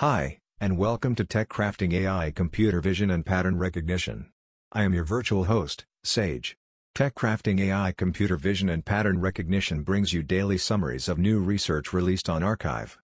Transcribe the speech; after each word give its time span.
Hi, 0.00 0.38
and 0.58 0.78
welcome 0.78 1.14
to 1.16 1.26
Tech 1.26 1.50
Crafting 1.50 1.92
AI 1.92 2.30
Computer 2.30 2.80
Vision 2.80 3.10
and 3.10 3.22
Pattern 3.22 3.58
Recognition. 3.58 4.30
I 4.72 4.84
am 4.84 4.94
your 4.94 5.04
virtual 5.04 5.44
host, 5.44 5.84
Sage. 6.04 6.56
Tech 6.94 7.14
Crafting 7.14 7.60
AI 7.60 7.92
Computer 7.92 8.38
Vision 8.38 8.70
and 8.70 8.82
Pattern 8.82 9.20
Recognition 9.20 9.82
brings 9.82 10.14
you 10.14 10.22
daily 10.22 10.56
summaries 10.56 11.06
of 11.06 11.18
new 11.18 11.38
research 11.38 11.92
released 11.92 12.30
on 12.30 12.40
arXiv. 12.40 12.96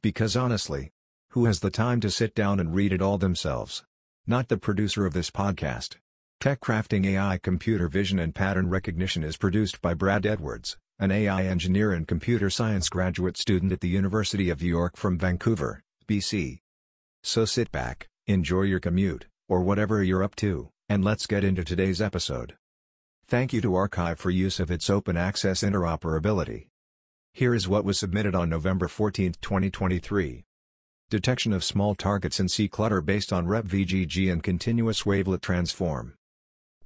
Because 0.00 0.36
honestly, 0.36 0.92
who 1.30 1.46
has 1.46 1.58
the 1.58 1.72
time 1.72 1.98
to 1.98 2.08
sit 2.08 2.36
down 2.36 2.60
and 2.60 2.72
read 2.72 2.92
it 2.92 3.02
all 3.02 3.18
themselves? 3.18 3.82
Not 4.24 4.46
the 4.46 4.56
producer 4.56 5.06
of 5.06 5.12
this 5.12 5.32
podcast. 5.32 5.96
Tech 6.38 6.60
Crafting 6.60 7.04
AI 7.04 7.36
Computer 7.38 7.88
Vision 7.88 8.20
and 8.20 8.32
Pattern 8.32 8.70
Recognition 8.70 9.24
is 9.24 9.36
produced 9.36 9.82
by 9.82 9.92
Brad 9.92 10.24
Edwards, 10.24 10.76
an 11.00 11.10
AI 11.10 11.46
engineer 11.46 11.90
and 11.90 12.06
computer 12.06 12.48
science 12.48 12.88
graduate 12.88 13.36
student 13.36 13.72
at 13.72 13.80
the 13.80 13.88
University 13.88 14.50
of 14.50 14.62
York 14.62 14.96
from 14.96 15.18
Vancouver, 15.18 15.82
BC. 16.06 16.60
So 17.22 17.44
sit 17.44 17.72
back, 17.72 18.08
enjoy 18.26 18.62
your 18.62 18.80
commute, 18.80 19.26
or 19.48 19.62
whatever 19.62 20.02
you're 20.02 20.22
up 20.22 20.36
to, 20.36 20.70
and 20.88 21.04
let's 21.04 21.26
get 21.26 21.44
into 21.44 21.64
today's 21.64 22.00
episode. 22.00 22.56
Thank 23.26 23.52
you 23.52 23.60
to 23.62 23.70
arXiv 23.70 24.18
for 24.18 24.30
use 24.30 24.60
of 24.60 24.70
its 24.70 24.90
open 24.90 25.16
access 25.16 25.62
interoperability. 25.62 26.66
Here 27.32 27.54
is 27.54 27.66
what 27.66 27.84
was 27.84 27.98
submitted 27.98 28.34
on 28.34 28.48
November 28.50 28.86
14, 28.86 29.34
2023. 29.40 30.44
Detection 31.10 31.52
of 31.52 31.64
small 31.64 31.94
targets 31.94 32.38
in 32.38 32.48
sea 32.48 32.68
clutter 32.68 33.00
based 33.00 33.32
on 33.32 33.46
RepVGG 33.46 34.30
and 34.30 34.42
continuous 34.42 35.04
wavelet 35.04 35.42
transform. 35.42 36.14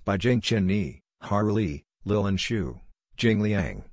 By 0.04 0.16
Jingchen 0.16 0.64
Ni, 0.64 1.00
Har 1.22 1.44
Li, 1.44 1.84
Lilin 2.06 2.38
Xu, 2.38 2.80
Jing 3.16 3.40
Liang. 3.40 3.84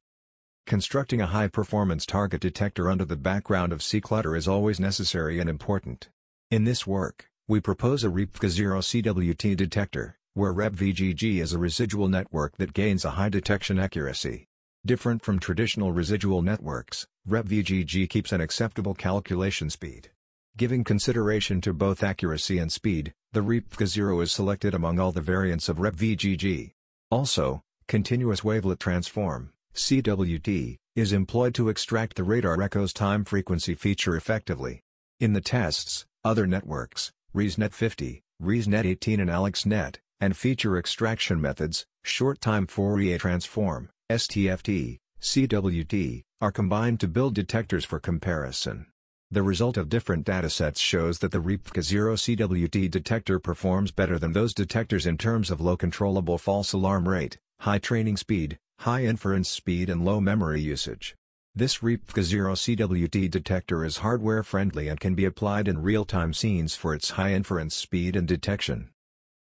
Constructing 0.67 1.21
a 1.21 1.27
high-performance 1.27 2.07
target 2.07 2.41
detector 2.41 2.89
under 2.89 3.05
the 3.05 3.15
background 3.15 3.71
of 3.71 3.83
sea 3.83 4.01
clutter 4.01 4.35
is 4.35 4.47
always 4.47 4.79
necessary 4.79 5.39
and 5.39 5.47
important. 5.47 6.09
In 6.49 6.63
this 6.63 6.87
work, 6.87 7.29
we 7.47 7.59
propose 7.59 8.03
a 8.03 8.07
RepVG0 8.07 8.81
CWT 8.81 9.55
detector, 9.55 10.17
where 10.33 10.51
RepVGG 10.51 11.39
is 11.39 11.53
a 11.53 11.59
residual 11.59 12.07
network 12.07 12.57
that 12.57 12.73
gains 12.73 13.05
a 13.05 13.11
high 13.11 13.29
detection 13.29 13.77
accuracy. 13.77 14.47
Different 14.83 15.21
from 15.21 15.37
traditional 15.37 15.91
residual 15.91 16.41
networks, 16.41 17.05
RepVGG 17.29 18.09
keeps 18.09 18.31
an 18.31 18.41
acceptable 18.41 18.95
calculation 18.95 19.69
speed. 19.69 20.09
Giving 20.57 20.83
consideration 20.83 21.61
to 21.61 21.73
both 21.73 22.01
accuracy 22.01 22.57
and 22.57 22.71
speed, 22.71 23.13
the 23.33 23.41
RepVG0 23.41 24.23
is 24.23 24.31
selected 24.31 24.73
among 24.73 24.97
all 24.97 25.11
the 25.11 25.21
variants 25.21 25.69
of 25.69 25.77
RepVGG. 25.77 26.71
Also, 27.11 27.61
continuous 27.87 28.43
wavelet 28.43 28.79
transform 28.79 29.51
CWT, 29.75 30.77
is 30.95 31.11
employed 31.11 31.53
to 31.55 31.67
extract 31.67 32.15
the 32.15 32.23
radar 32.23 32.61
echo's 32.61 32.93
time 32.93 33.25
frequency 33.25 33.75
feature 33.75 34.15
effectively. 34.15 34.79
In 35.19 35.33
the 35.33 35.41
tests, 35.41 36.05
other 36.23 36.47
networks, 36.47 37.11
ResNet 37.35 37.73
50, 37.73 38.21
ResNet 38.41 38.85
18 38.85 39.19
and 39.19 39.29
AlexNet, 39.29 39.97
and 40.21 40.37
feature 40.37 40.77
extraction 40.77 41.41
methods, 41.41 41.85
short-time 42.05 42.67
Fourier 42.67 43.17
transform, 43.17 43.89
STFT, 44.09 44.97
CWT, 45.21 46.23
are 46.39 46.51
combined 46.53 47.01
to 47.01 47.09
build 47.09 47.35
detectors 47.35 47.83
for 47.83 47.99
comparison. 47.99 48.85
The 49.29 49.43
result 49.43 49.75
of 49.75 49.89
different 49.89 50.25
datasets 50.25 50.77
shows 50.77 51.19
that 51.19 51.31
the 51.31 51.41
RepVG0 51.41 52.37
CWT 52.37 52.89
detector 52.89 53.39
performs 53.39 53.91
better 53.91 54.17
than 54.17 54.31
those 54.31 54.53
detectors 54.53 55.05
in 55.05 55.17
terms 55.17 55.51
of 55.51 55.59
low 55.59 55.75
controllable 55.75 56.37
false 56.37 56.71
alarm 56.71 57.09
rate, 57.09 57.37
high 57.59 57.79
training 57.79 58.15
speed, 58.15 58.57
high 58.79 59.03
inference 59.03 59.49
speed 59.49 59.89
and 59.89 60.05
low 60.05 60.21
memory 60.21 60.61
usage. 60.61 61.15
This 61.55 61.77
RepVG0 61.77 62.77
CWT 62.77 63.31
detector 63.31 63.85
is 63.85 63.97
hardware-friendly 63.97 64.89
and 64.89 64.99
can 64.99 65.15
be 65.15 65.25
applied 65.25 65.67
in 65.67 65.81
real-time 65.81 66.33
scenes 66.33 66.75
for 66.75 66.93
its 66.93 67.11
high 67.11 67.33
inference 67.33 67.73
speed 67.73 68.15
and 68.15 68.27
detection. 68.27 68.89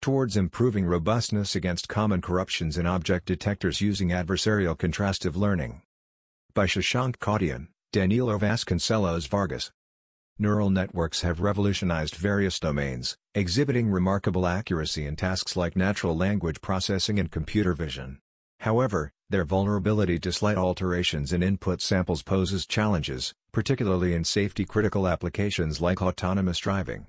Towards 0.01 0.37
improving 0.37 0.85
robustness 0.85 1.55
against 1.55 1.89
common 1.89 2.21
corruptions 2.21 2.77
in 2.77 2.85
object 2.85 3.25
detectors 3.25 3.81
using 3.81 4.09
adversarial 4.09 4.77
contrastive 4.77 5.35
learning. 5.35 5.81
By 6.53 6.65
Shashank 6.65 7.17
Kotyan, 7.17 7.67
Danilo 7.91 8.39
Vasconcelos 8.39 9.27
Vargas. 9.27 9.71
Neural 10.39 10.69
networks 10.69 11.21
have 11.21 11.41
revolutionized 11.41 12.15
various 12.15 12.59
domains, 12.61 13.17
exhibiting 13.35 13.91
remarkable 13.91 14.47
accuracy 14.47 15.05
in 15.05 15.17
tasks 15.17 15.57
like 15.57 15.75
natural 15.75 16.15
language 16.15 16.61
processing 16.61 17.19
and 17.19 17.29
computer 17.29 17.73
vision. 17.73 18.19
However, 18.59 19.11
their 19.29 19.45
vulnerability 19.45 20.19
to 20.19 20.31
slight 20.31 20.57
alterations 20.57 21.31
in 21.31 21.43
input 21.43 21.81
samples 21.81 22.23
poses 22.23 22.65
challenges, 22.65 23.33
particularly 23.51 24.13
in 24.13 24.23
safety-critical 24.23 25.07
applications 25.07 25.79
like 25.79 26.01
autonomous 26.01 26.59
driving. 26.59 27.05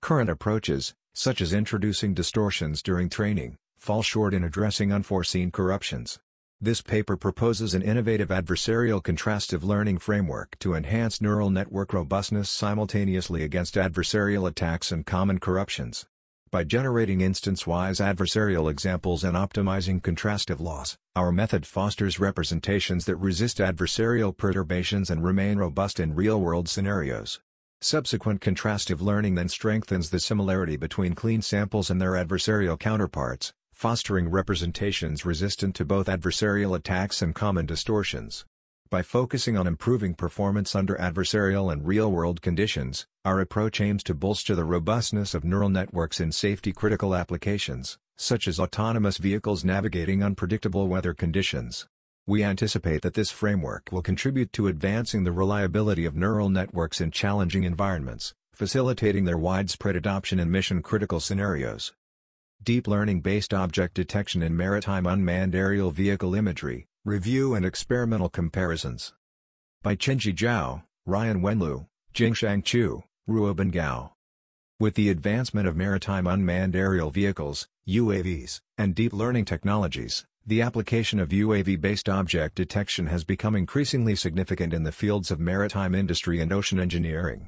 Current 0.00 0.30
approaches, 0.30 0.94
such 1.14 1.40
as 1.40 1.52
introducing 1.52 2.14
distortions 2.14 2.82
during 2.82 3.08
training, 3.08 3.56
fall 3.78 4.02
short 4.02 4.32
in 4.32 4.44
addressing 4.44 4.92
unforeseen 4.92 5.50
corruptions. 5.50 6.18
This 6.60 6.80
paper 6.80 7.16
proposes 7.16 7.74
an 7.74 7.82
innovative 7.82 8.28
adversarial 8.28 9.02
contrastive 9.02 9.64
learning 9.64 9.98
framework 9.98 10.56
to 10.60 10.74
enhance 10.74 11.20
neural 11.20 11.50
network 11.50 11.92
robustness 11.92 12.48
simultaneously 12.48 13.42
against 13.42 13.74
adversarial 13.74 14.48
attacks 14.48 14.92
and 14.92 15.04
common 15.04 15.40
corruptions. 15.40 16.06
By 16.52 16.64
generating 16.64 17.22
instance-wise 17.22 17.98
adversarial 17.98 18.70
examples 18.70 19.24
and 19.24 19.34
optimizing 19.34 20.02
contrastive 20.02 20.60
loss, 20.60 20.98
our 21.16 21.32
method 21.32 21.64
fosters 21.64 22.20
representations 22.20 23.06
that 23.06 23.16
resist 23.16 23.56
adversarial 23.56 24.36
perturbations 24.36 25.08
and 25.08 25.24
remain 25.24 25.56
robust 25.56 25.98
in 25.98 26.14
real-world 26.14 26.68
scenarios. 26.68 27.40
Subsequent 27.80 28.42
contrastive 28.42 29.00
learning 29.00 29.34
then 29.34 29.48
strengthens 29.48 30.10
the 30.10 30.20
similarity 30.20 30.76
between 30.76 31.14
clean 31.14 31.40
samples 31.40 31.88
and 31.88 32.02
their 32.02 32.12
adversarial 32.12 32.78
counterparts, 32.78 33.54
fostering 33.72 34.28
representations 34.28 35.24
resistant 35.24 35.74
to 35.76 35.86
both 35.86 36.06
adversarial 36.06 36.76
attacks 36.76 37.22
and 37.22 37.34
common 37.34 37.64
distortions. 37.64 38.44
By 38.90 39.00
focusing 39.00 39.56
on 39.56 39.66
improving 39.66 40.12
performance 40.12 40.74
under 40.74 40.96
adversarial 40.96 41.72
and 41.72 41.86
real-world 41.86 42.42
conditions, 42.42 43.06
our 43.24 43.38
approach 43.38 43.80
aims 43.80 44.02
to 44.02 44.14
bolster 44.14 44.56
the 44.56 44.64
robustness 44.64 45.32
of 45.32 45.44
neural 45.44 45.68
networks 45.68 46.18
in 46.18 46.32
safety-critical 46.32 47.14
applications, 47.14 47.96
such 48.16 48.48
as 48.48 48.58
autonomous 48.58 49.16
vehicles 49.16 49.64
navigating 49.64 50.24
unpredictable 50.24 50.88
weather 50.88 51.14
conditions. 51.14 51.86
We 52.26 52.42
anticipate 52.42 53.02
that 53.02 53.14
this 53.14 53.30
framework 53.30 53.90
will 53.92 54.02
contribute 54.02 54.52
to 54.54 54.66
advancing 54.66 55.22
the 55.22 55.30
reliability 55.30 56.04
of 56.04 56.16
neural 56.16 56.48
networks 56.48 57.00
in 57.00 57.12
challenging 57.12 57.62
environments, 57.62 58.34
facilitating 58.54 59.24
their 59.24 59.38
widespread 59.38 59.94
adoption 59.94 60.40
in 60.40 60.50
mission-critical 60.50 61.20
scenarios. 61.20 61.92
Deep 62.60 62.88
learning-based 62.88 63.54
object 63.54 63.94
detection 63.94 64.42
in 64.42 64.56
maritime 64.56 65.06
unmanned 65.06 65.54
aerial 65.54 65.92
vehicle 65.92 66.34
imagery, 66.34 66.86
Review 67.04 67.54
and 67.54 67.64
Experimental 67.64 68.28
Comparisons. 68.28 69.12
By 69.82 69.94
Chenji 69.94 70.34
Zhao, 70.34 70.82
Ryan 71.06 71.40
Wenlu, 71.40 71.86
Jingshang 72.14 72.62
Chu, 72.62 73.02
Ruobin 73.28 73.70
Gao. 73.70 74.14
With 74.80 74.94
the 74.96 75.08
advancement 75.08 75.68
of 75.68 75.76
maritime 75.76 76.26
unmanned 76.26 76.74
aerial 76.74 77.10
vehicles, 77.10 77.68
UAVs, 77.88 78.60
and 78.76 78.96
deep 78.96 79.12
learning 79.12 79.44
technologies, 79.44 80.24
the 80.44 80.60
application 80.60 81.20
of 81.20 81.28
UAV-based 81.28 82.08
object 82.08 82.56
detection 82.56 83.06
has 83.06 83.22
become 83.22 83.54
increasingly 83.54 84.16
significant 84.16 84.74
in 84.74 84.82
the 84.82 84.90
fields 84.90 85.30
of 85.30 85.38
maritime 85.38 85.94
industry 85.94 86.40
and 86.40 86.52
ocean 86.52 86.80
engineering. 86.80 87.46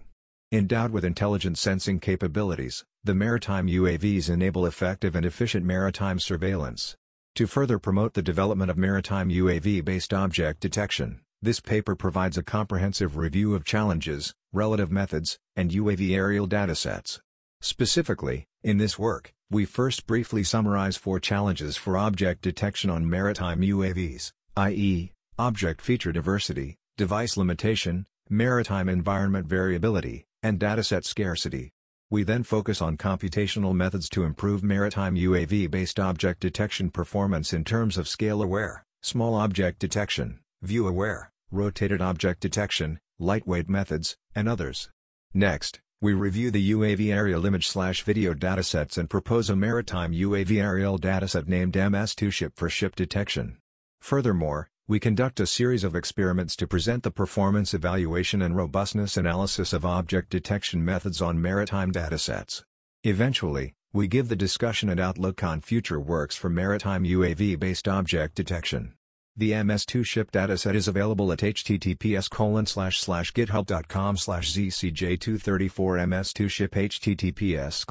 Endowed 0.53 0.93
with 0.93 1.05
intelligent 1.05 1.59
sensing 1.59 1.99
capabilities, 1.99 2.85
the 3.03 3.17
maritime 3.17 3.67
UAVs 3.67 4.31
enable 4.31 4.67
effective 4.67 5.17
and 5.17 5.27
efficient 5.27 5.67
maritime 5.67 6.21
surveillance. 6.21 6.95
To 7.35 7.49
further 7.49 7.81
promote 7.81 8.15
the 8.15 8.23
development 8.23 8.71
of 8.71 8.79
maritime 8.79 9.29
UAV-based 9.29 10.15
object 10.15 10.61
detection, 10.61 11.24
this 11.45 11.61
paper 11.61 11.95
provides 11.95 12.39
a 12.39 12.43
comprehensive 12.43 13.19
review 13.19 13.55
of 13.55 13.67
challenges, 13.67 14.35
relative 14.53 14.91
methods, 14.91 15.39
and 15.55 15.71
UAV 15.71 16.15
aerial 16.17 16.49
datasets. 16.49 17.21
Specifically, 17.61 18.47
in 18.63 18.79
this 18.79 18.99
work, 18.99 19.35
we 19.51 19.67
first 19.67 20.07
briefly 20.07 20.43
summarize 20.43 20.97
four 20.97 21.21
challenges 21.21 21.77
for 21.77 21.99
object 21.99 22.41
detection 22.41 22.89
on 22.89 23.09
maritime 23.09 23.61
UAVs, 23.61 24.33
i.e., 24.57 25.13
object 25.39 25.83
feature 25.83 26.13
diversity, 26.13 26.77
device 26.97 27.37
limitation, 27.37 28.07
maritime 28.31 28.89
environment 28.89 29.47
variability, 29.47 30.25
and 30.43 30.59
dataset 30.59 31.05
scarcity. 31.05 31.73
We 32.11 32.23
then 32.23 32.43
focus 32.43 32.81
on 32.81 32.97
computational 32.97 33.75
methods 33.75 34.09
to 34.11 34.25
improve 34.25 34.63
maritime 34.63 35.15
UAV-based 35.15 36.01
object 36.01 36.41
detection 36.41 36.91
performance 36.91 37.53
in 37.53 37.65
terms 37.65 37.99
of 37.99 38.09
scale-aware, 38.09 38.87
small 39.03 39.35
object 39.35 39.79
detection, 39.79 40.41
view-aware, 40.63 41.31
rotated 41.51 42.01
object 42.01 42.41
detection, 42.41 42.99
lightweight 43.19 43.69
methods, 43.69 44.17
and 44.35 44.49
others. 44.49 44.91
Next, 45.33 45.81
we 46.01 46.13
review 46.13 46.51
the 46.51 46.73
UAV 46.73 47.13
aerial 47.13 47.47
image-slash-video 47.47 48.35
datasets 48.35 48.99
and 48.99 49.09
propose 49.09 49.49
a 49.49 49.57
maritime 49.57 50.13
UAV 50.13 50.63
aerial 50.63 50.99
dataset 50.99 51.49
named 51.49 51.75
MS2 51.75 52.33
Ship 52.33 52.53
for 52.55 52.69
ship 52.69 52.95
detection. 52.95 53.57
Furthermore, 54.01 54.69
we 54.87 55.01
conduct 55.01 55.41
a 55.41 55.47
series 55.47 55.83
of 55.83 55.97
experiments 55.97 56.55
to 56.57 56.67
present 56.67 57.05
the 57.05 57.11
performance 57.11 57.73
evaluation 57.73 58.43
and 58.43 58.55
robustness 58.55 59.17
analysis 59.17 59.73
of 59.73 59.87
object 59.87 60.29
detection 60.29 60.85
methods 60.85 61.23
on 61.23 61.41
maritime 61.41 61.91
datasets. 61.91 62.63
Eventually, 63.03 63.73
we 63.95 64.07
give 64.07 64.29
the 64.29 64.37
discussion 64.37 64.91
and 64.91 65.01
outlook 65.01 65.43
on 65.43 65.63
future 65.63 66.01
works 66.01 66.37
for 66.37 66.51
maritime 66.51 67.05
UAV-based 67.05 67.89
object 67.89 68.35
detection. 68.35 68.93
The 69.37 69.51
MS2 69.51 70.07
ship 70.07 70.31
dataset 70.31 70.77
is 70.77 70.87
available 70.87 71.33
at 71.33 71.41
https 71.41 72.29
github.com 72.29 74.17
zcj234 74.17 75.71
MS2 76.07 76.49
ship 76.49 76.71
https 76.71 77.85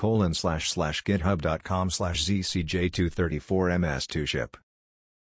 github.com 1.04 1.90
zcj234 1.90 3.42
MS2 3.42 4.26
ship. 4.26 4.56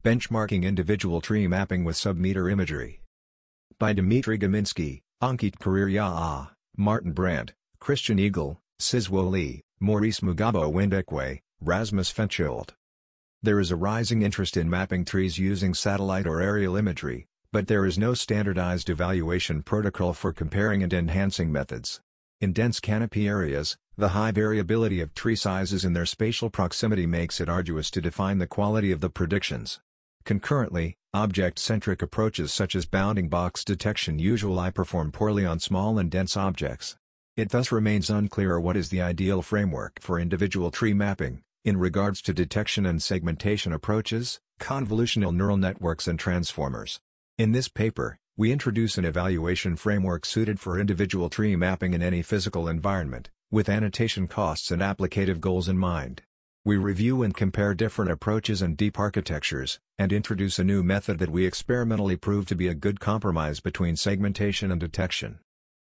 Benchmarking 0.02 0.62
individual 0.62 1.20
tree 1.20 1.46
mapping 1.46 1.84
with 1.84 1.96
submeter 1.96 2.50
imagery. 2.50 3.02
By 3.78 3.92
Dmitry 3.92 4.38
Gominski, 4.38 5.02
Ankit 5.22 5.58
Kariryaa, 5.58 6.48
Martin 6.78 7.12
Brandt, 7.12 7.52
Christian 7.78 8.18
Igel, 8.18 8.58
Sizhuo 8.80 9.30
Li, 9.30 9.60
Maurice 9.80 10.20
Mugabo 10.20 10.72
Windekwe, 10.72 11.40
Rasmus 11.60 12.10
Fensholt. 12.10 12.70
There 13.46 13.60
is 13.60 13.70
a 13.70 13.76
rising 13.76 14.22
interest 14.22 14.56
in 14.56 14.68
mapping 14.68 15.04
trees 15.04 15.38
using 15.38 15.72
satellite 15.72 16.26
or 16.26 16.40
aerial 16.40 16.74
imagery, 16.74 17.28
but 17.52 17.68
there 17.68 17.86
is 17.86 17.96
no 17.96 18.12
standardized 18.12 18.90
evaluation 18.90 19.62
protocol 19.62 20.14
for 20.14 20.32
comparing 20.32 20.82
and 20.82 20.92
enhancing 20.92 21.52
methods. 21.52 22.00
In 22.40 22.52
dense 22.52 22.80
canopy 22.80 23.28
areas, 23.28 23.76
the 23.96 24.08
high 24.08 24.32
variability 24.32 25.00
of 25.00 25.14
tree 25.14 25.36
sizes 25.36 25.84
and 25.84 25.94
their 25.94 26.06
spatial 26.06 26.50
proximity 26.50 27.06
makes 27.06 27.40
it 27.40 27.48
arduous 27.48 27.88
to 27.92 28.00
define 28.00 28.38
the 28.38 28.48
quality 28.48 28.90
of 28.90 29.00
the 29.00 29.10
predictions. 29.10 29.78
Concurrently, 30.24 30.96
object-centric 31.14 32.02
approaches 32.02 32.52
such 32.52 32.74
as 32.74 32.84
bounding 32.84 33.28
box 33.28 33.62
detection 33.62 34.18
usually 34.18 34.72
perform 34.72 35.12
poorly 35.12 35.46
on 35.46 35.60
small 35.60 36.00
and 36.00 36.10
dense 36.10 36.36
objects. 36.36 36.96
It 37.36 37.50
thus 37.50 37.70
remains 37.70 38.10
unclear 38.10 38.58
what 38.58 38.76
is 38.76 38.88
the 38.88 39.02
ideal 39.02 39.40
framework 39.40 40.00
for 40.00 40.18
individual 40.18 40.72
tree 40.72 40.94
mapping, 40.94 41.42
in 41.66 41.76
regards 41.76 42.22
to 42.22 42.32
detection 42.32 42.86
and 42.86 43.02
segmentation 43.02 43.72
approaches, 43.72 44.38
convolutional 44.60 45.34
neural 45.34 45.56
networks 45.56 46.06
and 46.06 46.16
transformers. 46.16 47.00
In 47.38 47.50
this 47.50 47.66
paper, 47.66 48.18
we 48.36 48.52
introduce 48.52 48.96
an 48.98 49.04
evaluation 49.04 49.74
framework 49.74 50.24
suited 50.24 50.60
for 50.60 50.78
individual 50.78 51.28
tree 51.28 51.56
mapping 51.56 51.92
in 51.92 52.04
any 52.04 52.22
physical 52.22 52.68
environment, 52.68 53.30
with 53.50 53.68
annotation 53.68 54.28
costs 54.28 54.70
and 54.70 54.80
applicative 54.80 55.40
goals 55.40 55.68
in 55.68 55.76
mind. 55.76 56.22
We 56.64 56.76
review 56.76 57.24
and 57.24 57.34
compare 57.34 57.74
different 57.74 58.12
approaches 58.12 58.62
and 58.62 58.76
deep 58.76 58.96
architectures, 58.96 59.80
and 59.98 60.12
introduce 60.12 60.60
a 60.60 60.64
new 60.64 60.84
method 60.84 61.18
that 61.18 61.30
we 61.30 61.46
experimentally 61.46 62.16
prove 62.16 62.46
to 62.46 62.54
be 62.54 62.68
a 62.68 62.74
good 62.74 63.00
compromise 63.00 63.58
between 63.58 63.96
segmentation 63.96 64.70
and 64.70 64.80
detection. 64.80 65.40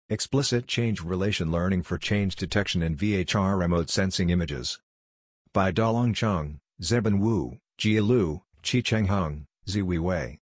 Explicit 0.08 0.66
Change 0.66 1.02
Relation 1.02 1.50
Learning 1.50 1.82
for 1.82 1.98
Change 1.98 2.36
Detection 2.36 2.82
in 2.82 2.96
VHR 2.96 3.58
Remote 3.58 3.90
Sensing 3.90 4.30
Images 4.30 4.78
by 5.52 5.70
Dalong 5.72 6.14
Chung, 6.14 6.58
Zeben 6.82 7.20
Wu, 7.20 7.58
Jia 7.78 8.06
Liu, 8.06 8.42
Qicheng 8.62 9.06
Heng, 9.06 9.46
Ziwei 9.66 9.98
Wei. 9.98 10.38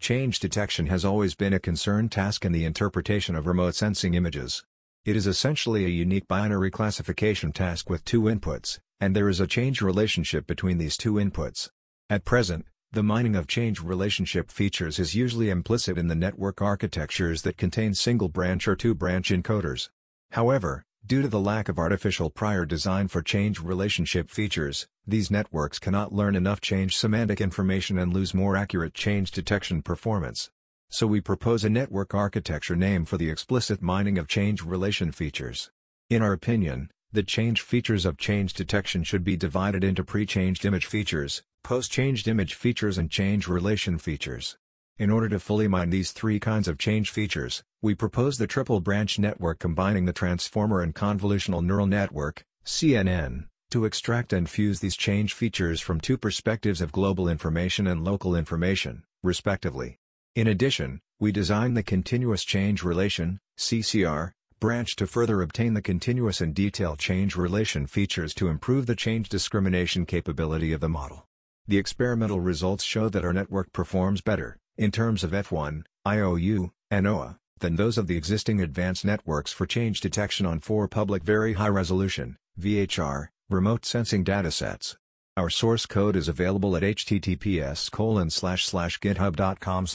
Change 0.00 0.38
detection 0.38 0.86
has 0.86 1.04
always 1.04 1.34
been 1.34 1.52
a 1.52 1.58
concerned 1.58 2.12
task 2.12 2.44
in 2.44 2.52
the 2.52 2.64
interpretation 2.64 3.34
of 3.34 3.46
remote 3.46 3.74
sensing 3.74 4.14
images. 4.14 4.64
It 5.04 5.16
is 5.16 5.26
essentially 5.26 5.84
a 5.84 5.88
unique 5.88 6.28
binary 6.28 6.70
classification 6.70 7.52
task 7.52 7.88
with 7.88 8.04
two 8.04 8.22
inputs, 8.22 8.78
and 9.00 9.14
there 9.14 9.28
is 9.28 9.40
a 9.40 9.46
change 9.46 9.82
relationship 9.82 10.46
between 10.46 10.78
these 10.78 10.96
two 10.96 11.14
inputs. 11.14 11.68
At 12.08 12.24
present, 12.24 12.66
the 12.92 13.02
mining 13.02 13.34
of 13.34 13.46
change 13.46 13.80
relationship 13.80 14.50
features 14.50 14.98
is 14.98 15.14
usually 15.14 15.50
implicit 15.50 15.98
in 15.98 16.08
the 16.08 16.14
network 16.14 16.62
architectures 16.62 17.42
that 17.42 17.56
contain 17.56 17.92
single-branch 17.92 18.68
or 18.68 18.76
two-branch 18.76 19.30
encoders. 19.30 19.88
However, 20.30 20.84
Due 21.06 21.20
to 21.20 21.28
the 21.28 21.38
lack 21.38 21.68
of 21.68 21.78
artificial 21.78 22.30
prior 22.30 22.64
design 22.64 23.08
for 23.08 23.20
change 23.20 23.60
relationship 23.60 24.30
features, 24.30 24.88
these 25.06 25.30
networks 25.30 25.78
cannot 25.78 26.14
learn 26.14 26.34
enough 26.34 26.62
change 26.62 26.96
semantic 26.96 27.42
information 27.42 27.98
and 27.98 28.10
lose 28.10 28.32
more 28.32 28.56
accurate 28.56 28.94
change 28.94 29.30
detection 29.30 29.82
performance. 29.82 30.50
So 30.88 31.06
we 31.06 31.20
propose 31.20 31.62
a 31.62 31.68
network 31.68 32.14
architecture 32.14 32.74
name 32.74 33.04
for 33.04 33.18
the 33.18 33.28
explicit 33.28 33.82
mining 33.82 34.16
of 34.16 34.28
change 34.28 34.62
relation 34.62 35.12
features. 35.12 35.70
In 36.08 36.22
our 36.22 36.32
opinion, 36.32 36.88
the 37.12 37.22
change 37.22 37.60
features 37.60 38.06
of 38.06 38.16
change 38.16 38.54
detection 38.54 39.04
should 39.04 39.24
be 39.24 39.36
divided 39.36 39.84
into 39.84 40.04
pre-changed 40.04 40.64
image 40.64 40.86
features, 40.86 41.42
post-changed 41.62 42.26
image 42.28 42.54
features 42.54 42.96
and 42.96 43.10
change 43.10 43.46
relation 43.46 43.98
features. 43.98 44.56
In 44.96 45.10
order 45.10 45.28
to 45.28 45.40
fully 45.40 45.66
mine 45.68 45.90
these 45.90 46.12
three 46.12 46.40
kinds 46.40 46.68
of 46.68 46.78
change 46.78 47.10
features, 47.10 47.62
we 47.84 47.94
propose 47.94 48.38
the 48.38 48.46
triple 48.46 48.80
branch 48.80 49.18
network 49.18 49.58
combining 49.58 50.06
the 50.06 50.12
transformer 50.14 50.80
and 50.80 50.94
convolutional 50.94 51.62
neural 51.62 51.86
network, 51.86 52.42
CNN, 52.64 53.44
to 53.70 53.84
extract 53.84 54.32
and 54.32 54.48
fuse 54.48 54.80
these 54.80 54.96
change 54.96 55.34
features 55.34 55.82
from 55.82 56.00
two 56.00 56.16
perspectives 56.16 56.80
of 56.80 56.92
global 56.92 57.28
information 57.28 57.86
and 57.86 58.02
local 58.02 58.34
information, 58.34 59.02
respectively. 59.22 59.98
In 60.34 60.46
addition, 60.46 61.02
we 61.20 61.30
design 61.30 61.74
the 61.74 61.82
continuous 61.82 62.42
change 62.42 62.82
relation, 62.82 63.38
CCR, 63.58 64.30
branch 64.60 64.96
to 64.96 65.06
further 65.06 65.42
obtain 65.42 65.74
the 65.74 65.82
continuous 65.82 66.40
and 66.40 66.54
detail 66.54 66.96
change 66.96 67.36
relation 67.36 67.86
features 67.86 68.32
to 68.36 68.48
improve 68.48 68.86
the 68.86 68.96
change 68.96 69.28
discrimination 69.28 70.06
capability 70.06 70.72
of 70.72 70.80
the 70.80 70.88
model. 70.88 71.26
The 71.68 71.76
experimental 71.76 72.40
results 72.40 72.82
show 72.82 73.10
that 73.10 73.26
our 73.26 73.34
network 73.34 73.74
performs 73.74 74.22
better, 74.22 74.56
in 74.78 74.90
terms 74.90 75.22
of 75.22 75.32
F1, 75.32 75.82
IOU, 76.06 76.72
and 76.90 77.06
OA, 77.06 77.38
than 77.58 77.76
those 77.76 77.98
of 77.98 78.06
the 78.06 78.16
existing 78.16 78.60
advanced 78.60 79.04
networks 79.04 79.52
for 79.52 79.66
change 79.66 80.00
detection 80.00 80.46
on 80.46 80.60
four 80.60 80.88
public 80.88 81.22
Very 81.22 81.54
High 81.54 81.68
Resolution 81.68 82.36
VHR, 82.60 83.28
remote 83.50 83.84
sensing 83.84 84.24
datasets. 84.24 84.96
Our 85.36 85.50
source 85.50 85.86
code 85.86 86.14
is 86.14 86.28
available 86.28 86.76
at 86.76 86.82
https 86.82 87.90
github.com 87.90 89.86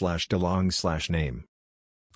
slash 0.71 1.09
name. 1.09 1.45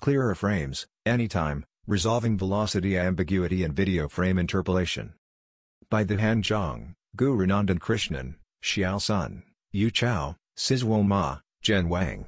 Clearer 0.00 0.34
frames, 0.34 0.86
anytime, 1.06 1.64
resolving 1.86 2.36
velocity 2.36 2.98
ambiguity 2.98 3.64
and 3.64 3.74
video 3.74 4.08
frame 4.08 4.38
interpolation. 4.38 5.14
By 5.88 6.00
Han 6.00 6.42
Zhang, 6.42 6.94
Gurunandan 7.16 7.78
Krishnan, 7.78 8.34
Xiao 8.62 9.00
Sun, 9.00 9.44
Yu 9.72 9.90
Qiao, 9.90 10.36
Sizhuo 10.56 11.06
Ma, 11.06 11.38
Zhen 11.62 11.88
Wang. 11.88 12.26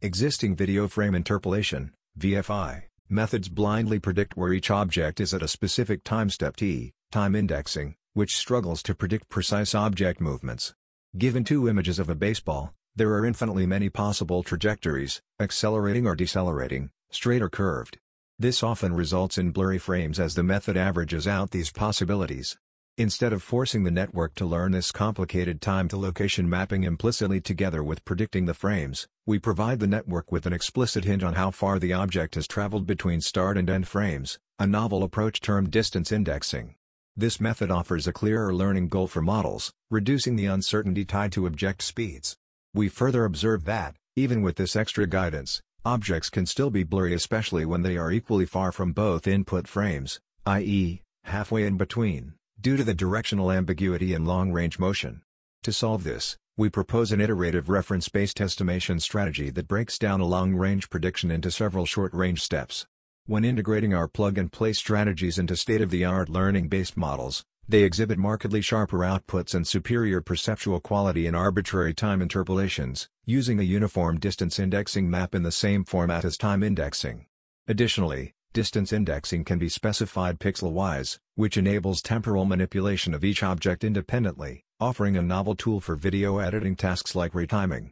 Existing 0.00 0.56
video 0.56 0.88
frame 0.88 1.14
interpolation 1.14 1.92
VFI, 2.18 2.84
methods 3.08 3.48
blindly 3.48 3.98
predict 3.98 4.36
where 4.36 4.52
each 4.52 4.70
object 4.70 5.20
is 5.20 5.34
at 5.34 5.42
a 5.42 5.48
specific 5.48 6.04
time 6.04 6.30
step 6.30 6.54
t, 6.54 6.92
time 7.10 7.34
indexing, 7.34 7.96
which 8.12 8.36
struggles 8.36 8.84
to 8.84 8.94
predict 8.94 9.28
precise 9.28 9.74
object 9.74 10.20
movements. 10.20 10.74
Given 11.18 11.42
two 11.42 11.68
images 11.68 11.98
of 11.98 12.08
a 12.08 12.14
baseball, 12.14 12.72
there 12.94 13.12
are 13.14 13.26
infinitely 13.26 13.66
many 13.66 13.90
possible 13.90 14.44
trajectories, 14.44 15.20
accelerating 15.40 16.06
or 16.06 16.14
decelerating, 16.14 16.90
straight 17.10 17.42
or 17.42 17.50
curved. 17.50 17.98
This 18.38 18.62
often 18.62 18.94
results 18.94 19.36
in 19.36 19.50
blurry 19.50 19.78
frames 19.78 20.20
as 20.20 20.36
the 20.36 20.44
method 20.44 20.76
averages 20.76 21.26
out 21.26 21.50
these 21.50 21.72
possibilities. 21.72 22.56
Instead 22.96 23.32
of 23.32 23.42
forcing 23.42 23.82
the 23.82 23.90
network 23.90 24.36
to 24.36 24.46
learn 24.46 24.70
this 24.70 24.92
complicated 24.92 25.60
time-to-location 25.60 26.48
mapping 26.48 26.84
implicitly 26.84 27.40
together 27.40 27.82
with 27.82 28.04
predicting 28.04 28.46
the 28.46 28.54
frames, 28.54 29.08
we 29.26 29.36
provide 29.36 29.80
the 29.80 29.86
network 29.88 30.30
with 30.30 30.46
an 30.46 30.52
explicit 30.52 31.02
hint 31.02 31.24
on 31.24 31.34
how 31.34 31.50
far 31.50 31.80
the 31.80 31.92
object 31.92 32.36
has 32.36 32.46
traveled 32.46 32.86
between 32.86 33.20
start 33.20 33.58
and 33.58 33.68
end 33.68 33.88
frames, 33.88 34.38
a 34.60 34.66
novel 34.66 35.02
approach 35.02 35.40
termed 35.40 35.72
distance 35.72 36.12
indexing. 36.12 36.76
This 37.16 37.40
method 37.40 37.68
offers 37.68 38.06
a 38.06 38.12
clearer 38.12 38.54
learning 38.54 38.90
goal 38.90 39.08
for 39.08 39.20
models, 39.20 39.72
reducing 39.90 40.36
the 40.36 40.46
uncertainty 40.46 41.04
tied 41.04 41.32
to 41.32 41.46
object 41.46 41.82
speeds. 41.82 42.36
We 42.74 42.88
further 42.88 43.24
observe 43.24 43.64
that, 43.64 43.96
even 44.14 44.40
with 44.40 44.54
this 44.54 44.76
extra 44.76 45.08
guidance, 45.08 45.60
objects 45.84 46.30
can 46.30 46.46
still 46.46 46.70
be 46.70 46.84
blurry 46.84 47.12
especially 47.12 47.64
when 47.64 47.82
they 47.82 47.96
are 47.96 48.12
equally 48.12 48.46
far 48.46 48.70
from 48.70 48.92
both 48.92 49.26
input 49.26 49.66
frames, 49.66 50.20
i.e., 50.46 51.02
halfway 51.24 51.66
in 51.66 51.76
between 51.76 52.34
due 52.64 52.78
to 52.78 52.82
the 52.82 52.94
directional 52.94 53.52
ambiguity 53.52 54.14
in 54.14 54.24
long-range 54.24 54.78
motion. 54.78 55.20
To 55.64 55.70
solve 55.70 56.02
this, 56.02 56.38
we 56.56 56.70
propose 56.70 57.12
an 57.12 57.20
iterative 57.20 57.68
reference-based 57.68 58.40
estimation 58.40 59.00
strategy 59.00 59.50
that 59.50 59.68
breaks 59.68 59.98
down 59.98 60.22
a 60.22 60.26
long-range 60.26 60.88
prediction 60.88 61.30
into 61.30 61.50
several 61.50 61.84
short-range 61.84 62.40
steps. 62.40 62.86
When 63.26 63.44
integrating 63.44 63.92
our 63.92 64.08
plug-and-play 64.08 64.72
strategies 64.72 65.38
into 65.38 65.56
state-of-the-art 65.56 66.30
learning-based 66.30 66.96
models, 66.96 67.44
they 67.68 67.82
exhibit 67.82 68.16
markedly 68.16 68.62
sharper 68.62 69.00
outputs 69.00 69.54
and 69.54 69.68
superior 69.68 70.22
perceptual 70.22 70.80
quality 70.80 71.26
in 71.26 71.34
arbitrary 71.34 71.92
time 71.92 72.22
interpolations, 72.22 73.10
using 73.26 73.60
a 73.60 73.62
uniform 73.62 74.18
distance 74.18 74.58
indexing 74.58 75.10
map 75.10 75.34
in 75.34 75.42
the 75.42 75.52
same 75.52 75.84
format 75.84 76.24
as 76.24 76.38
time 76.38 76.62
indexing. 76.62 77.26
Additionally, 77.68 78.32
Distance 78.54 78.92
indexing 78.92 79.42
can 79.42 79.58
be 79.58 79.68
specified 79.68 80.38
pixel-wise, 80.38 81.18
which 81.34 81.56
enables 81.56 82.00
temporal 82.00 82.44
manipulation 82.44 83.12
of 83.12 83.24
each 83.24 83.42
object 83.42 83.82
independently, 83.82 84.62
offering 84.78 85.16
a 85.16 85.22
novel 85.22 85.56
tool 85.56 85.80
for 85.80 85.96
video 85.96 86.38
editing 86.38 86.76
tasks 86.76 87.16
like 87.16 87.32
retiming. 87.32 87.90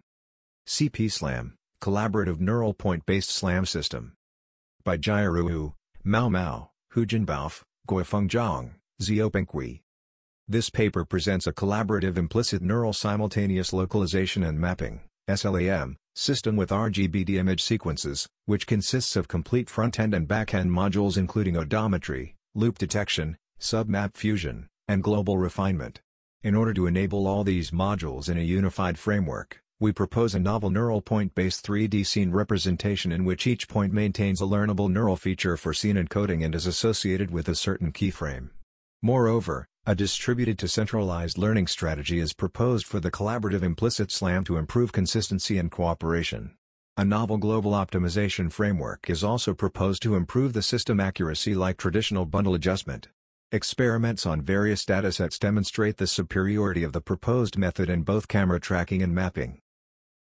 CP 0.69 1.11
Slam 1.11 1.57
Collaborative 1.83 2.39
Neural 2.39 2.75
Point-Based 2.75 3.29
SLAM 3.29 3.67
System. 3.67 4.13
By 4.85 4.99
Jiaru 4.99 5.51
Hu, 5.51 5.75
Mao 6.05 6.29
Mao, 6.29 6.71
Hujin 6.95 7.27
Baof, 7.27 7.63
Guifeng 7.89 8.29
Zhang, 8.29 8.75
Xiaopeng 9.03 9.81
This 10.47 10.71
paper 10.71 11.05
presents 11.05 11.49
a 11.49 11.53
collaborative 11.53 12.17
implicit 12.17 12.63
neural 12.63 12.93
simultaneous 12.93 13.73
localization 13.73 14.45
and 14.45 14.61
mapping 14.61 15.01
SLAM, 15.29 15.97
system 16.15 16.57
with 16.57 16.71
RGBD 16.71 17.37
image 17.37 17.63
sequences, 17.63 18.29
which 18.47 18.67
consists 18.67 19.17
of 19.17 19.29
complete 19.29 19.71
front-end 19.71 20.15
and 20.15 20.29
back-end 20.29 20.71
modules 20.71 21.17
including 21.17 21.55
odometry, 21.55 22.35
loop 22.55 22.79
detection, 22.79 23.37
submap 23.59 24.15
fusion, 24.15 24.69
and 24.89 25.03
global 25.03 25.39
refinement. 25.39 26.01
In 26.43 26.55
order 26.55 26.75
to 26.75 26.87
enable 26.87 27.27
all 27.27 27.45
these 27.45 27.71
modules 27.71 28.29
in 28.29 28.37
a 28.37 28.43
unified 28.43 28.99
framework, 28.99 29.63
we 29.81 29.93
propose 29.93 30.35
a 30.35 30.39
novel 30.39 30.71
neural 30.71 31.01
point-based 31.01 31.65
3D 31.67 32.07
scene 32.07 32.31
representation 32.31 33.11
in 33.11 33.25
which 33.25 33.47
each 33.47 33.69
point 33.69 33.93
maintains 33.93 34.41
a 34.41 34.45
learnable 34.45 34.91
neural 34.91 35.17
feature 35.17 35.57
for 35.57 35.73
scene 35.73 35.97
encoding 35.97 36.45
and 36.45 36.55
is 36.55 36.67
associated 36.67 37.31
with 37.31 37.49
a 37.49 37.55
certain 37.55 37.91
keyframe. 37.91 38.51
Moreover, 39.03 39.67
a 39.85 39.97
distributed 39.97 40.61
to 40.61 40.69
centralized 40.69 41.37
learning 41.37 41.67
strategy 41.67 42.21
is 42.21 42.33
proposed 42.33 42.87
for 42.87 43.01
the 43.01 43.11
collaborative 43.11 43.65
implicit 43.65 44.13
SLAM 44.13 44.45
to 44.45 44.57
improve 44.57 44.93
consistency 44.93 45.59
and 45.59 45.73
cooperation. 45.73 46.55
A 46.97 47.05
novel 47.05 47.37
global 47.37 47.73
optimization 47.73 48.53
framework 48.53 49.11
is 49.11 49.25
also 49.25 49.55
proposed 49.55 50.01
to 50.03 50.15
improve 50.15 50.53
the 50.53 50.63
system 50.63 51.01
accuracy 51.01 51.57
like 51.57 51.79
traditional 51.79 52.27
bundle 52.27 52.55
adjustment. 52.55 53.09
Experiments 53.51 54.25
on 54.25 54.41
various 54.41 54.85
datasets 54.85 55.37
demonstrate 55.37 55.97
the 55.97 56.07
superiority 56.07 56.85
of 56.85 56.93
the 56.93 57.01
proposed 57.01 57.59
method 57.59 57.91
in 57.91 58.03
both 58.03 58.29
camera 58.29 58.61
tracking 58.61 59.03
and 59.03 59.13
mapping. 59.13 59.59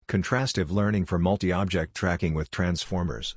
Contrastive 0.08 0.72
learning 0.72 1.04
for 1.04 1.20
multi-object 1.20 1.94
tracking 1.94 2.34
with 2.34 2.50
transformers. 2.50 3.36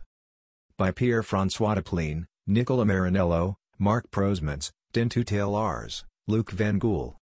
By 0.78 0.92
Pierre-François 0.92 1.74
De 1.74 1.82
Plaen, 1.82 2.28
Nicola 2.46 2.84
Marinello, 2.84 3.56
Mark 3.76 4.08
Proesmans, 4.12 4.70
Tinne 4.92 5.08
Tuytelaars, 5.08 6.04
Luc 6.28 6.52
Van 6.52 6.78
Gool. 6.78 7.18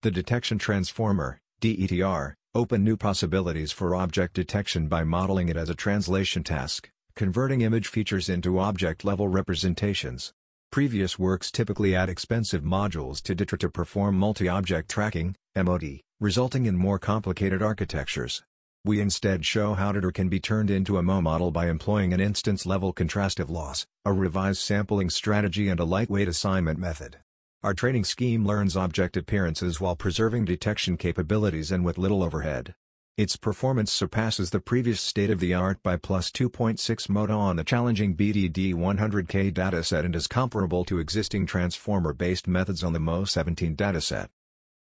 The 0.00 0.10
Detection 0.10 0.56
Transformer, 0.56 1.38
DETR, 1.60 2.32
open 2.54 2.82
new 2.82 2.96
possibilities 2.96 3.70
for 3.70 3.94
object 3.94 4.32
detection 4.32 4.88
by 4.88 5.04
modeling 5.04 5.50
it 5.50 5.58
as 5.58 5.68
a 5.68 5.74
translation 5.74 6.42
task, 6.42 6.88
converting 7.14 7.60
image 7.60 7.88
features 7.88 8.30
into 8.30 8.58
object-level 8.58 9.28
representations. 9.28 10.32
Previous 10.72 11.18
works 11.18 11.50
typically 11.50 11.94
add 11.94 12.08
expensive 12.08 12.62
modules 12.62 13.20
to 13.24 13.36
DETR 13.36 13.58
to 13.58 13.68
perform 13.68 14.14
multi-object 14.14 14.90
tracking, 14.90 15.36
MOT, 15.54 16.00
resulting 16.18 16.64
in 16.64 16.78
more 16.78 16.98
complicated 16.98 17.60
architectures. 17.60 18.42
We 18.86 19.02
instead 19.02 19.44
show 19.44 19.74
how 19.74 19.92
DETR 19.92 20.14
can 20.14 20.30
be 20.30 20.40
turned 20.40 20.70
into 20.70 20.96
a 20.96 21.02
MO 21.02 21.20
model 21.20 21.50
by 21.50 21.68
employing 21.68 22.14
an 22.14 22.20
instance-level 22.20 22.94
contrastive 22.94 23.50
loss, 23.50 23.84
a 24.06 24.14
revised 24.14 24.62
sampling 24.62 25.10
strategy 25.10 25.68
and 25.68 25.78
a 25.78 25.84
lightweight 25.84 26.26
assignment 26.26 26.78
method. 26.78 27.18
Our 27.62 27.74
training 27.74 28.04
scheme 28.04 28.46
learns 28.46 28.74
object 28.74 29.18
appearances 29.18 29.82
while 29.82 29.94
preserving 29.94 30.46
detection 30.46 30.96
capabilities 30.96 31.70
and 31.70 31.84
with 31.84 31.98
little 31.98 32.22
overhead. 32.22 32.74
Its 33.18 33.36
performance 33.36 33.92
surpasses 33.92 34.48
the 34.48 34.60
previous 34.60 34.98
state-of-the-art 34.98 35.82
by 35.82 35.98
plus 35.98 36.30
2.6 36.30 37.10
MOTA 37.10 37.34
on 37.34 37.56
the 37.56 37.64
challenging 37.64 38.16
BDD 38.16 38.72
100K 38.72 39.52
dataset 39.52 40.06
and 40.06 40.16
is 40.16 40.26
comparable 40.26 40.86
to 40.86 40.98
existing 40.98 41.44
transformer-based 41.44 42.48
methods 42.48 42.82
on 42.82 42.94
the 42.94 42.98
MOT17 42.98 43.76
dataset. 43.76 44.28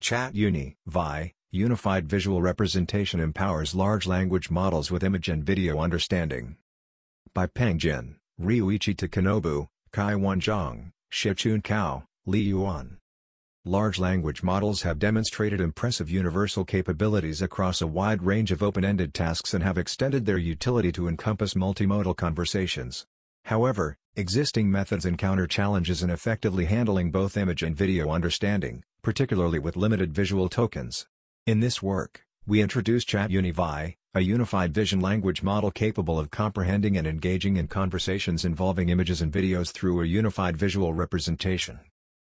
Chat 0.01 0.33
Uni 0.33 0.75
VI, 0.87 1.33
Unified 1.51 2.09
Visual 2.09 2.41
Representation 2.41 3.19
empowers 3.19 3.75
large 3.75 4.07
language 4.07 4.49
models 4.49 4.89
with 4.89 5.03
image 5.03 5.29
and 5.29 5.43
video 5.43 5.77
understanding. 5.77 6.57
By 7.31 7.45
Peng 7.45 7.77
Jin, 7.77 8.15
Ryuichi 8.41 8.95
Takanobu, 8.95 9.67
Kaiwan 9.91 10.41
Zhang, 10.41 10.93
Shichun 11.13 11.61
Cao, 11.61 12.05
Li 12.27 12.39
Yuan. 12.39 12.97
Large 13.65 13.99
language 13.99 14.41
models 14.41 14.81
have 14.81 14.97
demonstrated 14.97 15.61
impressive 15.61 16.09
universal 16.09 16.65
capabilities 16.65 17.43
across 17.43 17.83
a 17.83 17.87
wide 17.87 18.23
range 18.23 18.51
of 18.51 18.63
open-ended 18.63 19.13
tasks 19.13 19.53
and 19.53 19.63
have 19.63 19.77
extended 19.77 20.25
their 20.25 20.39
utility 20.39 20.91
to 20.91 21.07
encompass 21.07 21.53
multimodal 21.53 22.17
conversations. 22.17 23.05
However, 23.43 23.95
existing 24.15 24.71
methods 24.71 25.05
encounter 25.05 25.45
challenges 25.45 26.01
in 26.01 26.09
effectively 26.09 26.65
handling 26.65 27.11
both 27.11 27.37
image 27.37 27.61
and 27.61 27.77
video 27.77 28.09
understanding, 28.09 28.83
particularly 29.03 29.59
with 29.59 29.77
limited 29.77 30.11
visual 30.11 30.49
tokens. 30.49 31.05
In 31.45 31.59
this 31.59 31.83
work, 31.83 32.25
we 32.47 32.59
introduce 32.59 33.05
ChatUniVi, 33.05 33.97
a 34.15 34.21
unified 34.21 34.73
vision 34.73 34.99
language 34.99 35.43
model 35.43 35.69
capable 35.69 36.17
of 36.17 36.31
comprehending 36.31 36.97
and 36.97 37.05
engaging 37.05 37.57
in 37.57 37.67
conversations 37.67 38.45
involving 38.45 38.89
images 38.89 39.21
and 39.21 39.31
videos 39.31 39.71
through 39.71 40.01
a 40.01 40.07
unified 40.07 40.57
visual 40.57 40.91
representation. 40.91 41.81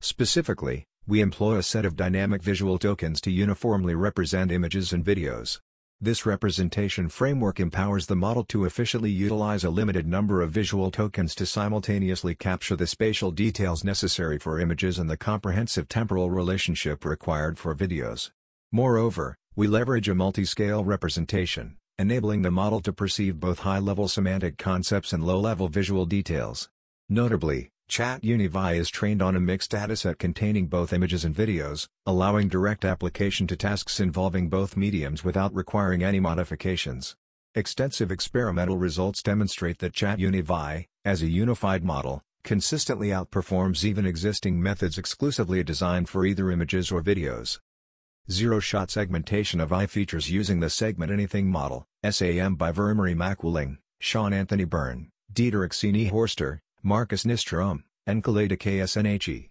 Specifically, 0.06 0.84
we 1.08 1.20
employ 1.20 1.56
a 1.56 1.64
set 1.64 1.84
of 1.84 1.96
dynamic 1.96 2.40
visual 2.40 2.78
tokens 2.78 3.20
to 3.22 3.28
uniformly 3.32 3.96
represent 3.96 4.52
images 4.52 4.92
and 4.92 5.04
videos. 5.04 5.58
This 6.00 6.24
representation 6.24 7.08
framework 7.08 7.58
empowers 7.58 8.06
the 8.06 8.14
model 8.14 8.44
to 8.44 8.66
efficiently 8.66 9.10
utilize 9.10 9.64
a 9.64 9.68
limited 9.68 10.06
number 10.06 10.42
of 10.42 10.52
visual 10.52 10.92
tokens 10.92 11.34
to 11.34 11.44
simultaneously 11.44 12.36
capture 12.36 12.76
the 12.76 12.86
spatial 12.86 13.32
details 13.32 13.82
necessary 13.82 14.38
for 14.38 14.60
images 14.60 15.00
and 15.00 15.10
the 15.10 15.16
comprehensive 15.16 15.88
temporal 15.88 16.30
relationship 16.30 17.04
required 17.04 17.58
for 17.58 17.74
videos. 17.74 18.30
Moreover, 18.70 19.34
we 19.56 19.66
leverage 19.66 20.08
a 20.08 20.14
multi-scale 20.14 20.84
representation, 20.84 21.78
enabling 21.98 22.42
the 22.42 22.52
model 22.52 22.78
to 22.82 22.92
perceive 22.92 23.40
both 23.40 23.58
high-level 23.58 24.06
semantic 24.06 24.56
concepts 24.56 25.12
and 25.12 25.24
low-level 25.24 25.66
visual 25.66 26.06
details. 26.06 26.68
Notably, 27.08 27.70
Chat 27.88 28.22
Univi 28.22 28.76
is 28.76 28.90
trained 28.90 29.22
on 29.22 29.36
a 29.36 29.40
mixed 29.40 29.70
dataset 29.70 30.18
containing 30.18 30.66
both 30.66 30.92
images 30.92 31.24
and 31.24 31.34
videos, 31.34 31.86
allowing 32.04 32.48
direct 32.48 32.84
application 32.84 33.46
to 33.46 33.56
tasks 33.56 34.00
involving 34.00 34.48
both 34.48 34.76
mediums 34.76 35.22
without 35.22 35.54
requiring 35.54 36.02
any 36.02 36.18
modifications. 36.18 37.14
Extensive 37.54 38.10
experimental 38.10 38.76
results 38.76 39.22
demonstrate 39.22 39.78
that 39.78 39.92
Chat 39.92 40.18
Univi, 40.18 40.88
as 41.04 41.22
a 41.22 41.30
unified 41.30 41.84
model, 41.84 42.22
consistently 42.42 43.08
outperforms 43.08 43.84
even 43.84 44.04
existing 44.04 44.60
methods 44.60 44.98
exclusively 44.98 45.62
designed 45.62 46.08
for 46.08 46.26
either 46.26 46.50
images 46.50 46.90
or 46.90 47.00
videos. 47.00 47.60
Zero-shot 48.28 48.90
segmentation 48.90 49.60
of 49.60 49.72
eye 49.72 49.86
features 49.86 50.28
using 50.28 50.58
the 50.58 50.68
Segment 50.68 51.12
Anything 51.12 51.48
model, 51.48 51.86
SAM 52.02 52.56
by 52.56 52.72
Virmarie 52.72 53.16
Maquiling, 53.16 53.78
Sean 54.00 54.32
Anthony 54.32 54.64
Byrne, 54.64 55.08
Dieter 55.32 55.68
Xeni 55.68 56.10
Horster, 56.10 56.58
Marcus 56.82 57.24
Nystrom, 57.24 57.82
and 58.06 58.22
Kaleda 58.22 58.56
KSNHE. 58.56 59.48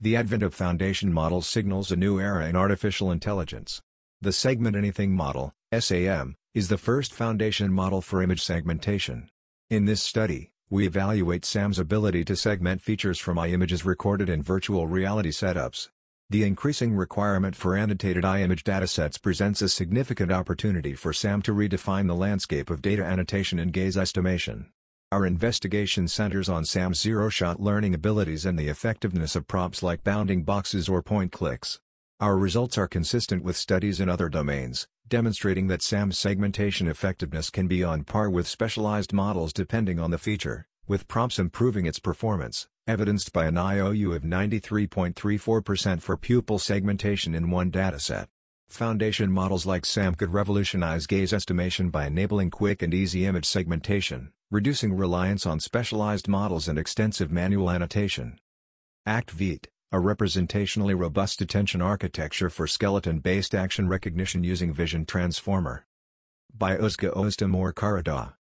The 0.00 0.16
advent 0.16 0.42
of 0.42 0.54
foundation 0.54 1.12
models 1.12 1.46
signals 1.46 1.90
a 1.90 1.96
new 1.96 2.20
era 2.20 2.48
in 2.48 2.56
artificial 2.56 3.10
intelligence. 3.10 3.82
The 4.20 4.32
Segment 4.32 4.76
Anything 4.76 5.12
model, 5.12 5.52
SAM, 5.76 6.36
is 6.54 6.68
the 6.68 6.78
first 6.78 7.12
foundation 7.12 7.72
model 7.72 8.00
for 8.00 8.22
image 8.22 8.42
segmentation. 8.42 9.28
In 9.68 9.86
this 9.86 10.02
study, 10.02 10.52
we 10.68 10.86
evaluate 10.86 11.44
SAM's 11.44 11.78
ability 11.78 12.24
to 12.26 12.36
segment 12.36 12.80
features 12.80 13.18
from 13.18 13.38
eye 13.38 13.48
images 13.48 13.84
recorded 13.84 14.28
in 14.28 14.42
virtual 14.42 14.86
reality 14.86 15.30
setups. 15.30 15.88
The 16.30 16.44
increasing 16.44 16.94
requirement 16.94 17.56
for 17.56 17.76
annotated 17.76 18.24
eye 18.24 18.42
image 18.42 18.62
datasets 18.62 19.20
presents 19.20 19.62
a 19.62 19.68
significant 19.68 20.30
opportunity 20.30 20.94
for 20.94 21.12
SAM 21.12 21.42
to 21.42 21.52
redefine 21.52 22.06
the 22.06 22.14
landscape 22.14 22.70
of 22.70 22.82
data 22.82 23.04
annotation 23.04 23.58
and 23.58 23.72
gaze 23.72 23.96
estimation. 23.96 24.70
Our 25.12 25.26
investigation 25.26 26.06
centers 26.06 26.48
on 26.48 26.64
SAM's 26.64 27.00
zero-shot 27.00 27.58
learning 27.58 27.94
abilities 27.94 28.46
and 28.46 28.56
the 28.56 28.68
effectiveness 28.68 29.34
of 29.34 29.48
prompts 29.48 29.82
like 29.82 30.04
bounding 30.04 30.44
boxes 30.44 30.88
or 30.88 31.02
point 31.02 31.32
clicks. 31.32 31.80
Our 32.20 32.38
results 32.38 32.78
are 32.78 32.86
consistent 32.86 33.42
with 33.42 33.56
studies 33.56 33.98
in 33.98 34.08
other 34.08 34.28
domains, 34.28 34.86
demonstrating 35.08 35.66
that 35.66 35.82
SAM's 35.82 36.16
segmentation 36.16 36.86
effectiveness 36.86 37.50
can 37.50 37.66
be 37.66 37.82
on 37.82 38.04
par 38.04 38.30
with 38.30 38.46
specialized 38.46 39.12
models 39.12 39.52
depending 39.52 39.98
on 39.98 40.12
the 40.12 40.16
feature, 40.16 40.68
with 40.86 41.08
prompts 41.08 41.40
improving 41.40 41.86
its 41.86 41.98
performance, 41.98 42.68
evidenced 42.86 43.32
by 43.32 43.46
an 43.46 43.58
IOU 43.58 44.12
of 44.12 44.22
93.34% 44.22 46.02
for 46.02 46.16
pupil 46.16 46.60
segmentation 46.60 47.34
in 47.34 47.50
one 47.50 47.72
dataset. 47.72 48.28
Foundation 48.68 49.32
models 49.32 49.66
like 49.66 49.84
SAM 49.84 50.14
could 50.14 50.32
revolutionize 50.32 51.08
gaze 51.08 51.32
estimation 51.32 51.90
by 51.90 52.06
enabling 52.06 52.50
quick 52.50 52.80
and 52.80 52.94
easy 52.94 53.26
image 53.26 53.46
segmentation, 53.46 54.30
reducing 54.52 54.92
reliance 54.92 55.46
on 55.46 55.60
specialized 55.60 56.26
models 56.26 56.66
and 56.66 56.76
extensive 56.76 57.30
manual 57.30 57.70
annotation. 57.70 58.36
ACT-ViT, 59.06 59.68
a 59.92 59.96
representationally 59.96 60.98
robust 60.98 61.40
attention 61.40 61.80
architecture 61.80 62.50
for 62.50 62.66
skeleton-based 62.66 63.54
action 63.54 63.88
recognition 63.88 64.42
using 64.42 64.74
Vision 64.74 65.06
Transformer. 65.06 65.86
By 66.52 66.76
Özge 66.76 67.14
Öztimur 67.14 67.72
Karadağ. 67.72 68.32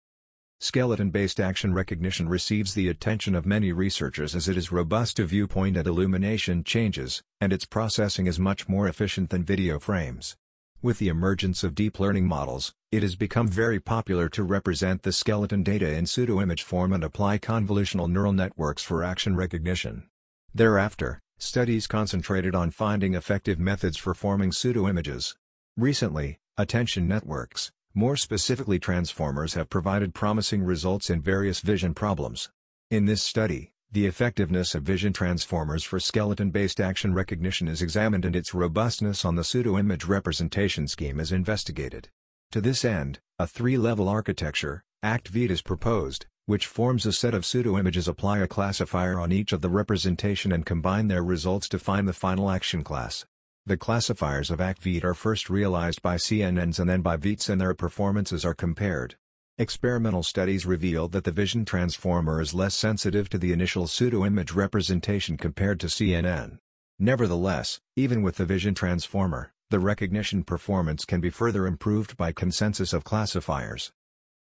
Skeleton-based 0.59 1.39
action 1.39 1.75
recognition 1.75 2.27
receives 2.27 2.73
the 2.73 2.89
attention 2.89 3.35
of 3.35 3.45
many 3.45 3.71
researchers 3.71 4.35
as 4.35 4.49
it 4.49 4.57
is 4.57 4.71
robust 4.71 5.17
to 5.17 5.25
viewpoint 5.25 5.77
and 5.77 5.87
illumination 5.87 6.63
changes, 6.63 7.21
and 7.39 7.53
its 7.53 7.65
processing 7.65 8.25
is 8.25 8.39
much 8.39 8.67
more 8.67 8.87
efficient 8.87 9.29
than 9.29 9.43
video 9.43 9.77
frames. 9.77 10.35
With 10.81 10.97
the 10.97 11.09
emergence 11.09 11.63
of 11.63 11.75
deep 11.75 11.99
learning 11.99 12.25
models, 12.25 12.73
It 12.91 13.03
has 13.03 13.15
become 13.15 13.47
very 13.47 13.79
popular 13.79 14.29
to 14.29 14.41
represent 14.41 15.03
the 15.03 15.11
skeleton 15.11 15.61
data 15.61 15.93
in 15.93 16.07
pseudo-image 16.07 16.63
form 16.63 16.91
and 16.91 17.03
apply 17.03 17.37
convolutional 17.37 18.09
neural 18.09 18.33
networks 18.33 18.81
for 18.81 19.03
action 19.03 19.35
recognition. 19.35 20.09
Thereafter, 20.55 21.19
studies 21.37 21.85
concentrated 21.85 22.55
on 22.55 22.71
finding 22.71 23.13
effective 23.13 23.59
methods 23.59 23.95
for 23.95 24.15
forming 24.15 24.51
pseudo-images. 24.51 25.35
Recently, 25.77 26.39
attention 26.57 27.07
networks, 27.07 27.71
more 27.93 28.17
specifically 28.17 28.79
transformers 28.79 29.53
have 29.53 29.69
provided 29.69 30.15
promising 30.15 30.63
results 30.63 31.11
in 31.11 31.21
various 31.21 31.59
vision 31.59 31.93
problems. 31.93 32.49
In 32.89 33.05
this 33.05 33.21
study, 33.21 33.71
the 33.91 34.07
effectiveness 34.07 34.73
of 34.73 34.81
vision 34.81 35.13
transformers 35.13 35.83
for 35.83 35.99
skeleton-based 35.99 36.81
action 36.81 37.13
recognition 37.13 37.67
is 37.67 37.83
examined 37.83 38.25
and 38.25 38.35
its 38.35 38.55
robustness 38.55 39.25
on 39.25 39.35
the 39.35 39.43
pseudo-image 39.43 40.05
representation 40.05 40.87
scheme 40.87 41.19
is 41.19 41.31
investigated. 41.31 42.09
To 42.51 42.61
this 42.61 42.83
end, 42.83 43.19
a 43.37 43.45
three-level 43.45 44.09
architecture, 44.09 44.83
ACT-ViT 45.03 45.51
is 45.51 45.61
proposed, 45.61 46.25
which 46.47 46.65
forms 46.65 47.05
a 47.05 47.13
set 47.13 47.35
of 47.35 47.45
pseudo-images 47.45 48.07
apply 48.07 48.39
a 48.39 48.47
classifier 48.47 49.19
on 49.19 49.31
each 49.31 49.53
of 49.53 49.61
the 49.61 49.69
representation 49.69 50.51
and 50.51 50.65
combine 50.65 51.09
their 51.09 51.23
results 51.23 51.69
to 51.69 51.77
find 51.77 52.07
the 52.07 52.13
final 52.13 52.49
action 52.49 52.83
class. 52.83 53.23
The 53.67 53.77
classifiers 53.77 54.49
of 54.49 54.59
ACT-ViT 54.59 55.03
are 55.03 55.13
first 55.13 55.47
realized 55.47 56.01
by 56.01 56.15
CNNs 56.15 56.79
and 56.79 56.89
then 56.89 57.03
by 57.03 57.17
ViTs 57.17 57.49
and 57.49 57.61
their 57.61 57.75
performances 57.75 58.43
are 58.43 58.55
compared. 58.55 59.15
Experimental 59.59 60.23
studies 60.23 60.65
revealed 60.65 61.11
that 61.11 61.25
the 61.25 61.31
vision 61.31 61.65
transformer 61.65 62.41
is 62.41 62.55
less 62.55 62.73
sensitive 62.73 63.29
to 63.29 63.37
the 63.37 63.53
initial 63.53 63.85
pseudo-image 63.85 64.53
representation 64.53 65.37
compared 65.37 65.79
to 65.81 65.85
CNN. 65.85 66.57
Nevertheless, 66.97 67.79
even 67.95 68.23
with 68.23 68.37
the 68.37 68.45
vision 68.45 68.73
transformer, 68.73 69.53
the 69.69 69.79
recognition 69.79 70.43
performance 70.43 71.05
can 71.05 71.21
be 71.21 71.29
further 71.29 71.67
improved 71.67 72.17
by 72.17 72.31
consensus 72.31 72.91
of 72.91 73.03
classifiers. 73.03 73.91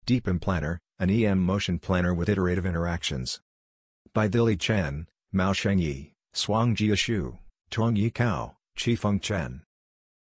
DeepEMplanner, 0.06 0.78
an 0.99 1.09
EM 1.09 1.38
motion 1.38 1.78
planner 1.78 2.12
with 2.12 2.28
iterative 2.28 2.66
interactions. 2.66 3.40
By 4.12 4.28
Dili 4.28 4.59
Chen, 4.59 5.06
Mao 5.33 5.52
Shengyi, 5.52 6.12
Shuangjie 6.35 6.90
Xu, 6.90 7.38
Tongyi 7.71 8.12
Cao, 8.12 8.54
Qifeng 8.76 9.23
Chen. 9.23 9.62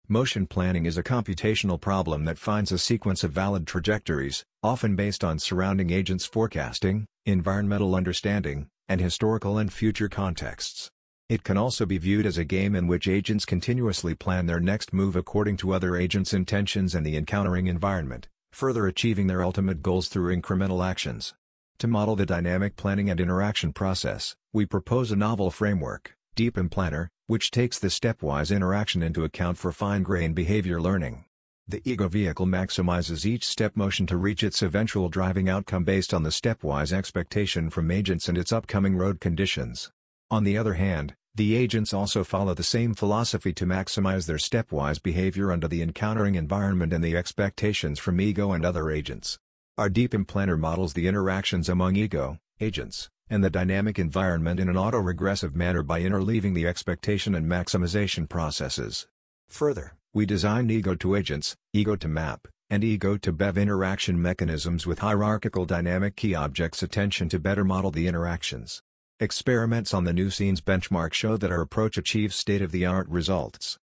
Motion 0.08 0.48
planning 0.48 0.88
is 0.88 0.98
a 0.98 1.04
computational 1.04 1.80
problem 1.80 2.26
that 2.26 2.40
finds 2.40 2.72
a 2.72 2.80
sequence 2.80 3.24
of 3.24 3.32
valid 3.32 3.68
trajectories, 3.68 4.44
often 4.64 4.96
based 4.96 5.24
on 5.24 5.38
surrounding 5.38 5.92
agents 5.92 6.26
forecasting, 6.26 7.06
environmental 7.28 7.94
understanding, 7.94 8.68
and 8.88 9.00
historical 9.00 9.60
and 9.60 9.72
future 9.72 10.10
contexts. 10.10 10.90
It 11.30 11.44
can 11.44 11.58
also 11.58 11.86
be 11.86 12.00
viewed 12.00 12.26
as 12.26 12.40
a 12.40 12.44
game 12.44 12.76
in 12.76 12.88
which 12.88 13.08
agents 13.08 13.46
continuously 13.46 14.16
plan 14.16 14.48
their 14.48 14.60
next 14.60 14.94
move 14.94 15.16
according 15.16 15.58
to 15.58 15.74
other 15.74 15.96
agents' 15.96 16.34
intentions 16.34 16.96
and 16.96 17.06
the 17.06 17.16
encountering 17.16 17.68
environment, 17.68 18.28
further 18.52 18.88
achieving 18.88 19.28
their 19.28 19.44
ultimate 19.44 19.84
goals 19.84 20.08
through 20.08 20.36
incremental 20.36 20.84
actions. 20.84 21.36
To 21.78 21.88
model 21.88 22.16
the 22.16 22.26
dynamic 22.26 22.76
planning 22.76 23.12
and 23.12 23.20
interaction 23.20 23.74
process, 23.74 24.36
we 24.54 24.66
propose 24.66 25.12
a 25.12 25.16
novel 25.16 25.52
framework, 25.52 26.16
DeepEMplanner, 26.36 27.10
which 27.28 27.52
takes 27.52 27.78
the 27.78 27.90
stepwise 27.90 28.54
interaction 28.54 29.04
into 29.04 29.24
account 29.24 29.60
for 29.60 29.72
fine-grained 29.72 30.34
behavior 30.34 30.82
learning. 30.82 31.26
The 31.68 31.84
ego 31.86 32.08
vehicle 32.08 32.48
maximizes 32.48 33.24
each 33.28 33.46
step 33.46 33.78
motion 33.78 34.08
to 34.08 34.18
reach 34.18 34.44
its 34.44 34.64
eventual 34.64 35.10
driving 35.10 35.48
outcome 35.48 35.84
based 35.84 36.12
on 36.12 36.24
the 36.24 36.32
stepwise 36.32 36.92
expectation 36.92 37.70
from 37.70 37.92
agents 37.92 38.28
and 38.28 38.36
its 38.36 38.52
upcoming 38.52 38.98
road 38.98 39.20
conditions. 39.20 39.92
On 40.32 40.44
the 40.44 40.58
other 40.58 40.74
hand, 40.74 41.16
the 41.36 41.56
agents 41.56 41.94
also 41.94 42.24
follow 42.24 42.54
the 42.54 42.64
same 42.64 42.94
philosophy 42.94 43.54
to 43.54 43.66
maximize 43.66 44.26
their 44.26 44.38
stepwise 44.38 45.02
behavior 45.02 45.52
under 45.52 45.68
the 45.68 45.82
encountering 45.82 46.36
environment 46.36 46.92
and 46.92 47.04
the 47.04 47.16
expectations 47.16 48.00
from 48.00 48.20
ego 48.20 48.52
and 48.52 48.66
other 48.66 48.92
agents. 48.92 49.40
Our 49.78 49.90
DeepEMplanner 49.90 50.60
models 50.60 50.94
the 50.94 51.08
interactions 51.08 51.70
among 51.70 51.96
ego, 51.96 52.40
agents, 52.60 53.10
and 53.30 53.44
the 53.44 53.50
dynamic 53.50 54.00
environment 54.00 54.60
in 54.60 54.68
an 54.68 54.76
autoregressive 54.76 55.56
manner 55.56 55.84
by 55.84 56.02
interleaving 56.02 56.56
the 56.56 56.68
expectation 56.68 57.36
and 57.36 57.46
maximization 57.46 58.28
processes. 58.28 59.08
Further, 59.48 59.96
we 60.14 60.26
design 60.26 60.70
ego 60.70 60.96
to 60.96 61.16
agents, 61.16 61.56
ego 61.72 61.96
to 61.96 62.08
map, 62.08 62.48
and 62.70 62.84
ego 62.84 63.18
to 63.18 63.32
BEV 63.32 63.58
interaction 63.58 64.22
mechanisms 64.22 64.86
with 64.86 65.00
hierarchical 65.00 65.66
dynamic 65.66 66.16
key 66.16 66.36
objects 66.36 66.84
attention 66.84 67.30
to 67.30 67.40
better 67.40 67.64
model 67.64 67.92
the 67.92 68.08
interactions. 68.08 68.82
Experiments 69.22 69.94
on 69.94 70.06
the 70.06 70.14
nuScenes 70.14 70.62
benchmark 70.62 71.12
show 71.12 71.36
that 71.36 71.52
our 71.52 71.60
approach 71.60 71.98
achieves 71.98 72.38
state-of-the-art 72.38 73.06
results. 73.10 73.78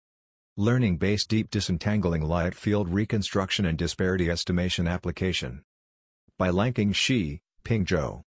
Learning-based 0.57 1.27
deep 1.27 1.49
disentangling 1.49 2.21
light 2.21 2.53
field 2.53 2.87
reconstruction 2.87 3.65
and 3.65 3.75
disparity 3.75 4.29
estimation 4.29 4.87
application. 4.87 5.63
By 6.37 6.51
Lanking 6.51 6.93
Shi, 6.93 7.41
Ping 7.63 7.83
Zhou. 7.83 8.21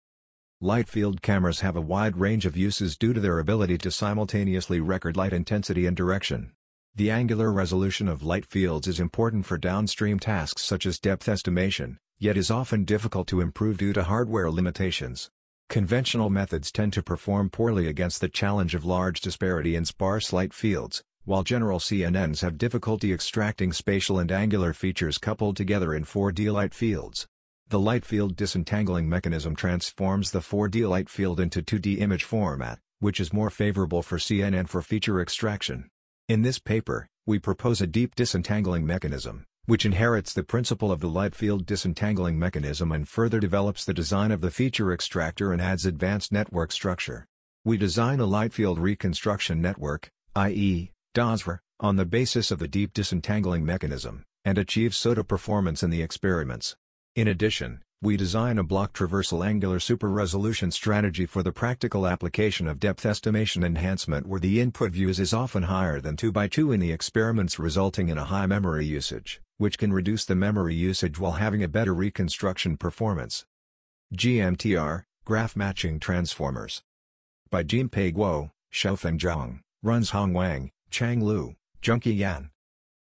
Light 0.61 0.88
field 0.88 1.23
cameras 1.23 1.61
have 1.61 1.77
a 1.77 1.81
wide 1.81 2.16
range 2.16 2.45
of 2.45 2.57
uses 2.57 2.97
due 2.97 3.12
to 3.12 3.21
their 3.21 3.38
ability 3.38 3.79
to 3.79 3.92
simultaneously 3.92 4.81
record 4.81 5.16
light 5.16 5.33
intensity 5.33 5.87
and 5.87 5.97
direction. 5.97 6.55
The 6.97 7.12
angular 7.12 7.53
resolution 7.53 8.09
of 8.09 8.25
light 8.25 8.47
fields 8.47 8.88
is 8.88 8.99
important 8.99 9.47
for 9.47 9.59
downstream 9.59 10.19
tasks 10.19 10.62
such 10.62 10.85
as 10.85 10.99
depth 10.99 11.29
estimation, 11.29 11.99
yet 12.19 12.37
is 12.37 12.51
often 12.51 12.85
difficult 12.85 13.29
to 13.29 13.40
improve 13.40 13.77
due 13.77 13.92
to 13.92 14.03
hardware 14.03 14.51
limitations. 14.51 15.31
Conventional 15.68 16.31
methods 16.31 16.70
tend 16.70 16.92
to 16.92 17.02
perform 17.02 17.50
poorly 17.50 17.88
against 17.88 18.20
the 18.20 18.29
challenge 18.29 18.74
of 18.74 18.85
large 18.85 19.20
disparity 19.20 19.74
in 19.74 19.85
sparse 19.85 20.33
light 20.33 20.55
fields, 20.55 21.02
while 21.24 21.42
general 21.42 21.81
CNNs 21.81 22.40
have 22.40 22.57
difficulty 22.57 23.12
extracting 23.12 23.72
spatial 23.72 24.18
and 24.20 24.31
angular 24.31 24.72
features 24.72 25.18
coupled 25.18 25.57
together 25.57 25.92
in 25.92 26.05
4D 26.05 26.52
light 26.52 26.72
fields. 26.72 27.26
The 27.68 27.81
light 27.81 28.05
field 28.05 28.37
disentangling 28.37 29.09
mechanism 29.09 29.57
transforms 29.57 30.31
the 30.31 30.38
4D 30.38 30.88
light 30.88 31.09
field 31.09 31.40
into 31.40 31.62
2D 31.62 31.98
image 31.98 32.22
format, 32.22 32.79
which 33.00 33.18
is 33.18 33.33
more 33.33 33.50
favorable 33.50 34.02
for 34.02 34.18
CNN 34.18 34.68
for 34.68 34.83
feature 34.83 35.20
extraction. 35.20 35.88
In 36.29 36.42
this 36.42 36.61
paper, 36.61 37.09
we 37.26 37.40
propose 37.40 37.81
a 37.81 37.88
deep 37.88 38.14
disentangling 38.14 38.87
mechanism, 38.87 39.46
which 39.66 39.85
inherits 39.85 40.33
the 40.33 40.42
principle 40.42 40.90
of 40.90 41.00
the 41.00 41.09
light 41.09 41.35
field 41.35 41.66
disentangling 41.66 42.38
mechanism 42.38 42.92
and 42.92 43.09
further 43.09 43.40
develops 43.40 43.85
the 43.85 43.92
design 43.92 44.31
of 44.31 44.40
the 44.40 44.50
feature 44.50 44.92
extractor 44.92 45.52
and 45.52 45.61
adds 45.61 45.85
advanced 45.85 46.33
network 46.33 46.72
structure. 46.72 47.26
We 47.64 47.76
design 47.76 48.20
a 48.20 48.26
light 48.26 48.52
field 48.52 48.79
reconstruction 48.79 49.61
network, 49.61 50.09
i.e., 50.37 50.92
DOSRA, 51.14 51.59
on 51.81 51.96
the 51.96 52.07
basis 52.07 52.50
of 52.50 52.61
the 52.61 52.68
deep 52.68 52.92
disentangling 52.92 53.64
mechanism, 53.64 54.24
and 54.44 54.57
achieve 54.57 54.94
SOTA 54.94 55.24
performance 55.24 55.83
in 55.83 55.90
the 55.90 56.02
experiments. 56.02 56.76
In 57.16 57.26
addition, 57.26 57.83
we 58.07 58.16
design 58.16 58.57
a 58.57 58.62
block 58.62 58.92
traversal 58.92 59.45
angular 59.45 59.81
super-resolution 59.81 60.71
strategy 60.71 61.27
for 61.27 61.42
the 61.42 61.51
practical 61.51 62.07
application 62.07 62.69
of 62.69 62.79
depth 62.79 63.05
estimation 63.05 63.64
enhancement 63.64 64.29
where 64.29 64.38
the 64.38 64.61
input 64.61 64.92
views 64.92 65.19
is 65.19 65.35
often 65.35 65.64
higher 65.64 66.01
than 66.01 66.14
2 66.14 66.31
by 66.31 66.47
2 66.47 66.71
in 66.71 66.79
the 66.79 66.92
experiments 66.92 67.59
resulting 67.59 68.09
in 68.09 68.16
a 68.16 68.27
high 68.27 68.47
memory 68.47 68.87
usage 68.87 69.40
which 69.59 69.77
can 69.77 69.92
reduce 69.92 70.25
the 70.25 70.37
memory 70.37 70.77
usage 70.77 71.19
while 71.19 71.33
having 71.33 71.64
a 71.64 71.69
better 71.69 71.92
reconstruction 71.92 72.77
performance. 72.77 73.45
GMTR, 74.14 75.03
Graph 75.25 75.57
Matching 75.57 75.99
Transformers. 75.99 76.85
By 77.51 77.64
Jinpei 77.64 78.14
Guo, 78.14 78.53
Xiaofeng 78.73 79.19
Zhang, 79.19 79.62
Runzhong 79.85 80.33
Wang, 80.33 80.71
Chang 80.90 81.25
Lu, 81.25 81.57
Yan. 81.83 82.51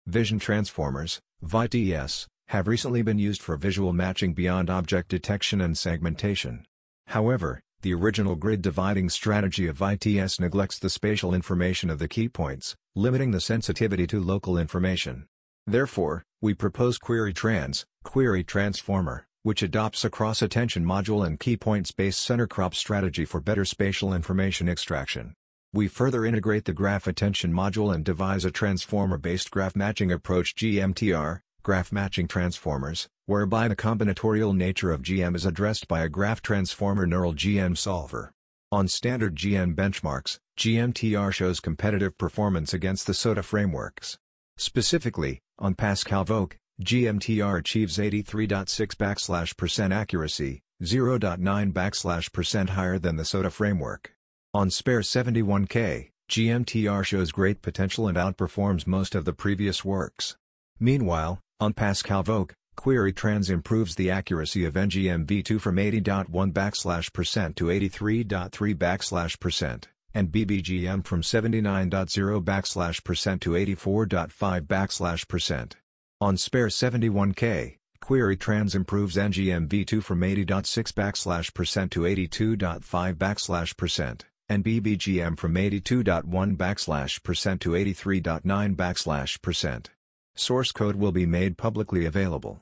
Vision 0.05 0.37
transformers, 0.37 1.19
ViTs, 1.43 2.27
have 2.47 2.67
recently 2.67 3.01
been 3.01 3.19
used 3.19 3.41
for 3.41 3.55
visual 3.57 3.93
matching 3.93 4.33
beyond 4.33 4.69
object 4.69 5.09
detection 5.09 5.61
and 5.61 5.77
segmentation. 5.77 6.65
However, 7.07 7.61
the 7.81 7.93
original 7.93 8.35
grid 8.35 8.61
dividing 8.61 9.09
strategy 9.09 9.67
of 9.67 9.81
ITS 9.81 10.39
neglects 10.39 10.79
the 10.79 10.89
spatial 10.89 11.33
information 11.33 11.89
of 11.89 11.99
the 11.99 12.07
key 12.07 12.29
points, 12.29 12.75
limiting 12.95 13.31
the 13.31 13.41
sensitivity 13.41 14.07
to 14.07 14.21
local 14.21 14.57
information. 14.57 15.27
Therefore, 15.67 16.23
we 16.41 16.53
propose 16.53 16.97
Query 16.97 17.33
Trans, 17.33 17.85
Query 18.03 18.43
Transformer, 18.43 19.27
which 19.43 19.61
adopts 19.61 20.05
a 20.05 20.09
cross-attention 20.09 20.85
module 20.85 21.25
and 21.25 21.39
key 21.39 21.57
points-based 21.57 22.19
center 22.19 22.47
crop 22.47 22.73
strategy 22.73 23.25
for 23.25 23.41
better 23.41 23.65
spatial 23.65 24.13
information 24.13 24.69
extraction. 24.69 25.33
We 25.73 25.87
further 25.87 26.25
integrate 26.25 26.65
the 26.65 26.73
graph 26.73 27.07
attention 27.07 27.51
module 27.51 27.93
and 27.93 28.05
devise 28.05 28.45
a 28.45 28.51
transformer-based 28.51 29.51
graph 29.51 29.75
matching 29.75 30.11
approach 30.11 30.55
GMTR, 30.55 31.41
graph 31.63 31.91
matching 31.91 32.27
transformers, 32.27 33.07
whereby 33.25 33.67
the 33.67 33.75
combinatorial 33.75 34.55
nature 34.55 34.91
of 34.91 35.01
GM 35.01 35.35
is 35.35 35.45
addressed 35.45 35.87
by 35.87 36.01
a 36.01 36.09
graph 36.09 36.41
transformer 36.41 37.07
neural 37.07 37.33
GM 37.33 37.77
solver. 37.77 38.31
On 38.71 38.87
standard 38.87 39.35
GM 39.35 39.75
benchmarks, 39.75 40.37
GMTR 40.59 41.33
shows 41.33 41.59
competitive 41.59 42.17
performance 42.17 42.73
against 42.73 43.07
the 43.07 43.13
SOTA 43.13 43.43
frameworks. 43.43 44.17
Specifically, 44.57 45.39
on 45.57 45.73
Pascal 45.73 46.25
VOC, 46.25 46.53
GMTR 46.81 47.59
achieves 47.59 47.97
83.6 47.97 48.95
backslash 48.95 49.55
percent 49.55 49.93
accuracy, 49.93 50.61
0.9 50.81 51.71
backslash 51.71 52.31
percent 52.33 52.71
higher 52.71 52.99
than 52.99 53.15
the 53.15 53.25
SOTA 53.25 53.51
framework. 53.51 54.13
On 54.53 54.69
SPair 54.69 54.99
71K, 54.99 56.09
GMTR 56.29 57.05
shows 57.05 57.31
great 57.31 57.61
potential 57.61 58.07
and 58.07 58.17
outperforms 58.17 58.87
most 58.87 59.13
of 59.13 59.25
the 59.25 59.33
previous 59.33 59.85
works. 59.85 60.35
Meanwhile, 60.79 61.39
on 61.59 61.73
Pascal 61.73 62.23
VOC, 62.23 62.51
Query 62.75 63.13
Trans 63.13 63.49
improves 63.49 63.95
the 63.95 64.11
accuracy 64.11 64.65
of 64.65 64.73
NGM-v2 64.73 65.61
from 65.61 65.77
80.1 65.77 66.51
backslash 66.51 67.13
percent 67.13 67.55
to 67.55 67.65
83.3 67.65 68.75
backslash 68.75 69.39
percent, 69.39 69.87
and 70.13 70.31
BBGM 70.31 71.05
from 71.05 71.21
79.0 71.21 72.43
backslash 72.43 73.03
percent 73.03 73.41
to 73.41 73.51
84.5 73.51 74.61
backslash 74.67 75.27
percent. 75.27 75.77
On 76.19 76.35
SPair 76.35 76.67
71K, 76.67 77.77
Query 78.01 78.35
Trans 78.35 78.75
improves 78.75 79.15
NGM-v2 79.15 80.03
from 80.03 80.21
80.6 80.21 80.91
backslash 80.91 81.53
percent 81.53 81.91
to 81.91 82.01
82.5 82.01 83.13
backslash 83.15 83.77
percent, 83.77 84.25
and 84.49 84.65
BBGM 84.65 85.37
from 85.37 85.53
82.1 85.55 86.57
backslash 86.57 87.23
percent 87.23 87.61
to 87.61 87.69
83.9 87.69 88.75
backslash 88.75 89.41
percent. 89.41 89.91
Source 90.35 90.71
code 90.71 90.95
will 90.95 91.11
be 91.11 91.27
made 91.27 91.59
publicly 91.59 92.05
available. 92.05 92.59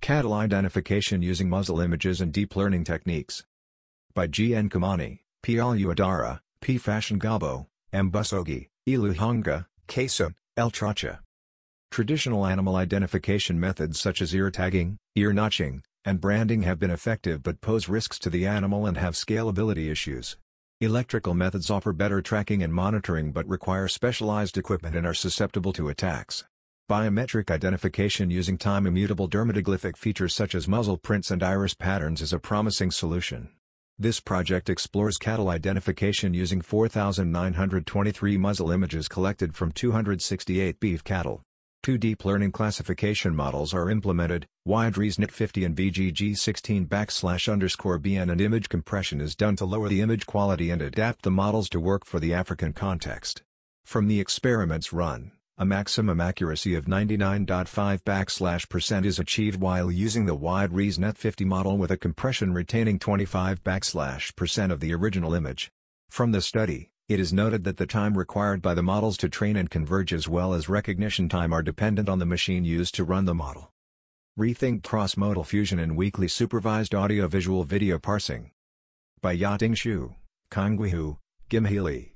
Cattle 0.00 0.32
identification 0.32 1.20
using 1.20 1.50
muzzle 1.50 1.80
images 1.80 2.22
and 2.22 2.32
deep 2.32 2.56
learning 2.56 2.84
techniques. 2.84 3.44
By 4.14 4.26
G. 4.26 4.54
N. 4.54 4.70
Kamani, 4.70 5.20
P. 5.42 5.56
Aluadara, 5.56 6.40
P. 6.62 6.78
Fashion 6.78 7.18
Gabo, 7.20 7.66
M. 7.92 8.10
Busogi, 8.10 8.68
Iluhanga, 8.88 9.66
Kesa, 9.86 10.34
El 10.56 10.70
Tracha. 10.70 11.18
Traditional 11.90 12.46
animal 12.46 12.74
identification 12.76 13.60
methods 13.60 14.00
such 14.00 14.22
as 14.22 14.34
ear 14.34 14.50
tagging, 14.50 14.96
ear 15.14 15.34
notching, 15.34 15.82
and 16.06 16.22
branding 16.22 16.62
have 16.62 16.78
been 16.78 16.90
effective 16.90 17.42
but 17.42 17.60
pose 17.60 17.86
risks 17.86 18.18
to 18.18 18.30
the 18.30 18.46
animal 18.46 18.86
and 18.86 18.96
have 18.96 19.12
scalability 19.12 19.90
issues. 19.90 20.38
Electrical 20.80 21.34
methods 21.34 21.70
offer 21.70 21.92
better 21.92 22.22
tracking 22.22 22.62
and 22.62 22.72
monitoring 22.72 23.30
but 23.30 23.46
require 23.46 23.88
specialized 23.88 24.56
equipment 24.56 24.96
and 24.96 25.06
are 25.06 25.14
susceptible 25.14 25.72
to 25.74 25.90
attacks. 25.90 26.44
Biometric 26.86 27.50
identification 27.50 28.28
using 28.28 28.58
time-immutable 28.58 29.26
dermatoglyphic 29.26 29.96
features 29.96 30.34
such 30.34 30.54
as 30.54 30.68
muzzle 30.68 30.98
prints 30.98 31.30
and 31.30 31.42
iris 31.42 31.72
patterns 31.72 32.20
is 32.20 32.34
a 32.34 32.38
promising 32.38 32.90
solution. 32.90 33.48
This 33.98 34.20
project 34.20 34.68
explores 34.68 35.16
cattle 35.16 35.48
identification 35.48 36.34
using 36.34 36.60
4,923 36.60 38.36
muzzle 38.36 38.70
images 38.70 39.08
collected 39.08 39.54
from 39.54 39.72
268 39.72 40.78
beef 40.78 41.02
cattle. 41.02 41.40
Two 41.82 41.96
deep 41.96 42.22
learning 42.26 42.52
classification 42.52 43.34
models 43.34 43.72
are 43.72 43.88
implemented, 43.88 44.46
WideResNet 44.68 45.30
50 45.30 45.64
and 45.64 45.74
VGG16 45.74 46.86
backslash 46.86 47.50
underscore 47.50 47.98
BN 47.98 48.30
and 48.30 48.42
image 48.42 48.68
compression 48.68 49.22
is 49.22 49.34
done 49.34 49.56
to 49.56 49.64
lower 49.64 49.88
the 49.88 50.02
image 50.02 50.26
quality 50.26 50.68
and 50.68 50.82
adapt 50.82 51.22
the 51.22 51.30
models 51.30 51.70
to 51.70 51.80
work 51.80 52.04
for 52.04 52.20
the 52.20 52.34
African 52.34 52.74
context. 52.74 53.42
From 53.86 54.06
the 54.06 54.20
experiments 54.20 54.92
run, 54.92 55.32
a 55.56 55.64
maximum 55.64 56.20
accuracy 56.20 56.74
of 56.74 56.86
99.5 56.86 58.02
backslash 58.02 58.68
percent 58.68 59.06
is 59.06 59.20
achieved 59.20 59.60
while 59.60 59.88
using 59.88 60.26
the 60.26 60.34
wide 60.34 60.72
ResNet 60.72 61.16
50 61.16 61.44
model 61.44 61.78
with 61.78 61.92
a 61.92 61.96
compression 61.96 62.52
retaining 62.52 62.98
25 62.98 63.62
backslash 63.62 64.34
percent 64.34 64.72
of 64.72 64.80
the 64.80 64.92
original 64.92 65.32
image. 65.32 65.70
From 66.10 66.32
the 66.32 66.42
study, 66.42 66.90
it 67.08 67.20
is 67.20 67.32
noted 67.32 67.62
that 67.62 67.76
the 67.76 67.86
time 67.86 68.18
required 68.18 68.62
by 68.62 68.74
the 68.74 68.82
models 68.82 69.16
to 69.18 69.28
train 69.28 69.54
and 69.54 69.70
converge 69.70 70.12
as 70.12 70.26
well 70.26 70.54
as 70.54 70.68
recognition 70.68 71.28
time 71.28 71.52
are 71.52 71.62
dependent 71.62 72.08
on 72.08 72.18
the 72.18 72.26
machine 72.26 72.64
used 72.64 72.96
to 72.96 73.04
run 73.04 73.24
the 73.24 73.34
model. 73.34 73.70
Rethink 74.36 74.82
cross-modal 74.82 75.44
fusion 75.44 75.78
in 75.78 75.94
weakly 75.94 76.26
supervised 76.26 76.96
audio-visual 76.96 77.62
video 77.62 78.00
parsing. 78.00 78.50
By 79.20 79.36
Yating 79.36 79.76
Xu, 79.76 80.16
Kangui 80.50 80.90
Hu, 80.90 81.18
Gimhee 81.48 81.80
Li. 81.80 82.13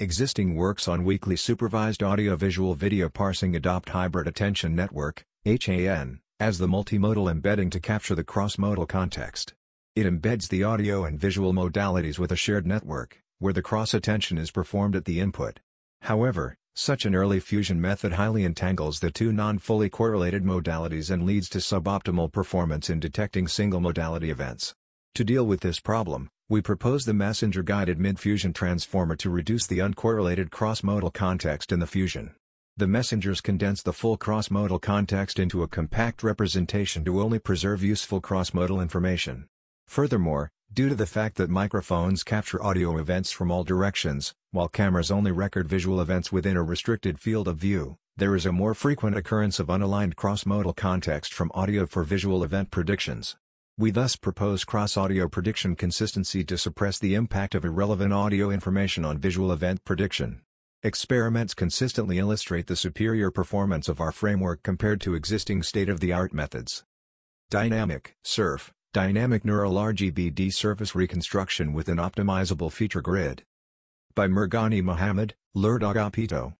Existing 0.00 0.54
works 0.54 0.88
on 0.88 1.04
weakly 1.04 1.36
supervised 1.36 2.02
audio-visual 2.02 2.74
video 2.74 3.10
parsing 3.10 3.54
adopt 3.54 3.90
Hybrid 3.90 4.26
Attention 4.26 4.74
Network, 4.74 5.26
HAN, 5.44 6.20
as 6.40 6.56
the 6.56 6.66
multimodal 6.66 7.30
embedding 7.30 7.68
to 7.68 7.80
capture 7.80 8.14
the 8.14 8.24
cross-modal 8.24 8.86
context. 8.86 9.52
It 9.94 10.06
embeds 10.06 10.48
the 10.48 10.64
audio 10.64 11.04
and 11.04 11.20
visual 11.20 11.52
modalities 11.52 12.18
with 12.18 12.32
a 12.32 12.36
shared 12.36 12.66
network, 12.66 13.20
where 13.40 13.52
the 13.52 13.60
cross-attention 13.60 14.38
is 14.38 14.50
performed 14.50 14.96
at 14.96 15.04
the 15.04 15.20
input. 15.20 15.60
However, 16.00 16.56
such 16.74 17.04
an 17.04 17.14
early 17.14 17.38
fusion 17.38 17.78
method 17.78 18.14
highly 18.14 18.44
entangles 18.44 19.00
the 19.00 19.10
two 19.10 19.32
non-fully 19.32 19.90
correlated 19.90 20.44
modalities 20.44 21.10
and 21.10 21.26
leads 21.26 21.50
to 21.50 21.58
suboptimal 21.58 22.32
performance 22.32 22.88
in 22.88 23.00
detecting 23.00 23.46
single-modality 23.46 24.30
events. 24.30 24.74
To 25.16 25.24
deal 25.24 25.44
with 25.44 25.60
this 25.60 25.78
problem, 25.78 26.30
we 26.50 26.60
propose 26.60 27.04
the 27.04 27.14
messenger-guided 27.14 28.00
mid-fusion 28.00 28.52
transformer 28.52 29.14
to 29.14 29.30
reduce 29.30 29.68
the 29.68 29.78
uncorrelated 29.78 30.50
cross-modal 30.50 31.12
context 31.12 31.70
in 31.70 31.78
the 31.78 31.86
fusion. 31.86 32.34
The 32.76 32.88
messengers 32.88 33.40
condense 33.40 33.84
the 33.84 33.92
full 33.92 34.16
cross-modal 34.16 34.80
context 34.80 35.38
into 35.38 35.62
a 35.62 35.68
compact 35.68 36.24
representation 36.24 37.04
to 37.04 37.20
only 37.20 37.38
preserve 37.38 37.84
useful 37.84 38.20
cross-modal 38.20 38.80
information. 38.80 39.46
Furthermore, 39.86 40.50
due 40.72 40.88
to 40.88 40.96
the 40.96 41.06
fact 41.06 41.36
that 41.36 41.50
microphones 41.50 42.24
capture 42.24 42.60
audio 42.60 42.98
events 42.98 43.30
from 43.30 43.52
all 43.52 43.62
directions, 43.62 44.34
while 44.50 44.66
cameras 44.66 45.12
only 45.12 45.30
record 45.30 45.68
visual 45.68 46.00
events 46.00 46.32
within 46.32 46.56
a 46.56 46.64
restricted 46.64 47.20
field 47.20 47.46
of 47.46 47.58
view, 47.58 47.96
there 48.16 48.34
is 48.34 48.44
a 48.44 48.50
more 48.50 48.74
frequent 48.74 49.16
occurrence 49.16 49.60
of 49.60 49.68
unaligned 49.68 50.16
cross-modal 50.16 50.72
context 50.72 51.32
from 51.32 51.52
audio 51.54 51.86
for 51.86 52.02
visual 52.02 52.42
event 52.42 52.72
predictions. 52.72 53.36
We 53.80 53.90
thus 53.90 54.14
propose 54.14 54.62
cross-audio 54.64 55.26
prediction 55.30 55.74
consistency 55.74 56.44
to 56.44 56.58
suppress 56.58 56.98
the 56.98 57.14
impact 57.14 57.54
of 57.54 57.64
irrelevant 57.64 58.12
audio 58.12 58.50
information 58.50 59.06
on 59.06 59.16
visual 59.16 59.50
event 59.50 59.86
prediction. 59.86 60.42
Experiments 60.82 61.54
consistently 61.54 62.18
illustrate 62.18 62.66
the 62.66 62.76
superior 62.76 63.30
performance 63.30 63.88
of 63.88 63.98
our 63.98 64.12
framework 64.12 64.62
compared 64.62 65.00
to 65.00 65.14
existing 65.14 65.62
state-of-the-art 65.62 66.34
methods. 66.34 66.84
Dynamic 67.48 68.16
SURF, 68.22 68.70
Dynamic 68.92 69.46
Neural 69.46 69.72
RGBD 69.72 70.52
Surface 70.52 70.94
Reconstruction 70.94 71.72
with 71.72 71.88
an 71.88 71.96
Optimizable 71.96 72.70
Feature 72.70 73.00
Grid. 73.00 73.44
By 74.14 74.28
Mirghani 74.28 74.82
Mohammed, 74.82 75.36
Lourdes 75.54 75.86
Agapito. 75.86 76.52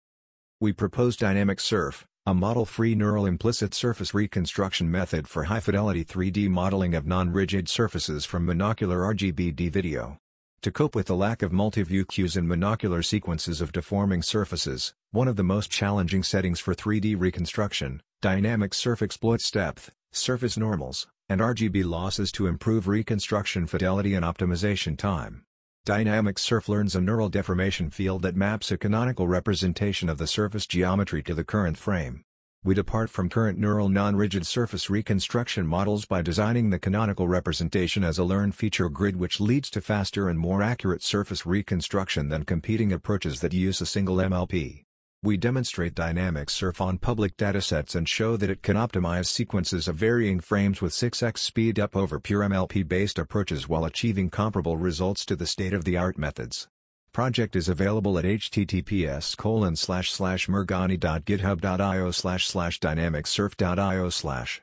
We 0.58 0.72
propose 0.72 1.18
Dynamic 1.18 1.60
SURF, 1.60 2.06
a 2.30 2.34
model-free 2.34 2.94
neural 2.94 3.26
implicit 3.26 3.74
surface 3.74 4.14
reconstruction 4.14 4.88
method 4.88 5.26
for 5.26 5.42
high-fidelity 5.42 6.04
3D 6.04 6.48
modeling 6.48 6.94
of 6.94 7.04
non-rigid 7.04 7.68
surfaces 7.68 8.24
from 8.24 8.46
monocular 8.46 9.02
RGBD 9.12 9.68
video. 9.68 10.16
To 10.62 10.70
cope 10.70 10.94
with 10.94 11.08
the 11.08 11.16
lack 11.16 11.42
of 11.42 11.50
multi-view 11.52 12.04
cues 12.04 12.36
in 12.36 12.46
monocular 12.46 13.04
sequences 13.04 13.60
of 13.60 13.72
deforming 13.72 14.22
surfaces, 14.22 14.94
one 15.10 15.26
of 15.26 15.34
the 15.34 15.42
most 15.42 15.72
challenging 15.72 16.22
settings 16.22 16.60
for 16.60 16.72
3D 16.72 17.18
reconstruction, 17.18 18.00
Dynamic 18.22 18.74
Surf 18.74 19.02
exploits 19.02 19.50
depth, 19.50 19.90
surface 20.12 20.56
normals, 20.56 21.08
and 21.28 21.40
RGB 21.40 21.84
losses 21.84 22.30
to 22.30 22.46
improve 22.46 22.86
reconstruction 22.86 23.66
fidelity 23.66 24.14
and 24.14 24.24
optimization 24.24 24.96
time. 24.96 25.42
Dynamic 25.86 26.38
Surf 26.38 26.68
learns 26.68 26.94
a 26.94 27.00
neural 27.00 27.30
deformation 27.30 27.88
field 27.88 28.20
that 28.20 28.36
maps 28.36 28.70
a 28.70 28.76
canonical 28.76 29.26
representation 29.26 30.10
of 30.10 30.18
the 30.18 30.26
surface 30.26 30.66
geometry 30.66 31.22
to 31.22 31.32
the 31.32 31.42
current 31.42 31.78
frame. 31.78 32.22
We 32.62 32.74
depart 32.74 33.08
from 33.08 33.30
current 33.30 33.58
neural 33.58 33.88
non-rigid 33.88 34.46
surface 34.46 34.90
reconstruction 34.90 35.66
models 35.66 36.04
by 36.04 36.20
designing 36.20 36.68
the 36.68 36.78
canonical 36.78 37.28
representation 37.28 38.04
as 38.04 38.18
a 38.18 38.24
learned 38.24 38.54
feature 38.54 38.90
grid 38.90 39.16
which 39.16 39.40
leads 39.40 39.70
to 39.70 39.80
faster 39.80 40.28
and 40.28 40.38
more 40.38 40.62
accurate 40.62 41.02
surface 41.02 41.46
reconstruction 41.46 42.28
than 42.28 42.44
competing 42.44 42.92
approaches 42.92 43.40
that 43.40 43.54
use 43.54 43.80
a 43.80 43.86
single 43.86 44.16
MLP. 44.16 44.84
We 45.22 45.36
demonstrate 45.36 45.94
dynamic 45.94 46.48
surf 46.48 46.80
on 46.80 46.96
public 46.96 47.36
datasets 47.36 47.94
and 47.94 48.08
show 48.08 48.38
that 48.38 48.48
it 48.48 48.62
can 48.62 48.76
optimize 48.78 49.26
sequences 49.26 49.86
of 49.86 49.96
varying 49.96 50.40
frames 50.40 50.80
with 50.80 50.94
6x 50.94 51.36
speed 51.36 51.78
up 51.78 51.94
over 51.94 52.18
pure 52.18 52.40
MLP-based 52.40 53.18
approaches 53.18 53.68
while 53.68 53.84
achieving 53.84 54.30
comparable 54.30 54.78
results 54.78 55.26
to 55.26 55.36
the 55.36 55.46
state-of-the-art 55.46 56.16
methods. 56.16 56.68
Project 57.12 57.54
is 57.54 57.68
available 57.68 58.18
at 58.18 58.24
https 58.24 59.36
colon 59.36 59.76
slash 59.76 60.10
slash 60.10 60.46
mirghani.github.io 60.46 62.10
slash 62.12 62.46
slash 62.46 62.80
dynamicsurf.io 62.80 64.08
slash. 64.08 64.62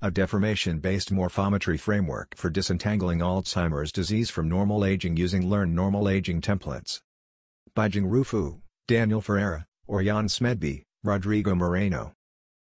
A 0.00 0.10
deformation-based 0.12 1.12
morphometry 1.12 1.80
framework 1.80 2.36
for 2.36 2.48
disentangling 2.48 3.18
Alzheimer's 3.18 3.90
disease 3.90 4.30
from 4.30 4.48
normal 4.48 4.84
aging 4.84 5.16
using 5.16 5.50
Learn 5.50 5.74
Normal 5.74 6.08
Aging 6.08 6.42
templates. 6.42 7.00
By 7.74 7.88
Jingru 7.88 8.24
Fu, 8.24 8.60
Daniel 8.86 9.20
Ferreira, 9.20 9.66
Örjan 9.90 10.30
Smedby, 10.30 10.84
Rodrigo 11.02 11.56
Moreno. 11.56 12.12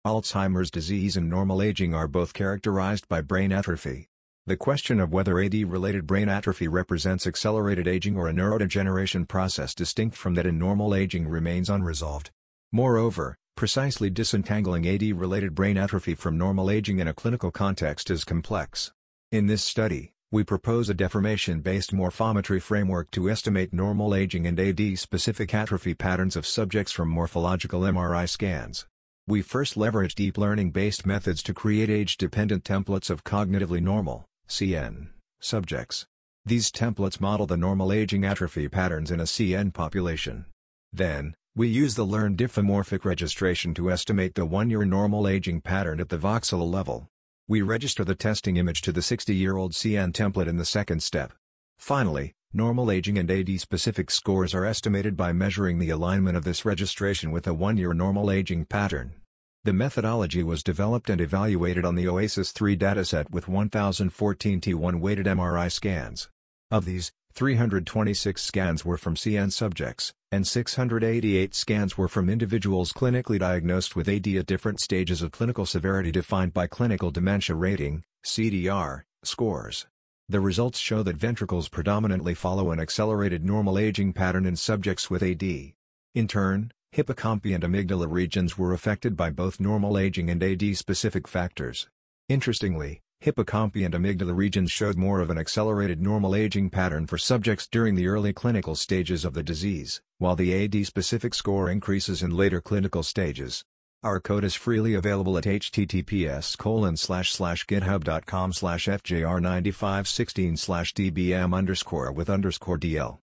Alzheimer's 0.06 0.70
disease 0.70 1.16
and 1.16 1.30
normal 1.30 1.62
aging 1.62 1.94
are 1.94 2.06
both 2.06 2.34
characterized 2.34 3.08
by 3.08 3.22
brain 3.22 3.52
atrophy. 3.52 4.08
The 4.44 4.58
question 4.58 5.00
of 5.00 5.14
whether 5.14 5.40
AD-related 5.40 6.06
brain 6.06 6.28
atrophy 6.28 6.68
represents 6.68 7.26
accelerated 7.26 7.88
aging 7.88 8.18
or 8.18 8.28
a 8.28 8.34
neurodegeneration 8.34 9.26
process 9.26 9.74
distinct 9.74 10.14
from 10.14 10.34
that 10.34 10.44
in 10.44 10.58
normal 10.58 10.94
aging 10.94 11.26
remains 11.26 11.70
unresolved. 11.70 12.32
Moreover, 12.70 13.38
precisely 13.56 14.10
disentangling 14.10 14.86
AD-related 14.86 15.54
brain 15.54 15.78
atrophy 15.78 16.14
from 16.14 16.36
normal 16.36 16.70
aging 16.70 16.98
in 16.98 17.08
a 17.08 17.14
clinical 17.14 17.50
context 17.50 18.10
is 18.10 18.24
complex. 18.24 18.92
In 19.32 19.46
this 19.46 19.64
study, 19.64 20.12
we 20.32 20.42
propose 20.42 20.88
a 20.88 20.94
deformation-based 20.94 21.94
morphometry 21.94 22.60
framework 22.60 23.12
to 23.12 23.30
estimate 23.30 23.72
normal 23.72 24.12
aging 24.12 24.44
and 24.44 24.58
AD-specific 24.58 25.54
atrophy 25.54 25.94
patterns 25.94 26.34
of 26.34 26.44
subjects 26.44 26.90
from 26.90 27.08
morphological 27.08 27.82
MRI 27.82 28.28
scans. 28.28 28.86
We 29.28 29.40
first 29.40 29.76
leverage 29.76 30.16
deep 30.16 30.36
learning-based 30.36 31.06
methods 31.06 31.44
to 31.44 31.54
create 31.54 31.88
age-dependent 31.88 32.64
templates 32.64 33.08
of 33.08 33.22
cognitively 33.22 33.80
normal 33.80 34.24
CN, 34.48 35.10
subjects. 35.38 36.06
These 36.44 36.72
templates 36.72 37.20
model 37.20 37.46
the 37.46 37.56
normal 37.56 37.92
aging 37.92 38.24
atrophy 38.24 38.68
patterns 38.68 39.12
in 39.12 39.20
a 39.20 39.24
CN 39.24 39.72
population. 39.72 40.46
Then, 40.92 41.34
we 41.54 41.68
use 41.68 41.94
the 41.94 42.04
learned 42.04 42.36
diffeomorphic 42.36 43.04
registration 43.04 43.74
to 43.74 43.92
estimate 43.92 44.34
the 44.34 44.44
one-year 44.44 44.84
normal 44.84 45.28
aging 45.28 45.60
pattern 45.60 46.00
at 46.00 46.08
the 46.08 46.18
voxel 46.18 46.68
level. 46.68 47.06
We 47.48 47.62
register 47.62 48.04
the 48.04 48.16
testing 48.16 48.56
image 48.56 48.82
to 48.82 48.90
the 48.90 49.00
60-year-old 49.00 49.70
CN 49.70 50.10
template 50.10 50.48
in 50.48 50.56
the 50.56 50.64
second 50.64 51.00
step. 51.00 51.32
Finally, 51.78 52.34
normal 52.52 52.90
aging 52.90 53.18
and 53.18 53.30
AD-specific 53.30 54.10
scores 54.10 54.52
are 54.52 54.64
estimated 54.64 55.16
by 55.16 55.32
measuring 55.32 55.78
the 55.78 55.90
alignment 55.90 56.36
of 56.36 56.42
this 56.42 56.64
registration 56.64 57.30
with 57.30 57.46
a 57.46 57.54
one-year 57.54 57.94
normal 57.94 58.32
aging 58.32 58.64
pattern. 58.64 59.14
The 59.62 59.72
methodology 59.72 60.42
was 60.42 60.64
developed 60.64 61.08
and 61.08 61.20
evaluated 61.20 61.84
on 61.84 61.94
the 61.94 62.08
OASIS 62.08 62.50
3 62.50 62.76
dataset 62.76 63.30
with 63.30 63.46
1014 63.46 64.60
T1 64.60 64.98
weighted 64.98 65.26
MRI 65.26 65.70
scans. 65.70 66.28
Of 66.72 66.84
these, 66.84 67.12
326 67.36 68.42
scans 68.42 68.82
were 68.82 68.96
from 68.96 69.14
CN 69.14 69.52
subjects, 69.52 70.14
and 70.32 70.46
688 70.46 71.54
scans 71.54 71.98
were 71.98 72.08
from 72.08 72.30
individuals 72.30 72.94
clinically 72.94 73.38
diagnosed 73.38 73.94
with 73.94 74.08
AD 74.08 74.26
at 74.28 74.46
different 74.46 74.80
stages 74.80 75.20
of 75.20 75.32
clinical 75.32 75.66
severity 75.66 76.10
defined 76.10 76.54
by 76.54 76.66
Clinical 76.66 77.10
Dementia 77.10 77.54
Rating 77.54 78.02
CDR, 78.24 79.02
scores. 79.22 79.86
The 80.30 80.40
results 80.40 80.78
show 80.78 81.02
that 81.02 81.18
ventricles 81.18 81.68
predominantly 81.68 82.32
follow 82.32 82.70
an 82.70 82.80
accelerated 82.80 83.44
normal 83.44 83.78
aging 83.78 84.14
pattern 84.14 84.46
in 84.46 84.56
subjects 84.56 85.10
with 85.10 85.22
AD. 85.22 85.42
In 85.42 86.26
turn, 86.26 86.72
Hippocampi 86.94 87.54
and 87.54 87.62
amygdala 87.62 88.10
regions 88.10 88.56
were 88.56 88.72
affected 88.72 89.14
by 89.14 89.28
both 89.28 89.60
normal 89.60 89.98
aging 89.98 90.30
and 90.30 90.42
AD-specific 90.42 91.28
factors. 91.28 91.86
Interestingly, 92.30 93.02
hippocampi 93.22 93.84
and 93.84 93.94
amygdala 93.94 94.36
regions 94.36 94.70
showed 94.70 94.96
more 94.96 95.20
of 95.20 95.30
an 95.30 95.38
accelerated 95.38 96.00
normal 96.00 96.34
aging 96.34 96.70
pattern 96.70 97.06
for 97.06 97.18
subjects 97.18 97.66
during 97.66 97.94
the 97.94 98.08
early 98.08 98.32
clinical 98.32 98.74
stages 98.74 99.24
of 99.24 99.34
the 99.34 99.42
disease, 99.42 100.00
while 100.18 100.36
the 100.36 100.64
AD-specific 100.64 101.34
score 101.34 101.70
increases 101.70 102.22
in 102.22 102.30
later 102.30 102.60
clinical 102.60 103.02
stages. 103.02 103.64
Our 104.02 104.20
code 104.20 104.44
is 104.44 104.54
freely 104.54 104.94
available 104.94 105.38
at 105.38 105.44
https 105.44 106.56
github.com 106.56 108.52
fjr9516 108.52 111.12
dbm 111.12 112.14
with 112.14 112.28
dl. 112.28 113.18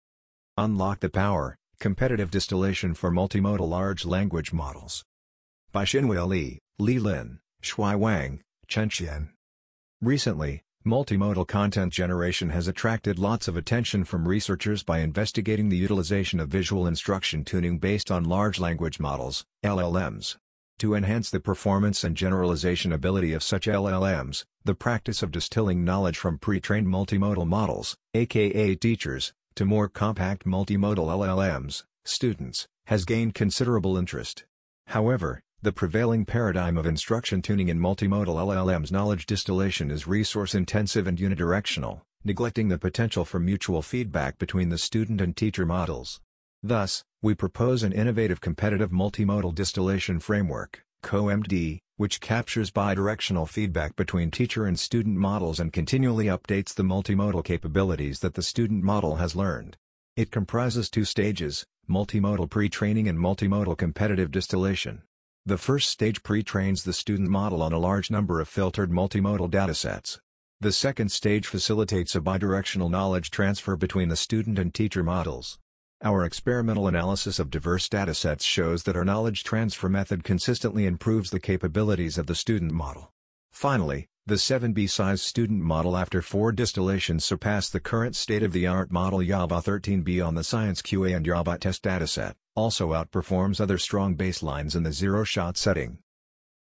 Unlock 0.57 1.01
the 1.01 1.09
power, 1.09 1.57
Competitive 1.81 2.31
Distillation 2.31 2.92
for 2.92 3.11
Multimodal 3.11 3.68
Large 3.68 4.05
Language 4.05 4.53
Models. 4.53 5.05
By 5.70 5.85
Xinwei 5.85 6.27
Li, 6.27 6.59
Li 6.81 6.98
Lin, 6.98 7.38
Shui 7.61 7.94
Wang, 7.94 8.40
Chen 8.66 8.90
Qian. 8.90 9.29
Recently, 10.00 10.62
multimodal 10.87 11.48
content 11.48 11.92
generation 11.92 12.50
has 12.50 12.68
attracted 12.68 13.18
lots 13.18 13.48
of 13.48 13.56
attention 13.56 14.04
from 14.04 14.28
researchers 14.28 14.84
by 14.84 15.00
investigating 15.00 15.70
the 15.70 15.76
utilization 15.76 16.38
of 16.38 16.48
visual 16.48 16.87
instruction 16.87 17.44
tuning 17.44 17.78
based 17.78 18.08
on 18.08 18.22
large 18.22 18.61
language 18.61 19.00
models, 19.00 19.44
LLMs. 19.64 20.37
To 20.78 20.94
enhance 20.94 21.30
the 21.30 21.40
performance 21.40 22.04
and 22.04 22.16
generalization 22.16 22.92
ability 22.92 23.32
of 23.32 23.42
such 23.42 23.66
LLMs, 23.66 24.44
the 24.64 24.76
practice 24.76 25.20
of 25.20 25.32
distilling 25.32 25.84
knowledge 25.84 26.16
from 26.16 26.38
pre-trained 26.38 26.87
multimodal 26.87 27.48
models, 27.48 27.96
aka 28.14 28.76
teachers, 28.76 29.32
to 29.56 29.64
more 29.64 29.88
compact 29.88 30.44
multimodal 30.44 31.08
LLMs, 31.08 31.82
students, 32.04 32.68
has 32.87 33.04
gained 33.04 33.34
considerable 33.34 33.96
interest. 33.96 34.44
However, 34.87 35.42
the 35.60 35.72
prevailing 35.72 36.24
paradigm 36.24 36.78
of 36.78 36.86
instruction 36.86 37.42
tuning 37.42 37.68
in 37.68 37.80
multimodal 37.80 38.36
LLMs 38.36 38.92
knowledge 38.92 39.26
distillation 39.26 39.90
is 39.90 40.06
resource-intensive 40.06 41.08
and 41.08 41.18
unidirectional, 41.18 42.02
neglecting 42.24 42.68
the 42.68 42.78
potential 42.78 43.24
for 43.24 43.40
mutual 43.40 43.82
feedback 43.82 44.38
between 44.38 44.68
the 44.68 44.78
student 44.78 45.20
and 45.20 45.36
teacher 45.36 45.66
models. 45.66 46.20
Thus, 46.62 47.02
we 47.22 47.34
propose 47.34 47.82
an 47.82 47.92
innovative 47.92 48.40
competitive 48.40 48.92
multimodal 48.92 49.52
distillation 49.52 50.20
framework, 50.20 50.84
CoMD, 51.02 51.80
which 51.96 52.20
captures 52.20 52.70
bidirectional 52.70 53.48
feedback 53.48 53.96
between 53.96 54.30
teacher 54.30 54.64
and 54.64 54.78
student 54.78 55.16
models 55.16 55.58
and 55.58 55.72
continually 55.72 56.26
updates 56.26 56.72
the 56.72 56.84
multimodal 56.84 57.44
capabilities 57.44 58.20
that 58.20 58.34
the 58.34 58.44
student 58.44 58.84
model 58.84 59.16
has 59.16 59.34
learned. 59.34 59.76
It 60.16 60.30
comprises 60.30 60.88
two 60.88 61.04
stages, 61.04 61.66
multimodal 61.90 62.48
pre-training 62.48 63.08
and 63.08 63.18
multimodal 63.18 63.76
competitive 63.76 64.30
distillation. 64.30 65.02
The 65.46 65.59
first 65.59 65.88
stage 65.88 66.22
pre-trains 66.22 66.85
the 66.85 66.92
student 66.92 67.31
model 67.31 67.62
on 67.62 67.72
a 67.72 67.79
large 67.79 68.11
number 68.11 68.40
of 68.40 68.48
filtered 68.48 68.90
multimodal 68.90 69.51
datasets. 69.51 70.18
The 70.61 70.72
second 70.72 71.11
stage 71.11 71.46
facilitates 71.46 72.14
a 72.14 72.20
bidirectional 72.20 72.90
knowledge 72.90 73.31
transfer 73.31 73.77
between 73.77 74.09
the 74.09 74.16
student 74.16 74.59
and 74.59 74.74
teacher 74.74 75.03
models. 75.03 75.59
Our 76.03 76.24
experimental 76.24 76.87
analysis 76.87 77.38
of 77.38 77.51
diverse 77.51 77.88
datasets 77.88 78.42
shows 78.42 78.83
that 78.83 78.96
our 78.96 79.05
knowledge 79.05 79.42
transfer 79.42 79.88
method 79.88 80.22
consistently 80.22 80.85
improves 80.85 81.31
the 81.31 81.40
capabilities 81.40 82.18
of 82.18 82.27
the 82.27 82.35
student 82.35 82.72
model. 82.72 83.12
Finally, 83.51 84.09
the 84.28 84.34
7B 84.34 84.90
size 84.90 85.22
student 85.22 85.62
model 85.62 85.96
after 85.96 86.20
four 86.20 86.52
distillations 86.52 87.24
surpassed 87.24 87.72
the 87.72 87.80
current 87.80 88.14
state-of-the-art 88.14 88.92
model 88.92 89.20
LLaVA 89.20 89.64
13B 89.64 90.24
on 90.24 90.34
the 90.34 90.44
Science 90.44 90.82
QA 90.82 91.16
and 91.16 91.24
LLaVA 91.24 91.58
test 91.58 91.82
dataset, 91.82 92.34
also 92.54 92.92
outperforms 92.92 93.58
other 93.58 93.78
strong 93.78 94.14
baselines 94.14 94.76
in 94.76 94.82
the 94.82 94.92
zero-shot 94.92 95.56
setting. 95.56 95.96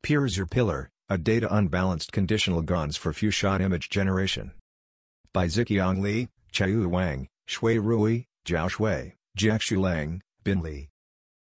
Peer 0.01 0.25
is 0.25 0.37
your 0.37 0.47
pillar, 0.47 0.89
a 1.07 1.19
data 1.19 1.47
unbalanced 1.55 2.11
conditional 2.11 2.63
GANs 2.63 2.97
for 2.97 3.13
few-shot 3.13 3.61
image 3.61 3.91
generation. 3.91 4.53
By 5.31 5.45
Ziqiang 5.45 6.01
Li, 6.01 6.29
Chaiyu 6.51 6.87
Wang, 6.87 7.27
Shui 7.45 7.77
Rui, 7.77 8.23
Zhao 8.43 8.69
Shui. 8.69 9.13
Jiaxu 9.37 9.79
Lang, 9.79 10.23
Bin 10.43 10.61
Li. 10.61 10.89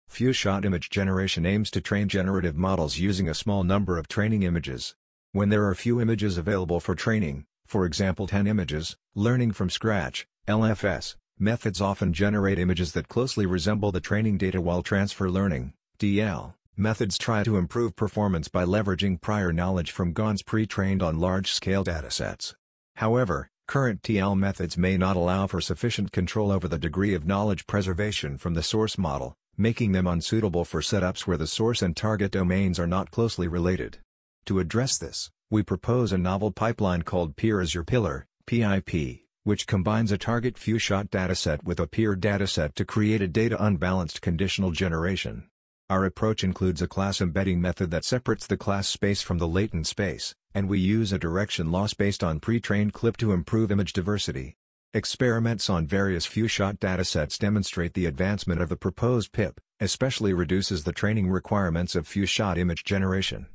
Few-shot 0.08 0.64
image 0.64 0.90
generation 0.90 1.44
aims 1.44 1.72
to 1.72 1.80
train 1.80 2.08
generative 2.08 2.56
models 2.56 2.98
using 2.98 3.28
a 3.28 3.34
small 3.34 3.64
number 3.64 3.98
of 3.98 4.06
training 4.06 4.44
images. 4.44 4.94
When 5.34 5.48
there 5.48 5.66
are 5.66 5.74
few 5.74 6.00
images 6.00 6.38
available 6.38 6.78
for 6.78 6.94
training, 6.94 7.46
for 7.66 7.86
example 7.86 8.28
10 8.28 8.46
images, 8.46 8.96
learning 9.16 9.50
from 9.50 9.68
scratch, 9.68 10.28
LFS, 10.46 11.16
methods 11.40 11.80
often 11.80 12.12
generate 12.12 12.56
images 12.56 12.92
that 12.92 13.08
closely 13.08 13.44
resemble 13.44 13.90
the 13.90 13.98
training 13.98 14.38
data 14.38 14.60
while 14.60 14.80
transfer 14.80 15.28
learning, 15.28 15.72
TL, 15.98 16.54
methods 16.76 17.18
try 17.18 17.42
to 17.42 17.56
improve 17.56 17.96
performance 17.96 18.46
by 18.46 18.64
leveraging 18.64 19.20
prior 19.20 19.52
knowledge 19.52 19.90
from 19.90 20.12
GANs 20.12 20.42
pre-trained 20.42 21.02
on 21.02 21.18
large-scale 21.18 21.84
datasets. 21.84 22.54
However, 22.94 23.48
Current 23.66 24.02
TL 24.02 24.38
methods 24.38 24.76
may 24.78 24.96
not 24.96 25.16
allow 25.16 25.48
for 25.48 25.60
sufficient 25.60 26.12
control 26.12 26.52
over 26.52 26.68
the 26.68 26.78
degree 26.78 27.14
of 27.14 27.26
knowledge 27.26 27.66
preservation 27.66 28.38
from 28.38 28.54
the 28.54 28.62
source 28.62 28.98
model, 28.98 29.34
making 29.56 29.90
them 29.90 30.06
unsuitable 30.06 30.64
for 30.64 30.80
setups 30.80 31.26
where 31.26 31.38
the 31.38 31.48
source 31.48 31.80
and 31.82 31.96
target 31.96 32.30
domains 32.30 32.78
are 32.78 32.86
not 32.86 33.10
closely 33.10 33.48
related. 33.48 33.98
To 34.46 34.58
address 34.58 34.98
this, 34.98 35.30
we 35.50 35.62
propose 35.62 36.12
a 36.12 36.18
novel 36.18 36.50
pipeline 36.50 37.00
called 37.00 37.34
Peer 37.34 37.62
as 37.62 37.74
Your 37.74 37.82
Pillar, 37.82 38.26
PIP, 38.46 39.22
which 39.42 39.66
combines 39.66 40.12
a 40.12 40.18
target 40.18 40.58
few-shot 40.58 41.10
dataset 41.10 41.64
with 41.64 41.80
a 41.80 41.86
peer 41.86 42.14
dataset 42.14 42.74
to 42.74 42.84
create 42.84 43.22
a 43.22 43.28
data 43.28 43.62
unbalanced 43.62 44.20
conditional 44.20 44.70
generation. 44.70 45.48
Our 45.88 46.04
approach 46.04 46.44
includes 46.44 46.82
a 46.82 46.88
class 46.88 47.22
embedding 47.22 47.58
method 47.58 47.90
that 47.92 48.04
separates 48.04 48.46
the 48.46 48.58
class 48.58 48.86
space 48.86 49.22
from 49.22 49.38
the 49.38 49.48
latent 49.48 49.86
space, 49.86 50.34
and 50.54 50.68
we 50.68 50.78
use 50.78 51.10
a 51.10 51.18
direction 51.18 51.72
loss 51.72 51.94
based 51.94 52.22
on 52.22 52.38
pre-trained 52.38 52.92
clip 52.92 53.16
to 53.18 53.32
improve 53.32 53.72
image 53.72 53.94
diversity. 53.94 54.56
Experiments 54.92 55.70
on 55.70 55.86
various 55.86 56.26
few-shot 56.26 56.80
datasets 56.80 57.38
demonstrate 57.38 57.94
the 57.94 58.06
advancement 58.06 58.60
of 58.60 58.68
the 58.68 58.76
proposed 58.76 59.32
PIP, 59.32 59.58
especially 59.80 60.34
reduces 60.34 60.84
the 60.84 60.92
training 60.92 61.30
requirements 61.30 61.94
of 61.94 62.06
few-shot 62.06 62.58
image 62.58 62.84
generation. 62.84 63.46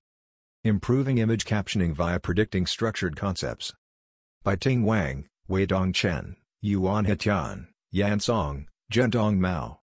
Improving 0.66 1.20
image 1.20 1.46
captioning 1.46 1.94
via 1.94 2.20
predicting 2.20 2.66
structured 2.66 3.16
concepts. 3.16 3.74
By 4.44 4.58
Ting 4.58 4.84
Wang, 4.84 5.30
Weidong 5.50 5.94
Chen, 5.94 6.36
Yuan 6.60 7.06
Hetian, 7.06 7.68
Yan 7.92 8.20
Song, 8.20 8.68
Zhendong 8.92 9.38
Mao. 9.38 9.80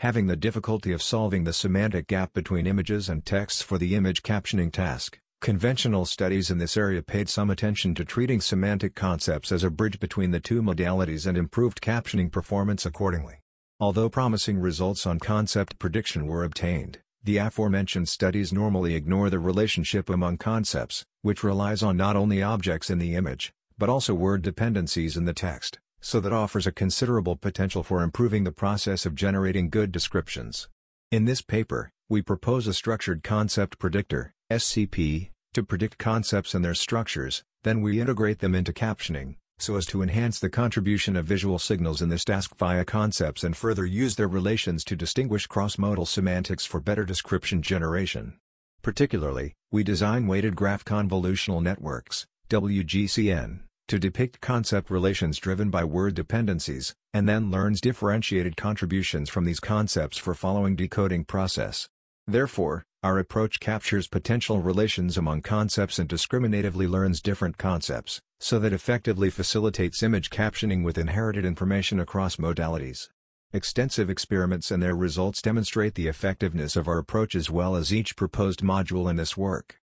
Having 0.00 0.26
the 0.26 0.36
difficulty 0.36 0.92
of 0.92 1.00
solving 1.00 1.44
the 1.44 1.54
semantic 1.54 2.08
gap 2.08 2.34
between 2.34 2.66
images 2.66 3.08
and 3.08 3.24
texts 3.24 3.62
for 3.62 3.78
the 3.78 3.94
image 3.94 4.22
captioning 4.22 4.70
task. 4.70 5.18
Conventional 5.40 6.04
studies 6.04 6.50
in 6.50 6.58
this 6.58 6.76
area 6.76 7.02
paid 7.02 7.30
some 7.30 7.48
attention 7.48 7.94
to 7.94 8.04
treating 8.04 8.42
semantic 8.42 8.94
concepts 8.94 9.50
as 9.50 9.64
a 9.64 9.70
bridge 9.70 9.98
between 9.98 10.30
the 10.30 10.40
two 10.40 10.60
modalities 10.60 11.26
and 11.26 11.38
improved 11.38 11.80
captioning 11.80 12.30
performance 12.30 12.84
accordingly. 12.84 13.36
Although 13.80 14.10
promising 14.10 14.58
results 14.58 15.06
on 15.06 15.20
concept 15.20 15.78
prediction 15.78 16.26
were 16.26 16.44
obtained, 16.44 16.98
the 17.24 17.36
aforementioned 17.36 18.08
studies 18.08 18.52
normally 18.52 18.94
ignore 18.94 19.30
the 19.30 19.38
relationship 19.38 20.10
among 20.10 20.38
concepts, 20.38 21.04
which 21.22 21.44
relies 21.44 21.82
on 21.82 21.96
not 21.96 22.16
only 22.16 22.42
objects 22.42 22.90
in 22.90 22.98
the 22.98 23.14
image, 23.14 23.52
but 23.78 23.88
also 23.88 24.12
word 24.12 24.42
dependencies 24.42 25.16
in 25.16 25.24
the 25.24 25.32
text, 25.32 25.78
so 26.00 26.18
that 26.20 26.32
offers 26.32 26.66
a 26.66 26.72
considerable 26.72 27.36
potential 27.36 27.82
for 27.82 28.02
improving 28.02 28.44
the 28.44 28.50
process 28.50 29.06
of 29.06 29.14
generating 29.14 29.70
good 29.70 29.92
descriptions. 29.92 30.68
In 31.10 31.24
this 31.24 31.42
paper, 31.42 31.90
we 32.08 32.22
propose 32.22 32.66
a 32.66 32.74
Structured 32.74 33.22
Concept 33.22 33.78
Predictor 33.78 34.34
SCP, 34.50 35.30
to 35.54 35.62
predict 35.62 35.98
concepts 35.98 36.54
and 36.54 36.64
their 36.64 36.74
structures, 36.74 37.44
then 37.62 37.80
we 37.80 38.00
integrate 38.00 38.40
them 38.40 38.54
into 38.54 38.72
captioning, 38.72 39.36
so 39.62 39.76
as 39.76 39.86
to 39.86 40.02
enhance 40.02 40.40
the 40.40 40.50
contribution 40.50 41.14
of 41.14 41.24
visual 41.24 41.56
signals 41.56 42.02
in 42.02 42.08
this 42.08 42.24
task 42.24 42.56
via 42.56 42.84
concepts 42.84 43.44
and 43.44 43.56
further 43.56 43.86
use 43.86 44.16
their 44.16 44.26
relations 44.26 44.82
to 44.82 44.96
distinguish 44.96 45.46
cross-modal 45.46 46.04
semantics 46.04 46.66
for 46.66 46.80
better 46.80 47.04
description 47.04 47.62
generation. 47.62 48.36
Particularly, 48.82 49.54
we 49.70 49.84
design 49.84 50.26
weighted 50.26 50.56
graph 50.56 50.84
convolutional 50.84 51.62
networks, 51.62 52.26
WGCN, 52.50 53.60
to 53.86 53.98
depict 54.00 54.40
concept 54.40 54.90
relations 54.90 55.38
driven 55.38 55.70
by 55.70 55.84
word 55.84 56.14
dependencies, 56.14 56.92
and 57.14 57.28
then 57.28 57.52
learns 57.52 57.80
differentiated 57.80 58.56
contributions 58.56 59.30
from 59.30 59.44
these 59.44 59.60
concepts 59.60 60.18
for 60.18 60.34
following 60.34 60.74
decoding 60.74 61.24
process. 61.24 61.88
Therefore, 62.26 62.82
our 63.02 63.18
approach 63.18 63.58
captures 63.58 64.06
potential 64.06 64.60
relations 64.60 65.18
among 65.18 65.42
concepts 65.42 65.98
and 65.98 66.08
discriminatively 66.08 66.88
learns 66.88 67.20
different 67.20 67.58
concepts, 67.58 68.20
so 68.38 68.60
that 68.60 68.72
effectively 68.72 69.28
facilitates 69.28 70.02
image 70.04 70.30
captioning 70.30 70.84
with 70.84 70.96
inherited 70.96 71.44
information 71.44 71.98
across 71.98 72.36
modalities. 72.36 73.08
Extensive 73.52 74.08
experiments 74.08 74.70
and 74.70 74.82
their 74.82 74.94
results 74.94 75.42
demonstrate 75.42 75.94
the 75.94 76.06
effectiveness 76.06 76.74
of 76.74 76.88
our 76.88 76.98
approach 76.98 77.34
as 77.34 77.50
well 77.50 77.76
as 77.76 77.92
each 77.92 78.16
proposed 78.16 78.62
module 78.62 79.10
in 79.10 79.16
this 79.16 79.36
work. 79.36 79.78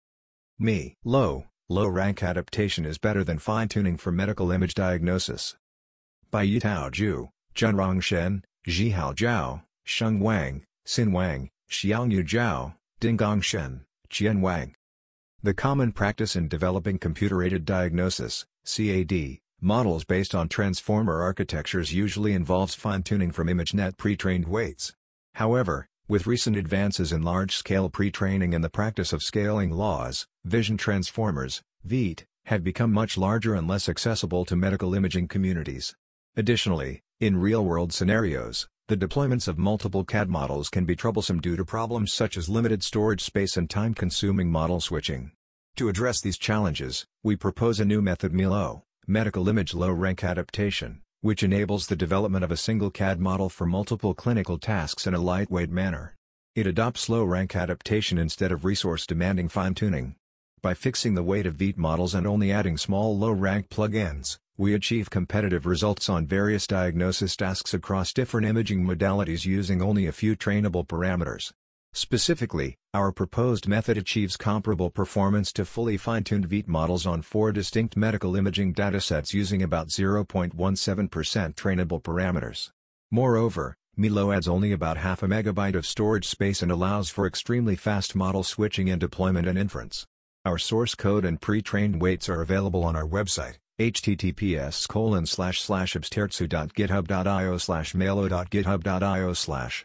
Me. 0.58 0.94
Low, 1.02 1.46
low-rank 1.68 2.22
adaptation 2.22 2.86
is 2.86 2.98
better 2.98 3.24
than 3.24 3.38
fine-tuning 3.38 3.96
for 3.96 4.12
medical 4.12 4.52
image 4.52 4.74
diagnosis. 4.74 5.56
By 6.30 6.46
Yitao 6.46 6.92
Zhu, 6.92 7.30
Junrong 7.56 8.00
Shen, 8.02 8.44
Zhihao 8.68 9.16
Zhao, 9.16 9.62
Sheng 9.84 10.20
Wang, 10.20 10.62
Xin 10.86 11.12
Wang, 11.12 11.50
Xiaoyu 11.68 12.22
Zhao, 12.24 12.75
Dinggong 12.98 13.42
Shen, 13.42 13.84
Qian 14.08 14.40
Wang. 14.40 14.74
The 15.42 15.52
common 15.52 15.92
practice 15.92 16.34
in 16.34 16.48
developing 16.48 16.98
computer-aided 16.98 17.66
diagnosis 17.66 18.46
CAD, 18.64 19.40
models 19.60 20.04
based 20.04 20.34
on 20.34 20.48
transformer 20.48 21.20
architectures 21.20 21.92
usually 21.92 22.32
involves 22.32 22.74
fine-tuning 22.74 23.32
from 23.32 23.48
ImageNet 23.48 23.98
pre-trained 23.98 24.48
weights. 24.48 24.94
However, 25.34 25.88
with 26.08 26.26
recent 26.26 26.56
advances 26.56 27.12
in 27.12 27.20
large-scale 27.20 27.90
pre-training 27.90 28.54
and 28.54 28.64
the 28.64 28.70
practice 28.70 29.12
of 29.12 29.22
scaling 29.22 29.72
laws, 29.72 30.26
vision 30.46 30.78
transformers, 30.78 31.60
ViT, 31.86 32.24
have 32.46 32.64
become 32.64 32.94
much 32.94 33.18
larger 33.18 33.54
and 33.54 33.68
less 33.68 33.90
accessible 33.90 34.46
to 34.46 34.56
medical 34.56 34.94
imaging 34.94 35.28
communities. 35.28 35.94
Additionally, 36.34 37.02
in 37.20 37.36
real-world 37.36 37.92
scenarios, 37.92 38.68
the 38.88 38.96
deployments 38.96 39.48
of 39.48 39.58
multiple 39.58 40.04
CAD 40.04 40.28
models 40.28 40.68
can 40.68 40.84
be 40.84 40.94
troublesome 40.94 41.40
due 41.40 41.56
to 41.56 41.64
problems 41.64 42.12
such 42.12 42.36
as 42.36 42.48
limited 42.48 42.84
storage 42.84 43.20
space 43.20 43.56
and 43.56 43.68
time-consuming 43.68 44.48
model 44.48 44.80
switching. 44.80 45.32
To 45.74 45.88
address 45.88 46.20
these 46.20 46.38
challenges, 46.38 47.04
we 47.24 47.34
propose 47.34 47.80
a 47.80 47.84
new 47.84 48.00
method 48.00 48.32
MeLo, 48.32 48.82
Medical 49.08 49.48
Image 49.48 49.74
Low-Rank 49.74 50.22
Adaptation, 50.22 51.02
which 51.20 51.42
enables 51.42 51.88
the 51.88 51.96
development 51.96 52.44
of 52.44 52.52
a 52.52 52.56
single 52.56 52.92
CAD 52.92 53.18
model 53.18 53.48
for 53.48 53.66
multiple 53.66 54.14
clinical 54.14 54.56
tasks 54.56 55.04
in 55.04 55.14
a 55.14 55.20
lightweight 55.20 55.70
manner. 55.70 56.14
It 56.54 56.68
adopts 56.68 57.08
low-rank 57.08 57.56
adaptation 57.56 58.18
instead 58.18 58.52
of 58.52 58.64
resource-demanding 58.64 59.48
fine-tuning. 59.48 60.14
By 60.62 60.74
fixing 60.74 61.14
the 61.14 61.24
weight 61.24 61.46
of 61.46 61.56
ViT 61.56 61.76
models 61.76 62.14
and 62.14 62.24
only 62.24 62.52
adding 62.52 62.78
small 62.78 63.18
low-rank 63.18 63.68
plugins, 63.68 64.38
we 64.58 64.72
achieve 64.72 65.10
competitive 65.10 65.66
results 65.66 66.08
on 66.08 66.26
various 66.26 66.66
diagnosis 66.66 67.36
tasks 67.36 67.74
across 67.74 68.14
different 68.14 68.46
imaging 68.46 68.82
modalities 68.82 69.44
using 69.44 69.82
only 69.82 70.06
a 70.06 70.12
few 70.12 70.34
trainable 70.34 70.86
parameters. 70.86 71.52
Specifically, 71.92 72.76
our 72.94 73.12
proposed 73.12 73.68
method 73.68 73.98
achieves 73.98 74.38
comparable 74.38 74.90
performance 74.90 75.52
to 75.52 75.66
fully 75.66 75.98
fine-tuned 75.98 76.48
ViT 76.48 76.68
models 76.68 77.06
on 77.06 77.20
four 77.20 77.52
distinct 77.52 77.98
medical 77.98 78.34
imaging 78.34 78.72
datasets 78.72 79.34
using 79.34 79.62
about 79.62 79.88
0.17% 79.88 80.54
trainable 81.54 82.02
parameters. 82.02 82.70
Moreover, 83.10 83.76
MeLo 83.98 84.34
adds 84.34 84.48
only 84.48 84.72
about 84.72 84.96
half 84.96 85.22
a 85.22 85.26
megabyte 85.26 85.74
of 85.74 85.86
storage 85.86 86.26
space 86.26 86.62
and 86.62 86.72
allows 86.72 87.10
for 87.10 87.26
extremely 87.26 87.76
fast 87.76 88.14
model 88.14 88.42
switching 88.42 88.88
in 88.88 88.98
deployment 88.98 89.46
and 89.46 89.58
inference. 89.58 90.06
Our 90.46 90.56
source 90.56 90.94
code 90.94 91.26
and 91.26 91.40
pre-trained 91.40 92.00
weights 92.00 92.28
are 92.30 92.40
available 92.40 92.84
on 92.84 92.96
our 92.96 93.06
website 93.06 93.56
https 93.78 94.88
colon 94.88 95.26
slash 95.26 95.60
slash 95.60 95.94
absterzhu.github.io 95.94 97.58
slash 97.58 97.94
melo.github.io 97.94 99.32
slash 99.34 99.84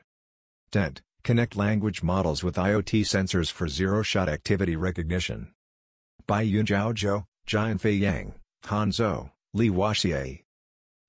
TENT 0.72 1.02
connect 1.24 1.56
language 1.56 2.02
models 2.02 2.44
with 2.44 2.56
IoT 2.56 3.02
sensors 3.02 3.52
for 3.52 3.68
zero-shot 3.68 4.30
activity 4.30 4.76
recognition. 4.76 5.50
By 6.26 6.46
Yunjiao 6.46 6.94
Zhou, 6.94 7.26
Jianfei 7.46 8.00
Yang, 8.00 8.34
Han 8.66 8.92
Zhou, 8.92 9.32
Lihua 9.56 9.94
Xie. 9.94 10.44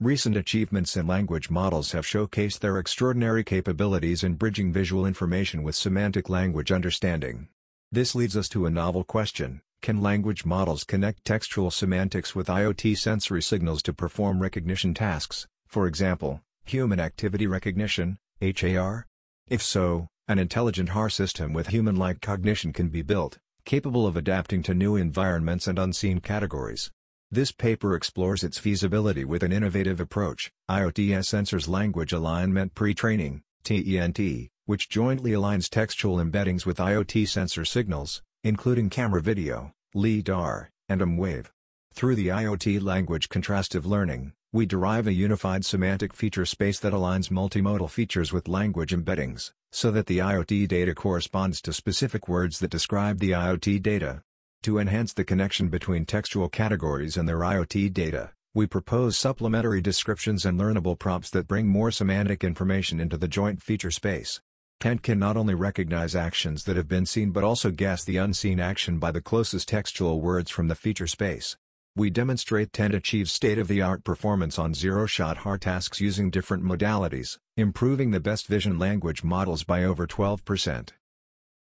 Recent 0.00 0.36
achievements 0.36 0.96
in 0.96 1.06
language 1.06 1.48
models 1.48 1.92
have 1.92 2.04
showcased 2.04 2.58
their 2.58 2.78
extraordinary 2.78 3.44
capabilities 3.44 4.24
in 4.24 4.34
bridging 4.34 4.72
visual 4.72 5.06
information 5.06 5.62
with 5.62 5.76
semantic 5.76 6.28
language 6.28 6.72
understanding. 6.72 7.46
This 7.92 8.14
leads 8.14 8.36
us 8.36 8.48
to 8.48 8.66
a 8.66 8.70
novel 8.70 9.04
question, 9.04 9.60
can 9.82 10.00
language 10.00 10.44
models 10.44 10.84
connect 10.84 11.24
textual 11.24 11.68
semantics 11.70 12.36
with 12.36 12.46
IoT 12.46 12.96
sensory 12.96 13.42
signals 13.42 13.82
to 13.82 13.92
perform 13.92 14.40
recognition 14.40 14.94
tasks, 14.94 15.48
for 15.66 15.88
example, 15.88 16.40
human 16.64 17.00
activity 17.00 17.48
recognition, 17.48 18.16
HAR? 18.40 19.08
If 19.48 19.60
so, 19.60 20.06
an 20.28 20.38
intelligent 20.38 20.90
HAR 20.90 21.10
system 21.10 21.52
with 21.52 21.66
human-like 21.66 22.20
cognition 22.20 22.72
can 22.72 22.90
be 22.90 23.02
built, 23.02 23.38
capable 23.64 24.06
of 24.06 24.16
adapting 24.16 24.62
to 24.62 24.74
new 24.74 24.94
environments 24.94 25.66
and 25.66 25.80
unseen 25.80 26.20
categories. 26.20 26.92
This 27.32 27.50
paper 27.50 27.96
explores 27.96 28.44
its 28.44 28.58
feasibility 28.58 29.24
with 29.24 29.42
an 29.42 29.50
innovative 29.50 29.98
approach, 29.98 30.52
IoTS 30.70 31.26
Sensors 31.26 31.68
Language 31.68 32.12
Alignment 32.12 32.74
Pre-Training, 32.74 33.42
TENT, 33.64 34.48
which 34.66 34.88
jointly 34.88 35.32
aligns 35.32 35.68
textual 35.68 36.18
embeddings 36.18 36.64
with 36.64 36.78
IoT 36.78 37.26
sensor 37.26 37.64
signals, 37.64 38.22
including 38.44 38.90
camera 38.90 39.22
video, 39.22 39.72
LiDAR, 39.94 40.70
and 40.88 41.00
M-Wave. 41.00 41.52
Through 41.94 42.16
the 42.16 42.28
IoT 42.28 42.82
language 42.82 43.28
contrastive 43.28 43.84
learning, 43.84 44.32
we 44.52 44.66
derive 44.66 45.06
a 45.06 45.12
unified 45.12 45.64
semantic 45.64 46.12
feature 46.12 46.44
space 46.44 46.80
that 46.80 46.92
aligns 46.92 47.30
multimodal 47.30 47.88
features 47.88 48.32
with 48.32 48.48
language 48.48 48.92
embeddings, 48.92 49.52
so 49.70 49.90
that 49.92 50.06
the 50.06 50.18
IoT 50.18 50.66
data 50.66 50.94
corresponds 50.94 51.62
to 51.62 51.72
specific 51.72 52.28
words 52.28 52.58
that 52.58 52.70
describe 52.70 53.18
the 53.18 53.30
IoT 53.30 53.80
data. 53.80 54.22
To 54.62 54.78
enhance 54.78 55.12
the 55.12 55.24
connection 55.24 55.68
between 55.68 56.04
textual 56.04 56.48
categories 56.48 57.16
and 57.16 57.28
their 57.28 57.38
IoT 57.38 57.92
data, 57.92 58.32
we 58.54 58.66
propose 58.66 59.16
supplementary 59.16 59.80
descriptions 59.80 60.44
and 60.44 60.60
learnable 60.60 60.98
prompts 60.98 61.30
that 61.30 61.48
bring 61.48 61.68
more 61.68 61.90
semantic 61.90 62.44
information 62.44 63.00
into 63.00 63.16
the 63.16 63.28
joint 63.28 63.62
feature 63.62 63.90
space. 63.90 64.40
Tent 64.82 65.04
can 65.04 65.16
not 65.16 65.36
only 65.36 65.54
recognize 65.54 66.16
actions 66.16 66.64
that 66.64 66.74
have 66.74 66.88
been 66.88 67.06
seen 67.06 67.30
but 67.30 67.44
also 67.44 67.70
guess 67.70 68.02
the 68.02 68.16
unseen 68.16 68.58
action 68.58 68.98
by 68.98 69.12
the 69.12 69.20
closest 69.20 69.68
textual 69.68 70.20
words 70.20 70.50
from 70.50 70.66
the 70.66 70.74
feature 70.74 71.06
space. 71.06 71.56
We 71.94 72.10
demonstrate 72.10 72.72
Tent 72.72 72.92
achieves 72.92 73.30
state-of-the-art 73.30 74.02
performance 74.02 74.58
on 74.58 74.74
zero-shot 74.74 75.36
HAR 75.36 75.56
tasks 75.56 76.00
using 76.00 76.30
different 76.30 76.64
modalities, 76.64 77.38
improving 77.56 78.10
the 78.10 78.18
best 78.18 78.48
vision 78.48 78.76
language 78.76 79.22
models 79.22 79.62
by 79.62 79.84
over 79.84 80.04
12%. 80.04 80.88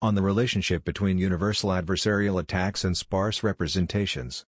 On 0.00 0.14
the 0.14 0.22
relationship 0.22 0.82
between 0.82 1.18
universal 1.18 1.68
adversarial 1.68 2.40
attacks 2.40 2.84
and 2.84 2.96
sparse 2.96 3.42
representations. 3.42 4.46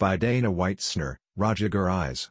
By 0.00 0.16
Dana 0.16 0.50
Weitzner, 0.50 1.18
Guraiz. 1.38 2.30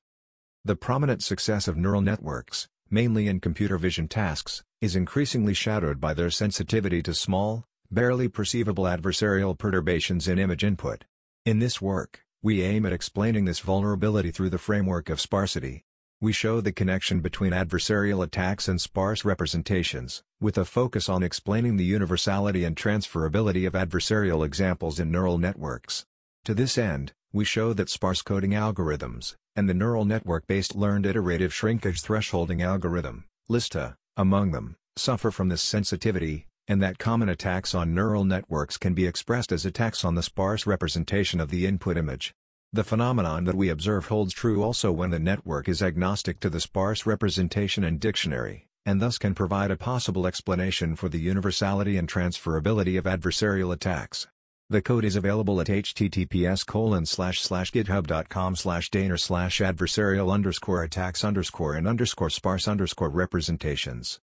The 0.65 0.75
prominent 0.75 1.23
success 1.23 1.69
of 1.69 1.77
neural 1.77 2.01
networks, 2.01 2.67
mainly 2.89 3.29
in 3.29 3.39
computer 3.39 3.77
vision 3.77 4.10
tasks, 4.10 4.63
is 4.82 4.96
increasingly 4.96 5.54
shadowed 5.54 6.02
by 6.02 6.12
their 6.12 6.32
sensitivity 6.32 7.04
to 7.04 7.13
small, 7.13 7.65
barely 7.91 8.28
perceivable 8.28 8.86
adversarial 8.86 9.56
perturbations 9.56 10.28
in 10.28 10.39
image 10.39 10.63
input. 10.63 11.06
In 11.46 11.60
this 11.60 11.80
work, 11.80 12.26
we 12.42 12.63
aim 12.63 12.88
at 12.88 12.94
explaining 12.94 13.46
this 13.46 13.60
vulnerability 13.60 14.32
through 14.32 14.50
the 14.50 14.58
framework 14.58 15.08
of 15.10 15.21
sparsity. 15.21 15.84
We 16.19 16.34
show 16.34 16.62
the 16.62 16.71
connection 16.71 17.19
between 17.19 17.52
adversarial 17.52 18.23
attacks 18.23 18.67
and 18.67 18.82
sparse 18.82 19.23
representations, 19.23 20.23
with 20.40 20.58
a 20.58 20.65
focus 20.65 21.10
on 21.10 21.21
explaining 21.21 21.77
the 21.77 21.84
universality 21.84 22.63
and 22.63 22.75
transferability 22.75 23.67
of 23.67 23.73
adversarial 23.73 24.44
examples 24.44 25.00
in 25.00 25.12
neural 25.12 25.38
networks. 25.38 26.06
To 26.46 26.56
this 26.56 26.79
end, 26.79 27.13
we 27.32 27.46
show 27.46 27.73
that 27.73 27.90
sparse 27.90 28.23
coding 28.23 28.52
algorithms, 28.52 29.36
and 29.56 29.69
the 29.69 29.75
neural 29.75 30.06
network-based 30.06 30.75
learned 30.75 31.06
iterative 31.06 31.54
shrinkage 31.54 32.02
thresholding 32.02 32.63
algorithm, 32.63 33.25
LISTA, 33.48 33.96
among 34.17 34.51
them, 34.51 34.75
suffer 34.95 35.31
from 35.31 35.49
this 35.49 35.62
sensitivity, 35.62 36.47
and 36.67 36.81
that 36.81 36.99
common 36.99 37.29
attacks 37.29 37.73
on 37.73 37.93
neural 37.93 38.23
networks 38.23 38.77
can 38.77 38.93
be 38.93 39.05
expressed 39.05 39.51
as 39.51 39.65
attacks 39.65 40.05
on 40.05 40.15
the 40.15 40.23
sparse 40.23 40.65
representation 40.65 41.39
of 41.39 41.49
the 41.49 41.65
input 41.65 41.97
image. 41.97 42.33
The 42.73 42.83
phenomenon 42.83 43.43
that 43.43 43.55
we 43.55 43.67
observe 43.67 44.05
holds 44.05 44.33
true 44.33 44.63
also 44.63 44.91
when 44.91 45.09
the 45.09 45.19
network 45.19 45.67
is 45.67 45.81
agnostic 45.81 46.39
to 46.39 46.49
the 46.49 46.62
sparse 46.62 47.05
representation 47.05 47.83
and 47.83 47.99
dictionary, 47.99 48.67
and 48.85 49.01
thus 49.01 49.17
can 49.17 49.35
provide 49.35 49.71
a 49.71 49.75
possible 49.75 50.25
explanation 50.25 50.95
for 50.95 51.09
the 51.09 51.19
universality 51.19 51.97
and 51.97 52.07
transferability 52.07 52.97
of 52.97 53.03
adversarial 53.03 53.73
attacks. 53.73 54.27
The 54.72 54.82
code 54.82 55.04
is 55.04 55.17
available 55.17 55.60
at 55.60 55.67
https 55.67 56.63
github.com 56.65 58.56
slash 58.56 58.90
daner 58.90 59.19
slash 59.19 59.60
adversarial 59.60 60.32
underscore 60.32 60.84
attacks 60.84 61.26
underscore 61.26 61.74
and 61.74 61.86
underscore 61.86 62.30
sparse 62.30 62.69
underscore 62.69 63.10
representations. 63.10 64.22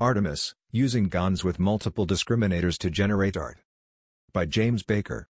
Artemis, 0.00 0.56
using 0.72 1.06
GANs 1.06 1.44
with 1.44 1.60
multiple 1.60 2.04
discriminators 2.04 2.76
to 2.78 2.90
generate 2.90 3.36
art. 3.36 3.58
By 4.32 4.44
James 4.46 4.82
Baker. 4.82 5.28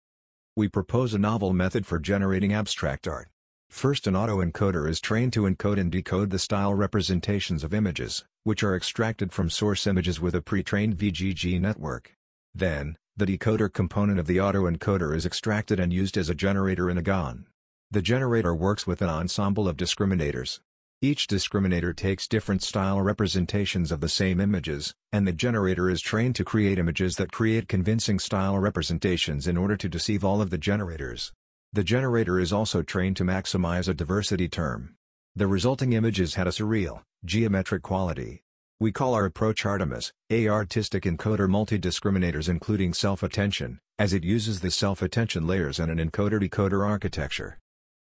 We 0.55 0.69
propose 0.69 1.15
a 1.15 1.19
novel 1.19 1.55
method 1.55 1.87
for 1.87 1.99
generating 1.99 2.53
abstract 2.53 3.09
art. 3.09 3.29
First 3.71 4.07
an 4.07 4.13
autoencoder 4.13 4.87
is 4.87 5.01
trained 5.01 5.33
to 5.33 5.45
encode 5.45 5.81
and 5.81 5.91
decode 5.91 6.29
the 6.29 6.39
style 6.39 6.75
representations 6.75 7.65
of 7.65 7.73
images, 7.73 8.27
which 8.45 8.63
are 8.63 8.77
extracted 8.77 9.33
from 9.33 9.49
source 9.49 9.87
images 9.87 10.21
with 10.21 10.35
a 10.35 10.43
pre-trained 10.43 10.99
VGG 10.99 11.59
network. 11.59 12.19
Then, 12.55 12.99
the 13.17 13.27
decoder 13.27 13.71
component 13.71 14.19
of 14.19 14.27
the 14.27 14.39
autoencoder 14.39 15.15
is 15.15 15.27
extracted 15.27 15.79
and 15.79 15.93
used 15.93 16.17
as 16.17 16.31
a 16.31 16.35
generator 16.35 16.89
in 16.89 16.97
a 16.97 17.03
GAN. 17.03 17.47
The 17.91 18.01
generator 18.01 18.55
works 18.55 18.87
with 18.87 19.03
an 19.03 19.11
ensemble 19.11 19.69
of 19.69 19.77
discriminators. 19.77 20.61
Each 21.03 21.27
discriminator 21.27 21.95
takes 21.95 22.27
different 22.27 22.63
style 22.63 23.03
representations 23.03 23.93
of 23.93 24.01
the 24.01 24.09
same 24.09 24.41
images, 24.41 24.95
and 25.13 25.29
the 25.29 25.33
generator 25.33 25.91
is 25.91 26.01
trained 26.01 26.37
to 26.37 26.45
create 26.45 26.79
images 26.79 27.17
that 27.17 27.33
create 27.33 27.69
convincing 27.69 28.19
style 28.19 28.59
representations 28.59 29.47
in 29.47 29.59
order 29.59 29.77
to 29.77 29.91
deceive 29.91 30.25
all 30.25 30.41
of 30.41 30.49
the 30.49 30.57
generators. 30.57 31.33
The 31.75 31.85
generator 31.85 32.41
is 32.41 32.53
also 32.53 32.83
trained 32.83 33.17
to 33.19 33.25
maximize 33.25 33.89
a 33.89 33.95
diversity 33.95 34.49
term. 34.49 34.95
The 35.37 35.47
resulting 35.47 35.93
images 35.93 36.37
had 36.37 36.47
a 36.47 36.51
surreal, 36.51 37.03
geometric 37.25 37.83
quality, 37.83 38.43
we 38.83 38.91
call 38.91 39.15
our 39.15 39.27
approach 39.27 39.65
Artemis, 39.65 40.13
a 40.29 40.49
artistic 40.49 41.05
encoder 41.05 41.49
multi-discriminators 41.49 42.49
including 42.49 42.93
self-attention, 42.93 43.79
as 43.97 44.13
it 44.13 44.25
uses 44.25 44.59
the 44.59 44.73
self-attention 44.73 45.47
layers 45.47 45.79
and 45.79 45.89
an 45.89 46.11
encoder-decoder 46.11 46.85
architecture. 46.85 47.61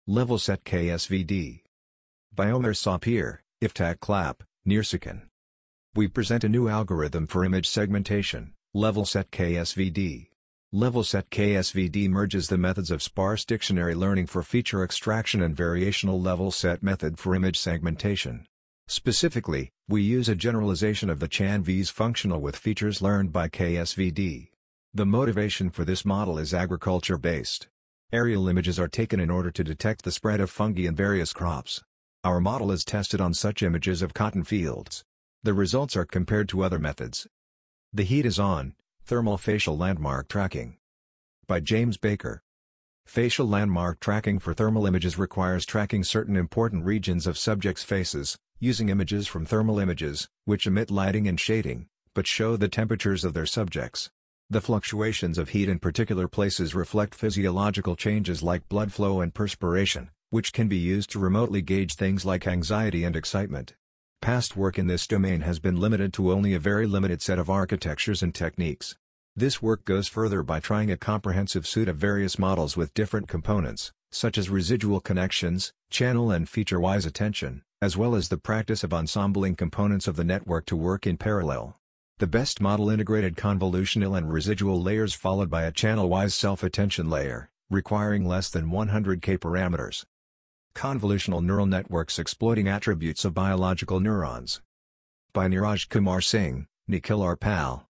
Level 0.07 0.39
set 0.39 0.65
KSVD. 0.65 1.61
By 2.35 2.51
Omer 2.51 2.73
Sapir, 2.73 3.41
Iftach 3.63 3.99
Klapp, 3.99 4.37
Nirsikan. 4.67 5.25
We 5.95 6.09
present 6.09 6.45
a 6.45 6.49
new 6.49 6.71
algorithm 6.71 7.27
for 7.27 7.45
image 7.45 7.69
segmentation, 7.69 8.55
level 8.73 9.05
set 9.05 9.31
KSVD. 9.33 10.29
Level 10.73 11.05
set 11.05 11.29
KSVD 11.29 12.09
merges 12.09 12.49
the 12.49 12.57
methods 12.57 12.91
of 12.91 13.03
sparse 13.03 13.45
dictionary 13.45 13.95
learning 13.95 14.29
for 14.29 14.43
feature 14.43 14.83
extraction 14.83 15.43
and 15.43 15.55
variational 15.55 16.25
level 16.25 16.51
set 16.51 16.83
method 16.83 17.19
for 17.19 17.35
image 17.35 17.59
segmentation. 17.59 18.47
Specifically, 18.87 19.71
we 19.89 20.03
use 20.03 20.29
a 20.29 20.35
generalization 20.35 21.09
of 21.09 21.19
the 21.19 21.29
Chan-Vese 21.29 21.91
functional 21.91 22.41
with 22.41 22.57
features 22.57 23.01
learned 23.01 23.33
by 23.33 23.49
KSVD. 23.49 24.49
The 24.93 25.07
motivation 25.07 25.71
for 25.71 25.85
this 25.85 26.05
model 26.05 26.39
is 26.39 26.53
agriculture-based. 26.53 27.67
Aerial 28.13 28.49
images 28.49 28.79
are 28.79 28.89
taken 28.89 29.21
in 29.21 29.31
order 29.31 29.51
to 29.51 29.65
detect 29.65 30.05
the 30.05 30.13
spread 30.13 30.39
of 30.41 30.51
fungi 30.51 30.87
in 30.87 30.95
various 30.95 31.33
crops. 31.33 31.83
Our 32.23 32.41
model 32.41 32.71
is 32.71 32.85
tested 32.85 33.21
on 33.21 33.35
such 33.35 33.63
images 33.63 34.03
of 34.03 34.15
cotton 34.15 34.45
fields. 34.45 35.03
The 35.43 35.55
results 35.55 35.97
are 35.97 36.05
compared 36.05 36.49
to 36.51 36.63
other 36.63 36.79
methods. 36.79 37.27
The 37.93 38.05
heat 38.05 38.27
is 38.27 38.39
on, 38.39 38.75
Thermal 39.05 39.39
Facial 39.39 39.77
Landmark 39.77 40.29
Tracking. 40.29 40.77
By 41.47 41.61
James 41.61 41.97
Baker. 41.97 42.43
Facial 43.07 43.47
landmark 43.47 44.01
tracking 44.01 44.39
for 44.39 44.55
thermal 44.55 44.87
images 44.87 45.19
requires 45.19 45.67
tracking 45.67 46.05
certain 46.05 46.37
important 46.37 46.85
regions 46.85 47.27
of 47.27 47.37
subjects' 47.37 47.83
faces, 47.83 48.39
using 48.65 48.89
images 48.89 49.27
from 49.27 49.45
thermal 49.45 49.79
images, 49.79 50.27
which 50.47 50.67
emit 50.67 50.91
lighting 50.91 51.29
and 51.29 51.39
shading, 51.39 51.87
but 52.15 52.27
show 52.27 52.57
the 52.57 52.67
temperatures 52.67 53.23
of 53.23 53.35
their 53.35 53.45
subjects. 53.45 54.11
The 54.49 54.63
fluctuations 54.63 55.37
of 55.37 55.51
heat 55.51 55.69
in 55.69 55.79
particular 55.79 56.29
places 56.29 56.75
reflect 56.75 57.15
physiological 57.15 57.95
changes 57.95 58.43
like 58.43 58.69
blood 58.71 58.91
flow 58.91 59.21
and 59.21 59.35
perspiration, 59.35 60.11
which 60.31 60.55
can 60.55 60.69
be 60.69 60.79
used 60.79 61.11
to 61.11 61.19
remotely 61.19 61.61
gauge 61.61 61.95
things 61.95 62.25
like 62.25 62.47
anxiety 62.47 63.05
and 63.05 63.15
excitement. 63.15 63.75
Past 64.23 64.57
work 64.57 64.79
in 64.79 64.87
this 64.87 65.07
domain 65.07 65.43
has 65.43 65.59
been 65.59 65.79
limited 65.79 66.15
to 66.15 66.33
only 66.33 66.55
a 66.55 66.59
very 66.59 66.87
limited 66.87 67.21
set 67.21 67.39
of 67.39 67.51
architectures 67.51 68.23
and 68.23 68.35
techniques. 68.35 68.97
This 69.37 69.61
work 69.61 69.85
goes 69.85 70.09
further 70.09 70.43
by 70.43 70.61
trying 70.61 70.91
a 70.91 70.97
comprehensive 70.97 71.67
suite 71.67 71.89
of 71.89 71.97
various 71.97 72.39
models 72.39 72.79
with 72.79 72.95
different 72.95 73.29
components, 73.29 73.93
such 74.11 74.39
as 74.39 74.49
residual 74.49 75.01
connections, 75.01 75.73
channel 75.91 76.31
and 76.31 76.49
feature-wise 76.49 77.05
attention, 77.05 77.64
as 77.83 77.97
well 77.97 78.15
as 78.15 78.29
the 78.29 78.39
practice 78.39 78.85
of 78.85 78.93
ensembling 78.93 79.57
components 79.57 80.09
of 80.09 80.17
the 80.17 80.25
network 80.25 80.67
to 80.67 80.77
work 80.77 81.07
in 81.07 81.17
parallel. 81.17 81.77
The 82.19 82.27
best 82.27 82.61
model 82.61 82.91
integrated 82.91 83.37
convolutional 83.37 84.17
and 84.17 84.33
residual 84.33 84.81
layers 84.81 85.15
followed 85.15 85.51
by 85.51 85.65
a 85.65 85.73
channel-wise 85.73 86.35
self-attention 86.35 87.11
layer, 87.11 87.51
requiring 87.71 88.27
less 88.27 88.51
than 88.51 88.71
100k 88.71 89.39
parameters. 89.39 90.05
Convolutional 90.75 91.45
neural 91.45 91.67
networks 91.67 92.19
exploiting 92.19 92.69
attributes 92.69 93.25
of 93.25 93.35
biological 93.35 94.01
neurons. 94.01 94.61
By 95.33 95.49
Niraj 95.49 95.89
Kumar 95.89 96.21
Singh, 96.21 96.67
Nikhil 96.87 97.21
Arpal. 97.21 97.87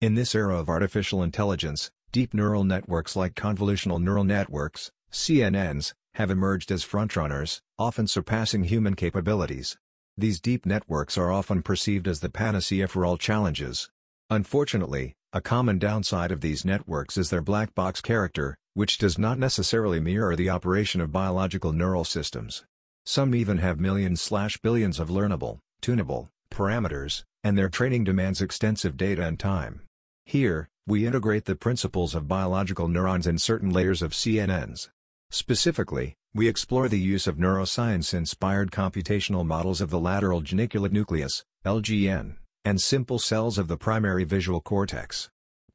In 0.00 0.14
this 0.14 0.34
era 0.34 0.58
of 0.58 0.68
artificial 0.68 1.22
intelligence, 1.22 1.90
deep 2.12 2.34
neural 2.34 2.64
networks 2.64 3.16
like 3.16 3.34
convolutional 3.34 4.02
neural 4.02 4.24
networks, 4.24 4.92
CNNs, 5.10 5.94
have 6.14 6.30
emerged 6.30 6.70
as 6.70 6.84
frontrunners, 6.84 7.60
often 7.78 8.06
surpassing 8.06 8.64
human 8.64 8.94
capabilities. 8.94 9.76
These 10.16 10.40
deep 10.40 10.64
networks 10.64 11.18
are 11.18 11.32
often 11.32 11.62
perceived 11.62 12.06
as 12.06 12.20
the 12.20 12.30
panacea 12.30 12.86
for 12.86 13.04
all 13.04 13.16
challenges. 13.16 13.90
Unfortunately, 14.30 15.14
a 15.32 15.40
common 15.40 15.78
downside 15.78 16.30
of 16.30 16.40
these 16.40 16.64
networks 16.64 17.16
is 17.16 17.30
their 17.30 17.42
black 17.42 17.74
box 17.74 18.00
character, 18.00 18.56
which 18.74 18.98
does 18.98 19.18
not 19.18 19.38
necessarily 19.38 19.98
mirror 19.98 20.36
the 20.36 20.50
operation 20.50 21.00
of 21.00 21.10
biological 21.10 21.72
neural 21.72 22.04
systems. 22.04 22.64
Some 23.04 23.34
even 23.34 23.58
have 23.58 23.80
millions 23.80 24.20
slash 24.20 24.56
billions 24.58 25.00
of 25.00 25.08
learnable, 25.08 25.58
tunable, 25.80 26.30
parameters, 26.50 27.24
and 27.42 27.58
their 27.58 27.68
training 27.68 28.04
demands 28.04 28.40
extensive 28.40 28.96
data 28.96 29.26
and 29.26 29.38
time. 29.38 29.82
Here, 30.24 30.68
we 30.86 31.06
integrate 31.06 31.46
the 31.46 31.56
principles 31.56 32.14
of 32.14 32.28
biological 32.28 32.88
neurons 32.88 33.26
in 33.26 33.38
certain 33.38 33.70
layers 33.70 34.00
of 34.00 34.12
CNNs. 34.12 34.88
Specifically, 35.30 36.14
we 36.34 36.48
explore 36.48 36.88
the 36.88 36.98
use 36.98 37.26
of 37.26 37.36
neuroscience-inspired 37.36 38.70
computational 38.70 39.46
models 39.46 39.80
of 39.80 39.90
the 39.90 40.00
lateral 40.00 40.40
geniculate 40.40 40.92
nucleus, 40.92 41.44
LGN, 41.64 42.36
and 42.64 42.80
simple 42.80 43.18
cells 43.18 43.58
of 43.58 43.68
the 43.68 43.76
primary 43.76 44.24
visual 44.24 44.60
cortex. 44.60 45.28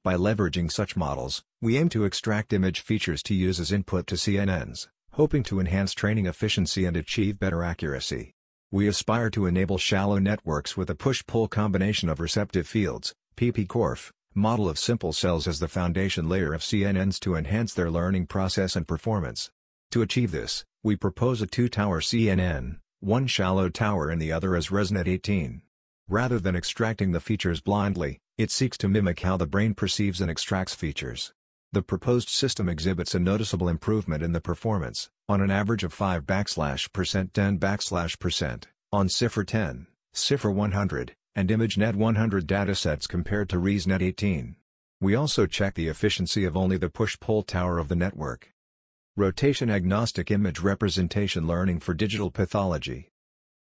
By 0.03 0.15
leveraging 0.15 0.71
such 0.71 0.95
models, 0.95 1.43
we 1.61 1.77
aim 1.77 1.89
to 1.89 2.05
extract 2.05 2.53
image 2.53 2.79
features 2.79 3.21
to 3.23 3.35
use 3.35 3.59
as 3.59 3.71
input 3.71 4.07
to 4.07 4.15
CNNs, 4.15 4.87
hoping 5.11 5.43
to 5.43 5.59
enhance 5.59 5.93
training 5.93 6.25
efficiency 6.25 6.85
and 6.85 6.95
achieve 6.95 7.39
better 7.39 7.63
accuracy. 7.63 8.31
We 8.71 8.87
aspire 8.87 9.29
to 9.31 9.45
enable 9.45 9.77
shallow 9.77 10.19
networks 10.19 10.77
with 10.77 10.89
a 10.89 10.95
push-pull 10.95 11.47
combination 11.47 12.07
of 12.07 12.19
receptive 12.19 12.67
fields, 12.67 13.13
PP-Corf, 13.35 14.11
model 14.34 14.69
of 14.69 14.80
simple 14.80 15.13
cells 15.13 15.47
as 15.47 15.59
the 15.59 15.67
foundation 15.67 16.30
layer 16.30 16.53
of 16.53 16.61
CNNs 16.61 17.19
to 17.21 17.36
enhance 17.36 17.73
their 17.73 17.89
learning 17.89 18.27
process 18.27 18.75
and 18.75 18.88
performance. 18.88 19.49
To 19.91 20.01
achieve 20.01 20.32
this, 20.32 20.65
we 20.84 20.95
propose 20.95 21.41
a 21.41 21.47
two-tower 21.47 21.99
CNN, 21.99 22.77
one 22.99 23.27
shallow 23.27 23.69
tower 23.69 24.09
and 24.09 24.21
the 24.21 24.32
other 24.32 24.55
as 24.55 24.67
ResNet 24.67 25.07
18. 25.07 25.61
Rather 26.07 26.39
than 26.39 26.55
extracting 26.55 27.11
the 27.11 27.19
features 27.19 27.61
blindly, 27.61 28.19
it 28.38 28.51
seeks 28.51 28.77
to 28.77 28.88
mimic 28.88 29.19
how 29.21 29.38
the 29.38 29.47
brain 29.47 29.73
perceives 29.73 30.21
and 30.21 30.30
extracts 30.30 30.73
features. 30.73 31.34
The 31.71 31.82
proposed 31.82 32.30
system 32.30 32.67
exhibits 32.67 33.13
a 33.13 33.19
noticeable 33.19 33.69
improvement 33.69 34.23
in 34.23 34.32
the 34.32 34.41
performance, 34.41 35.09
on 35.27 35.39
an 35.39 35.51
average 35.51 35.84
of 35.84 35.93
5 35.93 36.25
backslash 36.25 36.91
percent 36.91 37.34
10 37.34 37.59
backslash 37.59 38.17
percent, 38.17 38.67
on 38.91 39.07
CIFAR 39.07 39.45
10, 39.45 39.86
CIFAR 40.15 40.51
100, 40.51 41.15
and 41.39 41.47
ImageNet 41.47 41.95
100 41.95 42.45
datasets 42.45 43.07
compared 43.07 43.47
to 43.47 43.55
ResNet 43.55 44.01
18. 44.01 44.57
We 44.99 45.15
also 45.15 45.45
check 45.45 45.73
the 45.73 45.87
efficiency 45.87 46.43
of 46.43 46.57
only 46.57 46.75
the 46.75 46.89
push-pull 46.89 47.43
tower 47.43 47.77
of 47.77 47.87
the 47.87 47.95
network. 47.95 48.51
Rotation-agnostic 49.15 50.31
image 50.31 50.59
representation 50.59 51.47
learning 51.47 51.79
for 51.79 51.93
digital 51.93 52.29
pathology. 52.29 53.11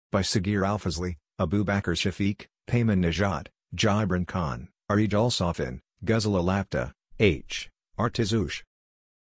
By 0.09 0.21
Saghir 0.21 0.65
Alfasly, 0.65 1.17
Abu 1.37 1.65
Bakr 1.65 1.97
Shafiq, 1.97 2.47
Peyman 2.65 3.03
Nejat, 3.03 3.47
Jibran 3.75 4.25
Khan, 4.25 4.69
Areej 4.89 5.09
Alsaafin, 5.09 5.81
Ghazal 6.05 6.41
Alabtah, 6.41 6.93
H.R. 7.19 8.09
Tizhoosh. 8.09 8.63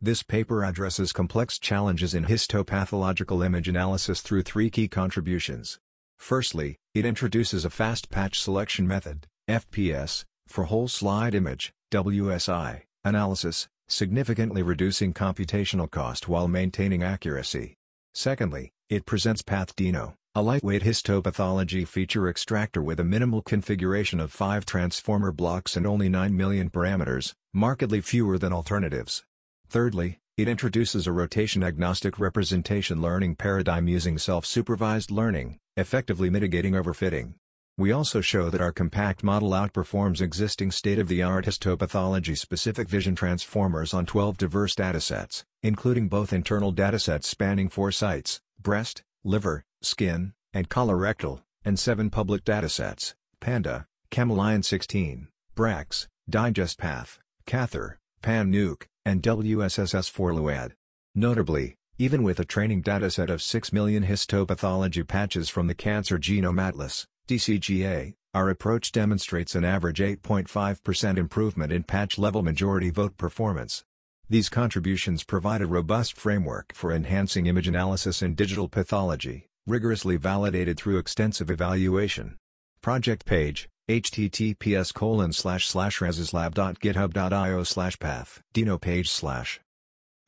This 0.01 0.23
paper 0.23 0.65
addresses 0.65 1.13
complex 1.13 1.59
challenges 1.59 2.15
in 2.15 2.27
histopathological 2.27 3.45
image 3.45 3.67
analysis 3.67 4.21
through 4.21 4.43
three 4.43 4.71
key 4.71 4.87
contributions. 4.87 5.81
Firstly, 6.19 6.77
it 6.95 7.05
introduces 7.05 7.65
a 7.65 7.71
fast 7.71 8.11
patch 8.11 8.41
selection 8.41 8.87
method, 8.89 9.27
FPS, 9.49 10.25
for 10.49 10.65
whole 10.65 10.89
slide 10.89 11.35
image, 11.35 11.73
WSI, 11.93 12.83
analysis, 13.05 13.69
significantly 13.89 14.63
reducing 14.63 15.15
computational 15.15 15.91
cost 15.91 16.29
while 16.29 16.49
maintaining 16.49 17.03
accuracy. 17.03 17.75
Secondly, 18.15 18.73
it 18.89 19.07
presents 19.07 19.43
PathDino, 19.43 20.15
A 20.39 20.43
lightweight 20.43 20.83
histopathology 20.83 21.89
feature 21.89 22.29
extractor 22.29 22.83
with 22.83 23.01
a 23.01 23.05
minimal 23.05 23.41
configuration 23.41 24.21
of 24.21 24.31
5 24.31 24.67
transformer 24.67 25.33
blocks 25.33 25.79
and 25.79 25.87
only 25.87 26.11
9 26.11 26.37
million 26.37 26.69
parameters, 26.69 27.33
markedly 27.55 28.03
fewer 28.03 28.37
than 28.37 28.53
alternatives. 28.53 29.25
Thirdly, 29.71 30.19
it 30.37 30.47
introduces 30.47 31.07
a 31.07 31.13
rotation-agnostic 31.13 32.19
representation 32.19 33.01
learning 33.01 33.37
paradigm 33.37 33.89
using 33.89 34.19
self-supervised 34.19 35.11
learning, 35.11 35.57
effectively 35.77 36.31
mitigating 36.31 36.73
overfitting. 36.73 37.35
We 37.79 37.93
also 37.93 38.23
show 38.23 38.49
that 38.49 38.61
our 38.63 38.73
compact 38.73 39.23
model 39.23 39.51
outperforms 39.51 40.23
existing 40.23 40.71
state-of-the-art 40.71 41.45
histopathology-specific 41.45 42.89
vision 42.89 43.15
transformers 43.15 43.93
on 43.93 44.07
12 44.07 44.39
diverse 44.39 44.75
datasets, 44.75 45.45
including 45.63 46.09
both 46.09 46.33
internal 46.33 46.73
datasets 46.73 47.25
spanning 47.25 47.69
four 47.69 47.93
sites, 47.93 48.41
breast, 48.59 49.03
liver, 49.25 49.63
skin, 49.83 50.33
and 50.55 50.71
colorectal, 50.71 51.43
and 51.67 51.79
seven 51.79 52.09
public 52.09 52.45
datasets, 52.45 53.15
PANDA, 53.41 53.85
CAMELYON 54.11 54.65
16, 54.65 55.29
BRACS, 55.55 56.07
DigestPath, 56.31 57.19
Kather, 57.47 57.99
PanNuke, 58.23 58.85
and 59.05 59.23
WSSS4 59.23 60.73
Notably, 61.15 61.77
even 61.99 62.23
with 62.23 62.39
a 62.39 62.45
training 62.45 62.83
dataset 62.83 63.31
of 63.31 63.41
6 63.41 63.73
million 63.73 64.05
histopathology 64.05 65.07
patches 65.07 65.49
from 65.49 65.67
the 65.67 65.75
Cancer 65.75 66.19
Genome 66.19 66.61
Atlas, 66.61 67.07
TCGA, 67.27 68.15
our 68.35 68.51
approach 68.51 68.93
demonstrates 68.93 69.55
an 69.55 69.65
average 69.65 69.99
8.5% 69.99 71.17
improvement 71.17 71.73
in 71.73 71.83
patch-level 71.83 72.43
majority 72.43 72.91
vote 72.91 73.17
performance. 73.17 73.83
These 74.29 74.51
contributions 74.51 75.25
provide 75.25 75.63
a 75.63 75.67
robust 75.67 76.19
framework 76.19 76.75
for 76.75 76.93
enhancing 76.93 77.47
image 77.47 77.67
analysis 77.67 78.21
in 78.21 78.35
digital 78.35 78.69
pathology, 78.69 79.47
rigorously 79.67 80.17
validated 80.17 80.77
through 80.77 80.99
extensive 80.99 81.51
evaluation. 81.51 82.37
Project 82.83 83.25
page, 83.25 83.69
https 83.89 84.93
colon 84.93 85.33
slash 85.33 85.67
slash 85.67 86.01
rhazeslab.github.io 86.01 87.63
slash 87.63 87.99
path 87.99 88.43
dino 88.53 88.77
page 88.79 89.09
slash 89.09 89.61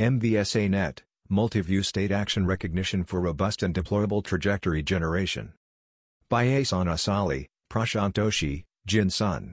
MVSA-NET, 0.00 1.02
Multi-View 1.30 1.82
State 1.82 2.10
Action 2.10 2.46
Recognition 2.46 3.04
for 3.04 3.20
Robust 3.20 3.62
and 3.62 3.74
Deployable 3.74 4.24
Trajectory 4.24 4.82
Generation. 4.82 5.52
By 6.30 6.46
Ehsan 6.46 6.86
Asali, 6.86 7.48
Prashant 7.70 8.14
Doshi, 8.14 8.64
Jin 8.86 9.10
Sun. 9.10 9.52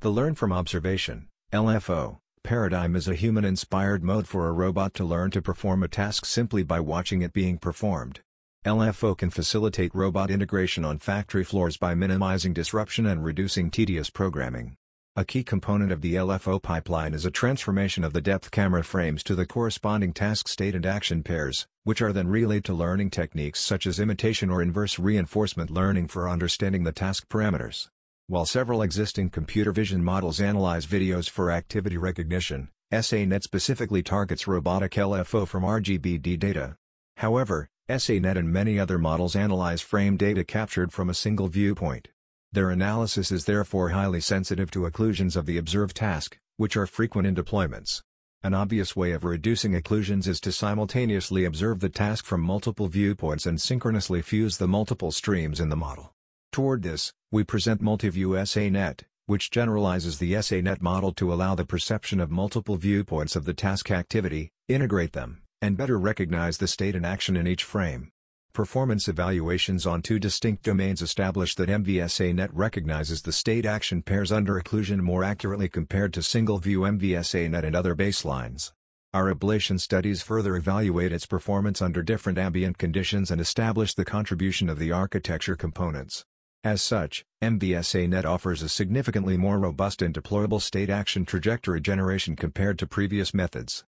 The 0.00 0.10
Learn 0.10 0.34
from 0.34 0.52
Observation, 0.52 1.28
LFO, 1.52 2.18
paradigm 2.42 2.96
is 2.96 3.06
a 3.06 3.14
human-inspired 3.14 4.02
mode 4.02 4.26
for 4.26 4.48
a 4.48 4.52
robot 4.52 4.92
to 4.94 5.04
learn 5.04 5.30
to 5.30 5.40
perform 5.40 5.84
a 5.84 5.88
task 5.88 6.24
simply 6.24 6.64
by 6.64 6.80
watching 6.80 7.22
it 7.22 7.32
being 7.32 7.58
performed. 7.58 8.18
LFO 8.66 9.16
can 9.16 9.30
facilitate 9.30 9.94
robot 9.94 10.32
integration 10.32 10.84
on 10.84 10.98
factory 10.98 11.44
floors 11.44 11.76
by 11.76 11.94
minimizing 11.94 12.52
disruption 12.52 13.06
and 13.06 13.24
reducing 13.24 13.70
tedious 13.70 14.10
programming. 14.10 14.77
A 15.18 15.24
key 15.24 15.42
component 15.42 15.90
of 15.90 16.00
the 16.00 16.14
LFO 16.14 16.62
pipeline 16.62 17.12
is 17.12 17.24
a 17.24 17.30
transformation 17.32 18.04
of 18.04 18.12
the 18.12 18.20
depth 18.20 18.52
camera 18.52 18.84
frames 18.84 19.24
to 19.24 19.34
the 19.34 19.46
corresponding 19.46 20.12
task 20.12 20.46
state 20.46 20.76
and 20.76 20.86
action 20.86 21.24
pairs, 21.24 21.66
which 21.82 22.00
are 22.00 22.12
then 22.12 22.28
relayed 22.28 22.64
to 22.66 22.72
learning 22.72 23.10
techniques 23.10 23.58
such 23.58 23.84
as 23.84 23.98
imitation 23.98 24.48
or 24.48 24.62
inverse 24.62 24.96
reinforcement 24.96 25.70
learning 25.70 26.06
for 26.06 26.28
understanding 26.28 26.84
the 26.84 26.92
task 26.92 27.26
parameters. 27.28 27.88
While 28.28 28.46
several 28.46 28.80
existing 28.80 29.30
computer 29.30 29.72
vision 29.72 30.04
models 30.04 30.40
analyze 30.40 30.86
videos 30.86 31.28
for 31.28 31.50
activity 31.50 31.96
recognition, 31.96 32.68
SA-NET 32.92 33.42
specifically 33.42 34.04
targets 34.04 34.46
robotic 34.46 34.92
LFO 34.92 35.48
from 35.48 35.64
RGBD 35.64 36.38
data. 36.38 36.76
However, 37.16 37.68
SA-NET 37.90 38.36
and 38.36 38.52
many 38.52 38.78
other 38.78 38.98
models 38.98 39.34
analyze 39.34 39.80
frame 39.80 40.16
data 40.16 40.44
captured 40.44 40.92
from 40.92 41.10
a 41.10 41.14
single 41.14 41.48
viewpoint. 41.48 42.06
Their 42.50 42.70
analysis 42.70 43.30
is 43.30 43.44
therefore 43.44 43.90
highly 43.90 44.20
sensitive 44.20 44.70
to 44.70 44.90
occlusions 44.90 45.36
of 45.36 45.44
the 45.44 45.58
observed 45.58 45.96
task, 45.96 46.38
which 46.56 46.78
are 46.78 46.86
frequent 46.86 47.26
in 47.26 47.34
deployments. 47.34 48.00
An 48.42 48.54
obvious 48.54 48.96
way 48.96 49.12
of 49.12 49.24
reducing 49.24 49.72
occlusions 49.72 50.26
is 50.26 50.40
to 50.40 50.52
simultaneously 50.52 51.44
observe 51.44 51.80
the 51.80 51.90
task 51.90 52.24
from 52.24 52.40
multiple 52.40 52.88
viewpoints 52.88 53.44
and 53.44 53.60
synchronously 53.60 54.22
fuse 54.22 54.56
the 54.56 54.66
multiple 54.66 55.12
streams 55.12 55.60
in 55.60 55.68
the 55.68 55.76
model. 55.76 56.14
Toward 56.50 56.82
this, 56.82 57.12
we 57.30 57.44
present 57.44 57.82
Multiview 57.82 58.46
SA-NET, 58.46 59.04
which 59.26 59.50
generalizes 59.50 60.18
the 60.18 60.40
SA-NET 60.40 60.80
model 60.80 61.12
to 61.12 61.30
allow 61.30 61.54
the 61.54 61.66
perception 61.66 62.18
of 62.18 62.30
multiple 62.30 62.76
viewpoints 62.76 63.36
of 63.36 63.44
the 63.44 63.52
task 63.52 63.90
activity, 63.90 64.52
integrate 64.68 65.12
them, 65.12 65.42
and 65.60 65.76
better 65.76 65.98
recognize 65.98 66.56
the 66.56 66.66
state 66.66 66.96
and 66.96 67.04
action 67.04 67.36
in 67.36 67.46
each 67.46 67.62
frame. 67.62 68.10
Performance 68.52 69.06
evaluations 69.08 69.86
on 69.86 70.02
two 70.02 70.18
distinct 70.18 70.64
domains 70.64 71.00
establish 71.00 71.54
that 71.54 71.68
MVSA-NET 71.68 72.52
recognizes 72.52 73.22
the 73.22 73.32
state-action 73.32 74.02
pairs 74.02 74.32
under 74.32 74.60
occlusion 74.60 74.98
more 74.98 75.22
accurately 75.22 75.68
compared 75.68 76.12
to 76.14 76.22
single-view 76.22 76.80
MVSA-NET 76.80 77.64
and 77.64 77.76
other 77.76 77.94
baselines. 77.94 78.72
Our 79.14 79.32
ablation 79.32 79.80
studies 79.80 80.22
further 80.22 80.56
evaluate 80.56 81.12
its 81.12 81.24
performance 81.24 81.80
under 81.80 82.02
different 82.02 82.38
ambient 82.38 82.78
conditions 82.78 83.30
and 83.30 83.40
establish 83.40 83.94
the 83.94 84.04
contribution 84.04 84.68
of 84.68 84.78
the 84.78 84.92
architecture 84.92 85.56
components. 85.56 86.24
As 86.64 86.82
such, 86.82 87.24
MVSA-NET 87.40 88.26
offers 88.26 88.62
a 88.62 88.68
significantly 88.68 89.36
more 89.36 89.60
robust 89.60 90.02
and 90.02 90.12
deployable 90.12 90.60
state-action 90.60 91.24
trajectory 91.24 91.80
generation 91.80 92.34
compared 92.34 92.78
to 92.80 92.86
previous 92.86 93.32
methods 93.32 93.84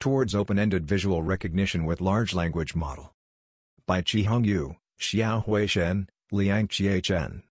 towards 0.00 0.34
open-ended 0.34 0.86
visual 0.86 1.22
recognition 1.22 1.84
with 1.84 2.00
large 2.00 2.32
language 2.32 2.74
model. 2.74 3.12
By 3.88 4.02
Qihang 4.02 4.44
Yu, 4.44 4.76
Xiaohui 5.00 5.66
Shen, 5.66 6.10
Liang 6.30 6.68
Chen. 6.68 7.42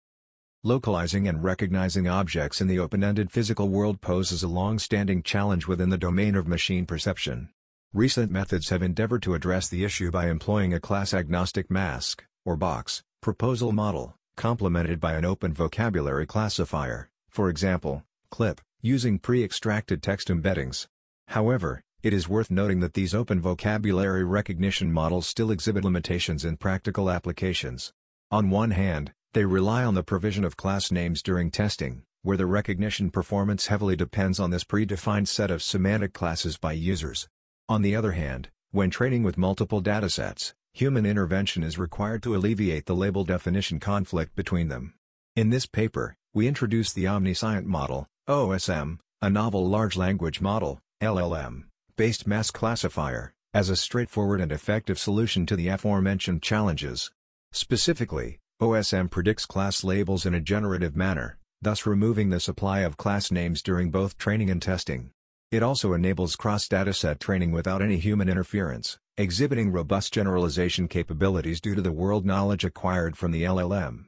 Localizing 0.64 1.28
and 1.28 1.44
recognizing 1.44 2.08
objects 2.08 2.62
in 2.62 2.68
the 2.68 2.78
open-ended 2.78 3.32
physical 3.32 3.70
world 3.70 4.02
poses 4.02 4.44
a 4.44 4.48
long-standing 4.48 5.24
challenge 5.24 5.66
within 5.66 5.90
the 5.90 5.98
domain 5.98 6.36
of 6.36 6.48
machine 6.48 6.86
perception. 6.86 7.50
Recent 7.92 8.32
methods 8.32 8.70
have 8.70 8.84
endeavored 8.84 9.24
to 9.24 9.34
address 9.34 9.68
the 9.68 9.84
issue 9.84 10.12
by 10.12 10.30
employing 10.30 10.76
a 10.76 10.80
class-agnostic 10.80 11.72
mask, 11.72 12.24
or 12.46 12.56
box, 12.56 13.02
proposal 13.20 13.72
model, 13.72 14.14
complemented 14.36 15.00
by 15.00 15.14
an 15.14 15.26
open 15.26 15.56
vocabulary 15.56 16.28
classifier, 16.28 17.10
for 17.32 17.50
example, 17.50 18.04
CLIP, 18.30 18.62
using 18.84 19.18
pre-extracted 19.18 20.04
text 20.04 20.28
embeddings. 20.28 20.86
However, 21.30 21.82
it 22.08 22.14
is 22.14 22.30
worth 22.30 22.50
noting 22.50 22.80
that 22.80 22.94
these 22.94 23.14
open 23.14 23.42
vocabulary 23.42 24.24
recognition 24.24 24.94
models 24.94 25.28
still 25.28 25.52
exhibit 25.52 25.84
limitations 25.84 26.46
in 26.46 26.56
practical 26.56 27.10
applications. 27.10 27.92
On 28.32 28.50
one 28.50 28.72
hand, 28.72 29.12
they 29.34 29.44
rely 29.44 29.84
on 29.84 29.94
the 29.94 30.04
provision 30.04 30.46
of 30.46 30.56
class 30.56 30.90
names 30.90 31.22
during 31.22 31.52
testing, 31.52 32.04
where 32.22 32.38
the 32.38 32.46
recognition 32.46 33.12
performance 33.12 33.68
heavily 33.68 33.98
depends 33.98 34.40
on 34.40 34.52
this 34.52 34.64
predefined 34.64 35.28
set 35.28 35.52
of 35.52 35.62
semantic 35.62 36.14
classes 36.14 36.58
by 36.58 36.72
users. 36.72 37.28
On 37.68 37.82
the 37.82 37.94
other 37.94 38.14
hand, 38.14 38.52
when 38.72 38.90
training 38.90 39.24
with 39.24 39.38
multiple 39.38 39.84
datasets, 39.84 40.54
human 40.72 41.06
intervention 41.06 41.62
is 41.62 41.78
required 41.78 42.24
to 42.24 42.38
alleviate 42.38 42.86
the 42.86 42.96
label 42.96 43.26
definition 43.26 43.82
conflict 43.82 44.34
between 44.34 44.70
them. 44.70 44.94
In 45.36 45.50
this 45.50 45.66
paper, 45.66 46.16
we 46.34 46.48
introduce 46.48 46.94
the 46.94 47.06
Omniscient 47.06 47.66
Model, 47.66 48.08
OSM, 48.30 49.00
a 49.22 49.30
novel 49.30 49.68
large 49.68 49.98
language 49.98 50.40
model, 50.40 50.80
LLM, 51.04 51.66
based 51.98 52.28
mask 52.28 52.54
classifier, 52.54 53.34
as 53.56 53.70
a 53.70 53.76
straightforward 53.76 54.40
and 54.40 54.52
effective 54.52 55.00
solution 55.00 55.48
to 55.48 55.56
the 55.56 55.68
aforementioned 55.68 56.44
challenges. 56.44 57.12
Specifically, 57.52 58.38
OSM 58.62 59.10
predicts 59.10 59.48
class 59.48 59.84
labels 59.84 60.24
in 60.24 60.36
a 60.36 60.40
generative 60.40 60.96
manner, 60.96 61.40
thus 61.60 61.88
removing 61.88 62.30
the 62.30 62.40
supply 62.40 62.82
of 62.82 62.98
class 62.98 63.32
names 63.32 63.64
during 63.64 63.90
both 63.90 64.16
training 64.20 64.52
and 64.52 64.62
testing. 64.62 65.10
It 65.52 65.64
also 65.64 65.94
enables 65.94 66.36
cross-dataset 66.36 67.18
training 67.18 67.52
without 67.52 67.82
any 67.82 67.98
human 67.98 68.30
interference, 68.30 69.00
exhibiting 69.18 69.72
robust 69.72 70.14
generalization 70.14 70.88
capabilities 70.88 71.60
due 71.60 71.74
to 71.74 71.82
the 71.82 71.92
world 71.92 72.28
knowledge 72.28 72.64
acquired 72.64 73.18
from 73.18 73.32
the 73.32 73.44
LLM. 73.44 74.06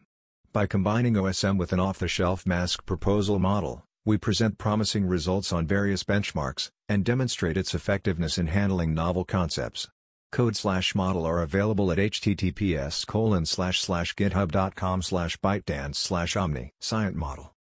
By 0.54 0.68
combining 0.68 1.16
OSM 1.16 1.58
with 1.58 1.74
an 1.74 1.80
off-the-shelf 1.80 2.46
mask 2.46 2.86
proposal 2.86 3.40
model, 3.40 3.84
we 4.10 4.18
present 4.18 4.58
promising 4.58 5.06
results 5.06 5.54
on 5.54 5.68
various 5.68 6.04
benchmarks, 6.04 6.72
and 6.88 7.06
demonstrate 7.06 7.56
its 7.56 7.76
effectiveness 7.76 8.40
in 8.40 8.48
handling 8.48 8.92
novel 8.92 9.24
concepts. 9.24 9.88
Code 10.32 10.56
slash 10.56 10.96
model 10.96 11.28
are 11.28 11.44
available 11.44 11.92
at 11.92 12.00
https 12.00 13.06
colon 13.06 13.46
slash 13.46 13.80
slash 13.80 14.16
github.com 14.16 15.04
slash 15.04 15.38
bytedance 15.38 15.98
slash 15.98 16.36
omni 16.36 16.72
scient 16.82 17.14
model. 17.14 17.54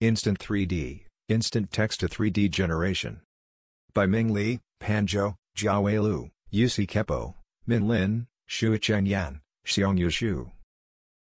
Instant 0.00 0.38
3D, 0.38 1.02
Instant 1.28 1.70
Text 1.70 2.00
to 2.00 2.08
3D 2.08 2.50
Generation. 2.50 3.20
By 3.92 4.06
Ming 4.06 4.32
Li, 4.32 4.60
Pan 4.80 5.06
Zhou, 5.06 5.34
Jiawei 5.58 6.02
Lu, 6.02 6.30
Jussi 6.50 6.88
Keppo, 6.88 7.34
Min 7.66 7.86
Lin, 7.86 8.28
Shuicheng 8.48 9.06
Yan, 9.06 9.42
Xiangyu 9.66 10.06
Xu. 10.06 10.52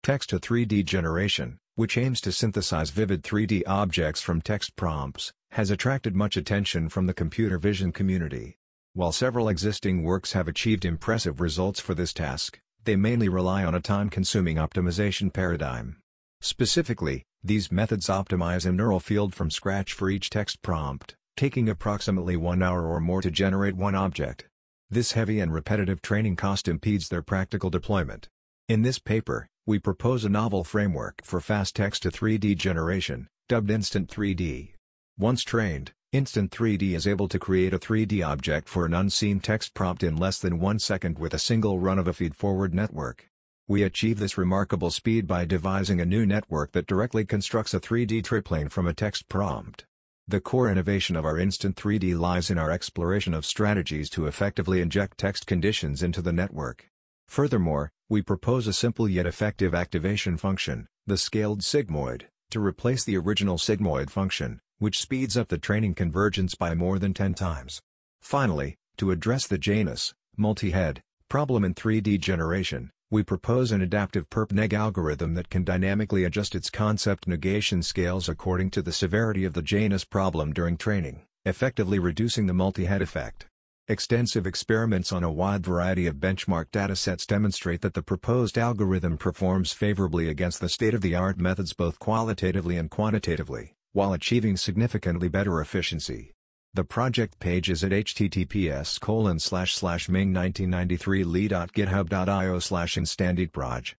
Text 0.03 0.30
to 0.32 0.39
3D 0.39 0.84
Generation 0.84 1.57
which 1.78 1.95
aims 1.95 2.19
to 2.19 2.32
synthesize 2.32 2.89
vivid 2.89 3.21
3D 3.21 3.61
objects 3.67 4.19
from 4.19 4.41
text 4.41 4.75
prompts, 4.75 5.32
has 5.51 5.69
attracted 5.69 6.15
much 6.15 6.36
attention 6.36 6.89
from 6.89 7.05
the 7.05 7.13
computer 7.13 7.59
vision 7.59 7.91
community. 7.91 8.57
While 8.93 9.11
several 9.11 9.47
existing 9.47 10.01
works 10.01 10.32
have 10.34 10.47
achieved 10.47 10.86
impressive 10.86 11.39
results 11.39 11.80
for 11.80 11.93
this 11.93 12.13
task, 12.13 12.59
they 12.86 12.95
mainly 12.95 13.30
rely 13.30 13.63
on 13.63 13.75
a 13.75 13.80
time-consuming 13.80 14.57
optimization 14.57 15.32
paradigm. 15.32 15.97
Specifically, 16.41 17.25
these 17.43 17.71
methods 17.71 18.07
optimize 18.07 18.65
a 18.65 18.71
neural 18.71 18.99
field 18.99 19.36
from 19.36 19.51
scratch 19.51 19.93
for 19.93 20.09
each 20.09 20.32
text 20.32 20.63
prompt, 20.63 21.15
taking 21.36 21.69
approximately 21.69 22.36
one 22.36 22.63
hour 22.63 22.88
or 22.88 22.99
more 22.99 23.21
to 23.21 23.30
generate 23.30 23.75
one 23.75 23.93
object. 23.93 24.47
This 24.89 25.11
heavy 25.11 25.39
and 25.39 25.53
repetitive 25.53 26.01
training 26.01 26.38
cost 26.38 26.67
impedes 26.67 27.09
their 27.09 27.21
practical 27.21 27.69
deployment. 27.69 28.30
In 28.70 28.82
this 28.82 28.99
paper, 28.99 29.47
we 29.65 29.80
propose 29.80 30.26
a 30.26 30.30
novel 30.30 30.65
framework 30.65 31.22
for 31.24 31.39
fast 31.39 31.74
text-to-3D 31.74 32.57
generation, 32.57 33.30
dubbed 33.47 33.72
Instant 33.72 34.09
3D. 34.09 34.74
Once 35.18 35.45
trained, 35.45 35.93
Instant 36.11 36.51
3D 36.51 36.93
is 36.93 37.07
able 37.07 37.30
to 37.30 37.39
create 37.39 37.74
a 37.74 37.80
3D 37.80 38.28
object 38.28 38.68
for 38.68 38.86
an 38.86 38.93
unseen 38.93 39.39
text 39.39 39.74
prompt 39.74 40.03
in 40.03 40.18
less 40.18 40.38
than 40.38 40.59
one 40.59 40.80
second 40.80 41.18
with 41.18 41.34
a 41.34 41.39
single 41.39 41.80
run 41.80 41.97
of 41.97 42.09
a 42.09 42.13
feed-forward 42.13 42.74
network. 42.74 43.30
We 43.70 43.84
achieve 43.84 44.20
this 44.20 44.38
remarkable 44.38 44.91
speed 44.91 45.28
by 45.28 45.45
devising 45.45 46.01
a 46.01 46.05
new 46.05 46.26
network 46.26 46.74
that 46.74 46.88
directly 46.88 47.24
constructs 47.24 47.74
a 47.74 47.80
3D 47.80 48.22
triplane 48.26 48.68
from 48.68 48.86
a 48.86 48.93
text 48.93 49.30
prompt. 49.30 49.86
The 50.28 50.41
core 50.41 50.70
innovation 50.70 51.15
of 51.15 51.24
our 51.24 51.39
Instant 51.39 51.78
3D 51.78 52.20
lies 52.20 52.51
in 52.51 52.57
our 52.57 52.72
exploration 52.72 53.34
of 53.34 53.45
strategies 53.45 54.09
to 54.09 54.28
effectively 54.28 54.82
inject 54.82 55.18
text 55.18 55.47
conditions 55.47 56.03
into 56.03 56.22
the 56.22 56.34
network. 56.34 56.89
Furthermore, 57.30 57.91
we 58.10 58.22
propose 58.22 58.68
a 58.68 58.74
simple 58.74 59.10
yet 59.10 59.26
effective 59.26 59.76
activation 59.76 60.38
function, 60.38 60.88
the 61.05 61.18
scaled 61.18 61.62
sigmoid, 61.62 62.24
to 62.49 62.64
replace 62.64 63.03
the 63.03 63.18
original 63.18 63.58
sigmoid 63.58 64.10
function, 64.10 64.62
which 64.80 64.99
speeds 64.99 65.36
up 65.36 65.49
the 65.49 65.58
training 65.58 65.93
convergence 65.93 66.55
by 66.55 66.74
more 66.74 66.99
than 66.99 67.14
10 67.14 67.34
times. 67.34 67.82
Finally, 68.22 68.78
to 68.97 69.12
address 69.12 69.45
the 69.45 69.58
Janus, 69.58 70.14
multi-head, 70.38 71.01
problem 71.28 71.66
in 71.66 71.74
3D 71.74 72.20
generation, 72.22 72.91
we 73.12 73.24
propose 73.24 73.74
an 73.74 73.82
adaptive 73.82 74.30
perp-neg 74.30 74.74
algorithm 74.74 75.34
that 75.34 75.49
can 75.49 75.66
dynamically 75.66 76.24
adjust 76.24 76.55
its 76.55 76.70
concept 76.70 77.28
negation 77.28 77.84
scales 77.84 78.30
according 78.30 78.70
to 78.72 78.82
the 78.82 78.93
severity 78.93 79.43
of 79.43 79.53
the 79.53 79.62
Janus 79.62 80.05
problem 80.05 80.53
during 80.53 80.78
training, 80.78 81.26
effectively 81.45 81.99
reducing 81.99 82.47
the 82.47 82.53
multi-head 82.53 83.01
effect. 83.01 83.47
Extensive 83.89 84.45
experiments 84.45 85.13
on 85.13 85.23
a 85.23 85.31
wide 85.31 85.65
variety 85.65 86.07
of 86.07 86.15
benchmark 86.15 86.65
datasets 86.71 87.25
demonstrate 87.25 87.79
that 87.79 87.93
the 87.93 88.01
proposed 88.01 88.57
algorithm 88.57 89.17
performs 89.17 89.71
favorably 89.71 90.27
against 90.27 90.59
the 90.59 90.67
state-of-the-art 90.67 91.39
methods 91.39 91.71
both 91.71 91.97
qualitatively 91.97 92.75
and 92.75 92.91
quantitatively, 92.91 93.75
while 93.93 94.11
achieving 94.11 94.57
significantly 94.57 95.29
better 95.29 95.61
efficiency. 95.61 96.33
The 96.73 96.83
project 96.83 97.39
page 97.39 97.69
is 97.69 97.81
at 97.81 97.91
https 97.91 98.99
colon 98.99 99.39
slash 99.39 99.73
slash 99.73 100.07
ming1993 100.07 102.61
slash 102.61 102.95
instanditproj. 102.97 103.93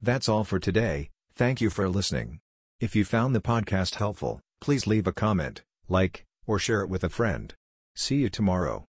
That's 0.00 0.28
all 0.28 0.44
for 0.44 0.60
today, 0.60 1.10
thank 1.34 1.60
you 1.60 1.68
for 1.68 1.88
listening. 1.88 2.38
If 2.78 2.94
you 2.94 3.04
found 3.04 3.34
the 3.34 3.40
podcast 3.40 3.96
helpful, 3.96 4.38
please 4.60 4.86
leave 4.86 5.08
a 5.08 5.12
comment, 5.12 5.64
like, 5.88 6.24
or 6.46 6.60
share 6.60 6.82
it 6.82 6.88
with 6.88 7.02
a 7.02 7.08
friend. 7.08 7.52
See 7.96 8.18
you 8.18 8.28
tomorrow. 8.28 8.84